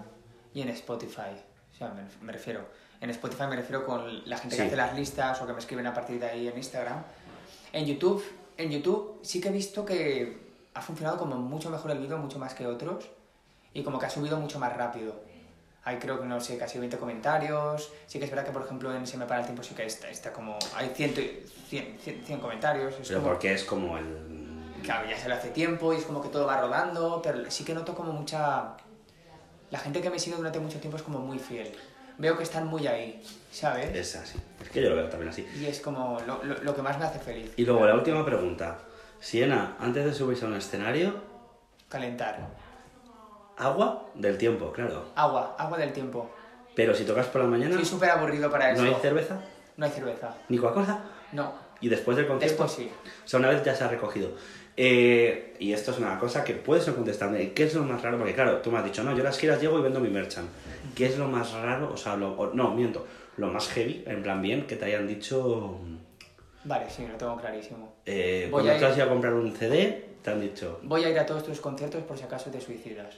y 0.53 0.61
en 0.61 0.69
Spotify. 0.69 1.33
O 1.73 1.77
sea, 1.77 1.89
me, 1.93 2.03
me 2.25 2.33
refiero. 2.33 2.69
En 3.01 3.11
Spotify 3.11 3.45
me 3.49 3.57
refiero 3.57 3.85
con 3.85 4.29
la 4.29 4.39
gente 4.39 4.55
que 4.57 4.63
hace 4.63 4.77
las 4.77 4.97
listas 4.97 5.43
o 5.43 5.47
que 5.47 5.53
me 5.53 5.59
escriben 5.59 5.87
a 5.89 5.93
partir 5.95 6.21
de 6.21 6.27
ahí 6.27 6.47
en 6.47 6.57
Instagram. 6.57 7.03
En 7.73 7.85
YouTube, 7.87 8.23
en 8.57 8.71
YouTube 8.71 9.19
sí 9.23 9.41
que 9.41 9.49
he 9.49 9.53
visto 9.53 9.85
que 9.85 10.39
ha 10.75 10.81
funcionado 10.83 11.17
como 11.19 11.37
mucho 11.37 11.71
mejor 11.71 11.91
el 11.93 11.99
vídeo, 11.99 12.19
mucho 12.19 12.39
más 12.39 12.55
que 12.55 12.67
otros. 12.67 13.09
Y 13.73 13.83
como 13.83 13.99
que 13.99 14.07
ha 14.07 14.11
subido 14.11 14.37
mucho 14.39 14.59
más 14.59 14.77
rápido. 14.77 15.15
Hay 15.87 15.99
creo 15.99 16.19
que 16.21 16.27
no 16.27 16.41
sé, 16.41 16.57
casi 16.57 16.79
20 16.79 16.97
comentarios. 16.97 17.91
Sí 18.07 18.19
que 18.19 18.25
es 18.25 18.31
verdad 18.31 18.47
que, 18.47 18.53
por 18.53 18.63
ejemplo, 18.63 18.95
en 18.95 19.07
Se 19.07 19.17
me 19.17 19.27
para 19.27 19.41
el 19.41 19.47
tiempo 19.47 19.63
sí 19.63 19.75
que 19.75 19.85
está, 19.85 20.09
está 20.09 20.33
como... 20.33 20.59
Hay 20.75 20.89
100, 20.95 21.15
100, 21.69 21.99
100, 22.01 22.25
100 22.25 22.41
comentarios. 22.41 22.95
Es 23.01 23.09
Pero 23.09 23.21
como- 23.21 23.33
porque 23.33 23.53
es 23.53 23.65
como 23.65 23.99
el... 23.99 24.33
Claro, 24.83 25.09
ya 25.09 25.17
se 25.19 25.29
lo 25.29 25.35
hace 25.35 25.49
tiempo 25.51 25.93
y 25.93 25.97
es 25.97 26.05
como 26.05 26.23
que 26.23 26.29
todo 26.29 26.47
va 26.47 26.61
rodando, 26.61 27.21
pero 27.23 27.51
sí 27.51 27.65
que 27.65 27.75
noto 27.75 27.95
como 27.95 28.13
mucha... 28.13 28.77
La 29.71 29.79
gente 29.79 30.01
que 30.01 30.11
me 30.11 30.19
sigue 30.19 30.37
durante 30.37 30.59
mucho 30.61 30.79
tiempo 30.79 30.97
es 30.97 31.03
como 31.03 31.19
muy 31.19 31.39
fiel. 31.39 31.75
Veo 32.17 32.37
que 32.37 32.45
están 32.45 32.67
muy 32.67 32.87
ahí, 32.87 33.23
¿sabes? 33.51 33.95
Es 33.95 34.15
así. 34.17 34.39
Es 34.63 34.69
que 34.71 34.81
yo 34.83 34.91
lo 34.91 34.97
veo 34.97 35.09
también 35.09 35.31
así. 35.31 35.47
Y 35.59 35.67
es 35.67 35.81
como 35.81 36.21
lo, 36.27 36.43
lo- 36.45 36.63
lo 36.63 36.75
que 36.77 36.81
más 36.83 36.99
me 36.99 37.05
hace 37.07 37.19
feliz. 37.19 37.53
Y 37.57 37.65
luego 37.65 37.85
la 37.87 37.95
última 37.95 38.25
pregunta. 38.25 38.79
Siena, 39.29 39.75
antes 39.81 40.05
de 40.05 40.13
subirse 40.13 40.45
a 40.45 40.49
un 40.49 40.55
escenario, 40.55 41.15
Calentar. 41.89 42.47
agua 43.57 44.11
del 44.15 44.37
tiempo, 44.37 44.71
claro. 44.71 45.07
Agua, 45.17 45.57
agua 45.59 45.79
del 45.79 45.95
tiempo. 45.95 46.31
Pero 46.77 46.95
si 46.95 47.05
tocas 47.05 47.27
por 47.29 47.41
la 47.41 47.47
mañana, 47.47 47.75
Soy 47.77 47.87
súper 47.87 48.11
aburrido 48.11 48.51
para 48.51 48.73
eso. 48.73 48.83
¿no 48.83 48.89
hay 48.89 48.95
cerveza? 49.01 49.41
No 49.79 49.87
hay 49.87 49.93
cerveza. 49.93 50.35
¿Ni 50.51 50.59
Coca-Cola? 50.59 50.99
No. 51.33 51.55
Y 51.81 51.89
después 51.89 52.19
del 52.19 52.27
concierto, 52.27 52.65
Después 52.65 52.73
sí. 52.73 52.91
o 53.25 53.27
sea, 53.27 53.39
una 53.41 53.49
vez 53.49 53.65
ya 53.65 53.75
se 53.75 53.85
ha 53.85 53.89
recogido. 53.89 54.33
Eh, 54.77 55.57
y 55.59 55.73
esto 55.73 55.93
es 55.93 55.99
una 55.99 56.19
cosa 56.19 56.45
que 56.45 56.53
puedes 56.53 56.87
no 56.87 56.95
contestarme. 56.95 57.53
¿Qué 57.55 57.65
es 57.65 57.75
lo 57.75 57.83
más 57.85 58.03
raro? 58.03 58.19
Porque 58.19 58.35
claro, 58.35 58.59
tú 58.59 58.71
me 58.71 58.79
has 58.79 58.85
dicho, 58.85 59.03
no, 59.05 59.17
yo 59.17 59.25
las 59.25 59.39
giras 59.39 59.59
llego 59.59 59.79
y 59.79 59.83
vendo 59.83 60.01
mi 60.01 60.11
merchant. 60.11 60.51
¿Qué 60.95 61.07
es 61.07 61.17
lo 61.17 61.29
más 61.29 61.53
raro? 61.53 61.91
O 61.95 61.97
sea, 61.97 62.15
lo, 62.17 62.33
o- 62.33 62.53
no, 62.53 62.75
miento. 62.75 63.07
Lo 63.39 63.47
más 63.49 63.69
heavy, 63.71 64.05
en 64.07 64.23
plan 64.23 64.43
bien, 64.43 64.67
que 64.67 64.77
te 64.77 64.85
hayan 64.85 65.07
dicho... 65.09 65.79
Vale, 66.65 66.89
sí, 66.91 67.07
lo 67.07 67.17
tengo 67.17 67.37
clarísimo. 67.37 67.93
Eh, 68.07 68.49
Voy 68.51 68.63
cuando 68.63 68.73
a 68.73 68.75
tú 68.79 68.81
ir- 68.85 68.91
has 68.91 68.97
ido 68.97 69.07
a 69.07 69.09
comprar 69.09 69.35
un 69.35 69.53
CD, 69.55 70.17
te 70.23 70.31
han 70.31 70.41
dicho... 70.41 70.81
Voy 70.83 71.05
a 71.05 71.11
ir 71.11 71.19
a 71.19 71.27
todos 71.27 71.45
tus 71.45 71.61
conciertos 71.61 72.03
por 72.05 72.17
si 72.17 72.25
acaso 72.25 72.51
te 72.51 72.61
suicidas. 72.61 73.15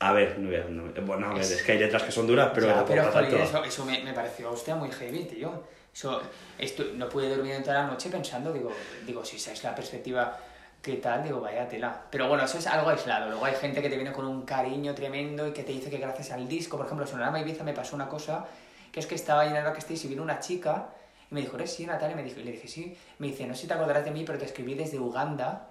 A 0.00 0.12
ver, 0.12 0.36
no, 0.38 0.48
voy 0.48 0.56
a- 0.56 0.64
no- 0.64 0.92
bueno, 1.06 1.28
a 1.28 1.34
ver, 1.34 1.42
Es- 1.42 1.62
que 1.62 1.72
hay 1.72 1.78
letras 1.78 2.02
que 2.02 2.10
son 2.10 2.26
duras, 2.26 2.50
pero... 2.52 2.66
Ya, 2.66 2.84
pero 2.84 3.08
tanto- 3.10 3.36
eso, 3.36 3.62
eso 3.64 3.84
me, 3.84 4.02
me 4.02 4.12
pareció, 4.12 4.50
hostia, 4.50 4.74
muy 4.74 4.90
heavy, 4.90 5.24
tío. 5.24 5.62
Eso, 5.94 6.20
esto, 6.58 6.82
no 6.94 7.08
pude 7.08 7.28
dormir 7.28 7.52
en 7.52 7.62
toda 7.62 7.82
la 7.82 7.86
noche 7.86 8.08
pensando, 8.10 8.52
digo, 8.52 8.72
digo, 9.06 9.24
si 9.24 9.36
esa 9.36 9.52
es 9.52 9.62
la 9.62 9.74
perspectiva, 9.74 10.36
¿qué 10.82 10.94
tal? 10.94 11.22
Digo, 11.22 11.40
vaya 11.40 11.68
tela. 11.68 12.02
Pero 12.10 12.26
bueno, 12.28 12.44
eso 12.44 12.58
es 12.58 12.66
algo 12.66 12.88
aislado. 12.90 13.28
Luego 13.28 13.44
hay 13.44 13.54
gente 13.54 13.80
que 13.80 13.88
te 13.90 13.94
viene 13.96 14.10
con 14.10 14.24
un 14.26 14.42
cariño 14.42 14.94
tremendo 14.94 15.46
y 15.46 15.52
que 15.52 15.62
te 15.62 15.70
dice 15.70 15.88
que 15.90 15.98
gracias 15.98 16.32
al 16.32 16.48
disco, 16.48 16.76
por 16.78 16.86
ejemplo, 16.86 17.06
Sonorama 17.06 17.38
Ibiza 17.40 17.62
me 17.62 17.74
pasó 17.74 17.94
una 17.94 18.08
cosa, 18.08 18.46
que 18.90 18.98
es 19.00 19.06
que 19.06 19.14
estaba 19.14 19.46
en 19.46 19.54
el 19.54 19.62
backstage 19.62 20.06
y 20.06 20.08
vino 20.08 20.22
una 20.22 20.40
chica 20.40 20.88
y 21.32 21.34
me 21.34 21.40
dijo, 21.40 21.56
¿eres 21.56 21.72
sí, 21.72 21.86
Natalia? 21.86 22.14
Me 22.14 22.22
dijo, 22.22 22.40
y 22.40 22.44
le 22.44 22.52
dije, 22.52 22.68
sí. 22.68 22.94
Me 23.18 23.28
dice, 23.28 23.46
no 23.46 23.54
sé 23.54 23.62
si 23.62 23.66
te 23.66 23.72
acordarás 23.72 24.04
de 24.04 24.10
mí, 24.10 24.22
pero 24.26 24.38
te 24.38 24.44
escribí 24.44 24.74
desde 24.74 24.98
Uganda 24.98 25.70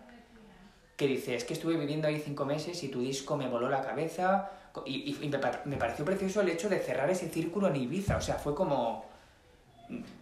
que 0.98 1.06
dice, 1.08 1.36
es 1.36 1.44
que 1.44 1.54
estuve 1.54 1.78
viviendo 1.78 2.08
ahí 2.08 2.20
cinco 2.24 2.46
meses 2.46 2.84
y 2.84 2.90
tu 2.90 3.02
disco 3.02 3.38
me 3.38 3.48
voló 3.48 3.70
la 3.70 3.82
cabeza 3.84 4.50
y, 4.86 5.16
y- 5.24 5.30
me, 5.30 5.40
me 5.66 5.78
pareció 5.78 6.04
precioso 6.04 6.42
el 6.42 6.50
hecho 6.50 6.68
de 6.68 6.80
cerrar 6.80 7.10
ese 7.12 7.30
círculo 7.30 7.68
en 7.68 7.76
Ibiza, 7.76 8.18
o 8.18 8.22
sea, 8.22 8.36
fue 8.36 8.56
como... 8.56 9.06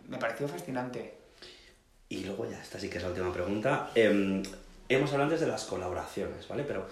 me 0.08 0.18
pareció 0.18 0.48
fascinante. 0.48 1.16
Y 2.10 2.24
luego 2.26 2.50
ya, 2.50 2.62
esta 2.62 2.80
sí 2.80 2.90
que 2.90 2.98
es 2.98 3.04
la 3.04 3.10
última 3.10 3.32
pregunta. 3.32 3.92
Em, 3.96 4.44
hemos 4.90 5.10
hablado 5.12 5.24
antes 5.32 5.40
de 5.40 5.48
las 5.48 5.64
colaboraciones, 5.66 6.48
¿vale? 6.48 6.64
Pero, 6.64 6.88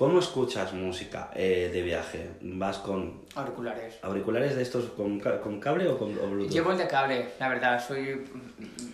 ¿cómo 0.00 0.18
escuchas 0.18 0.72
música 0.72 1.30
eh, 1.34 1.68
de 1.70 1.82
viaje? 1.82 2.30
¿Vas 2.40 2.78
con 2.78 3.20
Auriculares. 3.34 3.96
auriculares 4.00 4.56
de 4.56 4.62
estos 4.62 4.86
con, 4.96 5.20
con 5.20 5.60
cable 5.60 5.86
o 5.88 5.98
con 5.98 6.08
o 6.18 6.26
Bluetooth? 6.30 6.50
Llevo 6.50 6.72
el 6.72 6.78
de 6.78 6.86
cable, 6.88 7.28
la 7.38 7.48
verdad, 7.50 7.86
soy... 7.86 8.24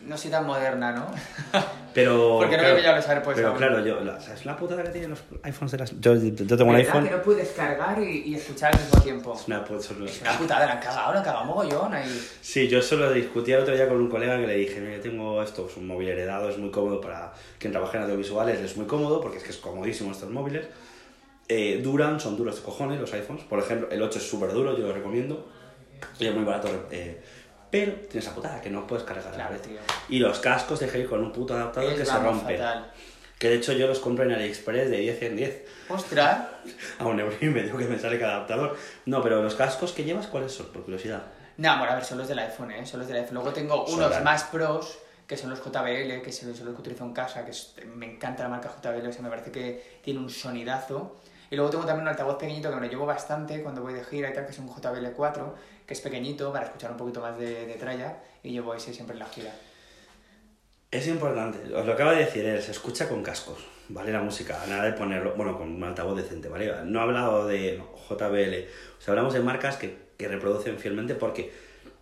no 0.05 0.19
soy 0.19 0.33
tan 0.33 0.45
moderna, 0.45 0.91
¿no? 0.91 1.07
Pero. 1.95 2.39
Porque 2.41 2.57
no 2.57 2.63
me 2.65 2.73
he 2.73 2.75
pillado 2.75 2.97
los 2.97 3.09
AirPods 3.09 3.37
Pero 3.37 3.55
claro, 3.55 3.87
yo, 3.87 4.01
la- 4.01 4.21
¿sabes 4.21 4.45
la 4.45 4.57
putada 4.57 4.83
que 4.83 4.91
tienen 4.91 5.11
los 5.11 5.21
iPhones 5.45 5.73
de 5.73 5.79
las. 5.79 6.01
Yo, 6.01 6.15
yo 6.17 6.35
tengo 6.35 6.71
un 6.71 6.77
¿Verdad 6.77 6.79
iPhone. 6.79 7.05
que 7.05 7.11
no 7.17 7.23
puedes 7.23 7.49
cargar 7.53 7.99
y, 8.03 8.23
y 8.27 8.35
escuchar 8.35 8.75
al 8.75 8.81
mismo 8.83 9.01
tiempo? 9.01 9.35
Es 9.35 9.47
una 9.47 9.65
solo- 9.81 10.05
Es 10.07 10.21
una 10.21 10.37
putada, 10.37 10.67
la 10.67 10.73
han 10.73 10.81
cagado, 10.81 11.13
la 11.13 11.19
han 11.21 11.25
cagado 11.25 11.45
mogollón 11.47 11.95
ahí. 11.95 12.27
Sí, 12.43 12.67
yo 12.69 12.83
solo 12.83 13.11
discutí 13.13 13.53
el 13.53 13.61
otro 13.61 13.75
día 13.75 13.89
con 13.89 13.99
un 13.99 14.11
colega 14.11 14.37
que 14.39 14.47
le 14.47 14.57
dije, 14.57 14.81
mira, 14.81 14.97
yo 14.97 15.03
tengo 15.03 15.41
esto, 15.43 15.69
es 15.71 15.77
un 15.79 15.87
móvil 15.87 16.09
heredado, 16.09 16.51
es 16.51 16.59
muy 16.59 16.71
cómodo 16.71 17.01
para 17.01 17.33
quien 17.59 17.73
trabaja 17.73 17.97
en 17.97 18.03
audiovisuales, 18.05 18.59
es 18.61 18.77
muy 18.77 18.87
cómodo 18.87 19.21
porque 19.23 19.39
es 19.39 19.45
que 19.45 19.51
es 19.51 19.57
comodísimo 19.59 20.11
estos 20.13 20.29
móviles. 20.29 20.67
Eh, 21.49 21.81
duran, 21.83 22.19
son 22.19 22.37
duros 22.37 22.57
de 22.57 22.63
cojones 22.63 23.01
los 23.01 23.13
iPhones. 23.13 23.45
Por 23.45 23.59
ejemplo, 23.61 23.89
el 23.91 24.03
8 24.03 24.19
es 24.19 24.29
súper 24.29 24.53
duro, 24.53 24.77
yo 24.77 24.87
lo 24.87 24.93
recomiendo. 24.93 25.49
Y 26.19 26.27
es 26.27 26.35
muy 26.35 26.45
barato. 26.45 26.69
eh, 26.91 27.21
pero 27.71 27.93
tienes 27.93 28.25
esa 28.27 28.35
putada 28.35 28.61
que 28.61 28.71
no 28.71 28.87
puedes 28.87 29.05
cargar 29.05 29.27
a 29.27 29.31
la 29.31 29.35
Claro, 29.37 29.53
vez. 29.55 29.63
tío. 29.63 29.79
Y 30.09 30.19
los 30.19 30.39
cascos 30.39 30.81
de 30.81 31.05
con 31.07 31.21
un 31.23 31.33
puto 31.33 31.55
adaptador 31.55 31.93
Es, 31.93 31.99
que 32.01 32.07
se 32.07 32.19
rompe. 32.19 32.57
fatal. 32.57 32.93
Que 33.39 33.51
de 33.51 33.57
hecho 33.57 33.73
yo 33.75 33.87
los 33.87 33.99
compro 33.99 34.25
en 34.25 34.33
AliExpress 34.33 34.89
de 34.91 34.97
10 34.99 35.23
en 35.23 35.37
10. 35.37 35.65
Ostras, 35.89 36.47
A 36.99 37.05
un 37.07 37.21
euro 37.21 37.37
y 37.41 37.47
medio 37.47 37.77
que 37.77 37.85
me 37.85 37.99
sale 37.99 38.19
cada 38.19 38.37
adaptador. 38.37 38.77
No, 39.05 39.23
pero 39.23 39.43
los 39.43 39.55
cascos 39.55 39.93
que 39.93 40.05
llevas, 40.05 40.27
¿cuáles 40.29 40.53
son? 40.53 40.67
Por 40.67 40.83
curiosidad. 40.85 41.23
No, 41.59 41.77
bueno, 41.79 41.93
a 41.93 41.97
ver, 41.97 42.05
son 42.05 42.19
los 42.19 42.29
del 42.29 42.39
iPhone, 42.39 42.71
¿eh? 42.71 42.87
Son 42.87 43.01
los 43.01 43.09
del 43.09 43.19
iPhone. 43.19 43.35
Luego 43.35 43.53
tengo 43.53 43.85
unos 43.85 44.07
Sobran. 44.07 44.25
más 44.25 44.45
pros, 44.45 44.99
que 45.27 45.37
son 45.37 45.51
los 45.51 45.61
JBL, 45.61 46.23
que 46.23 46.33
son 46.33 46.49
los 46.51 46.59
que 46.61 46.65
utilizo 46.81 47.05
en 47.05 47.13
casa, 47.13 47.45
que 47.45 47.51
es- 47.51 47.75
me 47.95 48.07
encanta 48.15 48.43
la 48.45 48.49
marca 48.49 48.71
JBL, 48.81 49.09
o 49.09 49.13
sea, 49.13 49.23
me 49.23 49.29
parece 49.31 49.51
que 49.51 49.99
tiene 50.03 50.21
un 50.21 50.31
sonidazo. 50.31 51.17
Y 51.51 51.57
luego 51.57 51.71
tengo 51.71 51.85
también 51.85 52.03
un 52.03 52.09
altavoz 52.09 52.37
pequeñito 52.37 52.71
que 52.71 52.77
me 52.77 52.83
lo 52.83 52.89
llevo 52.89 53.07
bastante 53.07 53.63
cuando 53.63 53.83
voy 53.83 53.95
de 53.95 54.05
gira 54.05 54.31
y 54.31 54.33
tal, 54.33 54.47
que 54.47 54.53
es 54.53 54.59
un 54.59 54.69
JBL 54.69 55.13
4, 55.15 55.55
que 55.87 55.95
es 55.95 56.01
pequeñito 56.01 56.53
para 56.53 56.67
escuchar 56.67 56.91
un 56.91 56.97
poquito 56.97 57.21
más 57.21 57.39
de, 57.39 57.67
de 57.67 57.75
tralla, 57.75 58.17
y 58.43 58.51
llevo 58.51 58.75
ese 58.75 58.93
siempre 58.93 59.15
en 59.15 59.21
la 59.21 59.27
gira. 59.27 59.53
Es 60.91 61.07
importante, 61.09 61.75
os 61.75 61.85
lo 61.85 61.93
acaba 61.93 62.13
de 62.13 62.25
decir 62.25 62.45
él, 62.45 62.63
se 62.63 62.71
escucha 62.71 63.09
con 63.09 63.23
cascos, 63.23 63.59
¿vale? 63.89 64.13
La 64.13 64.23
música, 64.23 64.59
nada 64.69 64.85
de 64.85 64.93
ponerlo, 64.93 65.35
bueno, 65.37 65.59
con 65.59 65.75
un 65.75 65.85
altavoz 65.85 66.17
decente, 66.17 66.49
¿vale? 66.49 66.73
No 66.85 67.01
he 67.01 67.03
hablado 67.03 67.47
de 67.47 67.83
JBL, 68.09 68.69
o 68.99 69.03
sea, 69.03 69.13
hablamos 69.13 69.35
de 69.35 69.41
marcas 69.41 69.77
que, 69.77 69.99
que 70.17 70.29
reproducen 70.29 70.79
fielmente 70.79 71.15
porque, 71.15 71.53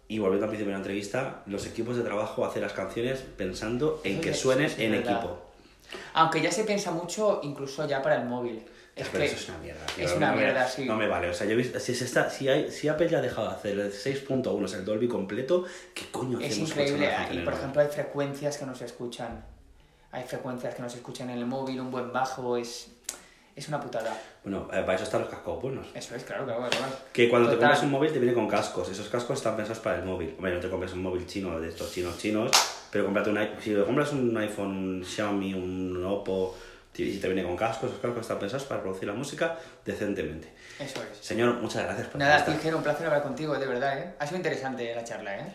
y 0.07 0.19
volviendo 0.19 0.45
al 0.45 0.51
principio 0.51 0.69
de 0.69 0.73
la 0.73 0.79
entrevista, 0.79 1.43
los 1.47 1.67
equipos 1.67 1.97
de 1.97 2.03
trabajo 2.03 2.45
hacen 2.45 2.63
las 2.63 2.75
canciones 2.75 3.25
pensando 3.37 4.01
en 4.05 4.21
que 4.21 4.35
suenen 4.35 4.71
en 4.79 4.93
verdad. 4.93 5.13
equipo. 5.15 5.39
Aunque 6.13 6.41
ya 6.43 6.53
se 6.53 6.65
piensa 6.65 6.91
mucho 6.91 7.41
incluso 7.43 7.87
ya 7.89 8.03
para 8.03 8.17
el 8.17 8.27
móvil. 8.27 8.63
Es 8.97 9.09
Pero 9.09 9.25
que 9.25 9.31
eso 9.31 9.37
es 9.37 9.49
una 9.49 9.59
mierda. 9.59 9.87
tío, 9.87 10.05
es 10.05 10.11
no 10.13 10.17
una 10.19 10.33
me- 10.33 10.37
mierda, 10.43 10.69
sí. 10.69 10.85
No 10.85 10.97
me 10.97 11.09
vale, 11.09 11.29
o 11.29 11.35
sea, 11.35 11.47
yo 11.49 11.55
he 11.55 11.57
visto, 11.57 11.81
si, 11.81 11.95
se 11.97 12.05
está, 12.05 12.31
si, 12.31 12.49
hay, 12.49 12.71
si 12.71 12.87
Apple 12.87 13.09
ya 13.09 13.19
ha 13.19 13.23
dejado 13.23 13.49
de 13.49 13.55
hacer 13.57 13.79
el 13.81 13.93
6.1, 13.93 14.65
o 14.65 14.69
sea, 14.69 14.79
el 14.79 14.85
Dolby 14.85 15.09
completo, 15.09 15.65
¿qué 15.95 16.05
coño 16.13 16.39
Es 16.39 16.57
increíble. 16.59 17.11
Y 17.33 17.39
por 17.39 17.55
ejemplo, 17.55 17.81
hay 17.83 17.89
frecuencias 17.89 18.57
que 18.57 18.67
no 18.67 18.75
se 18.75 18.85
escuchan. 18.85 19.45
Hay 20.13 20.23
frecuencias 20.23 20.77
que 20.77 20.83
no 20.83 20.89
se 20.89 20.99
escuchan 20.99 21.29
en 21.31 21.39
el 21.39 21.47
móvil, 21.47 21.81
un 21.81 21.91
buen 21.91 22.13
bajo, 22.13 22.57
es, 22.57 22.93
es 23.57 23.67
una 23.67 23.81
putada. 23.81 24.17
Bueno, 24.45 24.69
eh, 24.73 24.83
para 24.83 24.95
eso 24.95 25.03
están 25.03 25.23
los 25.23 25.31
cascos 25.31 25.61
buenos. 25.61 25.89
Eso 25.93 26.15
es, 26.15 26.23
claro, 26.23 26.45
claro, 26.45 26.61
claro. 26.71 26.93
Que 27.13 27.29
cuando 27.29 27.49
te 27.49 27.57
Total. 27.57 27.71
compras 27.71 27.85
un 27.85 27.91
móvil 27.91 28.13
te 28.13 28.21
viene 28.21 28.33
con 28.33 28.47
cascos. 28.47 28.89
Esos 28.91 29.09
cascos 29.09 29.39
están 29.39 29.57
pensados 29.57 29.81
para 29.83 29.99
el 29.99 30.05
móvil. 30.05 30.35
Hombre, 30.37 30.55
no 30.55 30.61
te 30.61 30.71
compres 30.71 30.93
un 30.93 31.03
móvil 31.03 31.27
chino 31.27 31.59
de 31.59 31.69
estos 31.69 31.93
chinos 31.93 32.17
chinos, 32.17 32.53
pero 32.93 33.05
cómprate 33.07 33.31
un. 33.31 33.39
Si 33.61 33.75
te 33.75 33.83
compras 33.83 34.13
un 34.13 34.37
iPhone, 34.37 34.69
un 34.99 35.05
Xiaomi, 35.05 35.53
un 35.55 36.05
Oppo, 36.07 36.55
y 36.97 37.19
te 37.19 37.27
viene 37.29 37.43
con 37.43 37.57
cascos, 37.57 37.91
esos 37.91 38.01
cascos 38.01 38.21
están 38.23 38.39
pensados 38.39 38.65
para 38.67 38.83
producir 38.83 39.09
la 39.09 39.15
música 39.15 39.59
decentemente. 39.85 40.49
Eso 40.79 41.03
es. 41.03 41.19
Señor, 41.19 41.55
muchas 41.55 41.85
gracias 41.85 42.09
por 42.09 42.21
Nada. 42.21 42.45
Tigero, 42.45 42.77
un 42.77 42.83
placer 42.83 43.07
hablar 43.07 43.23
contigo, 43.23 43.59
de 43.59 43.67
verdad, 43.67 43.99
¿eh? 43.99 44.15
Ha 44.19 44.27
sido 44.27 44.37
interesante 44.37 44.95
la 44.95 45.05
charla, 45.05 45.39
¿eh? 45.39 45.55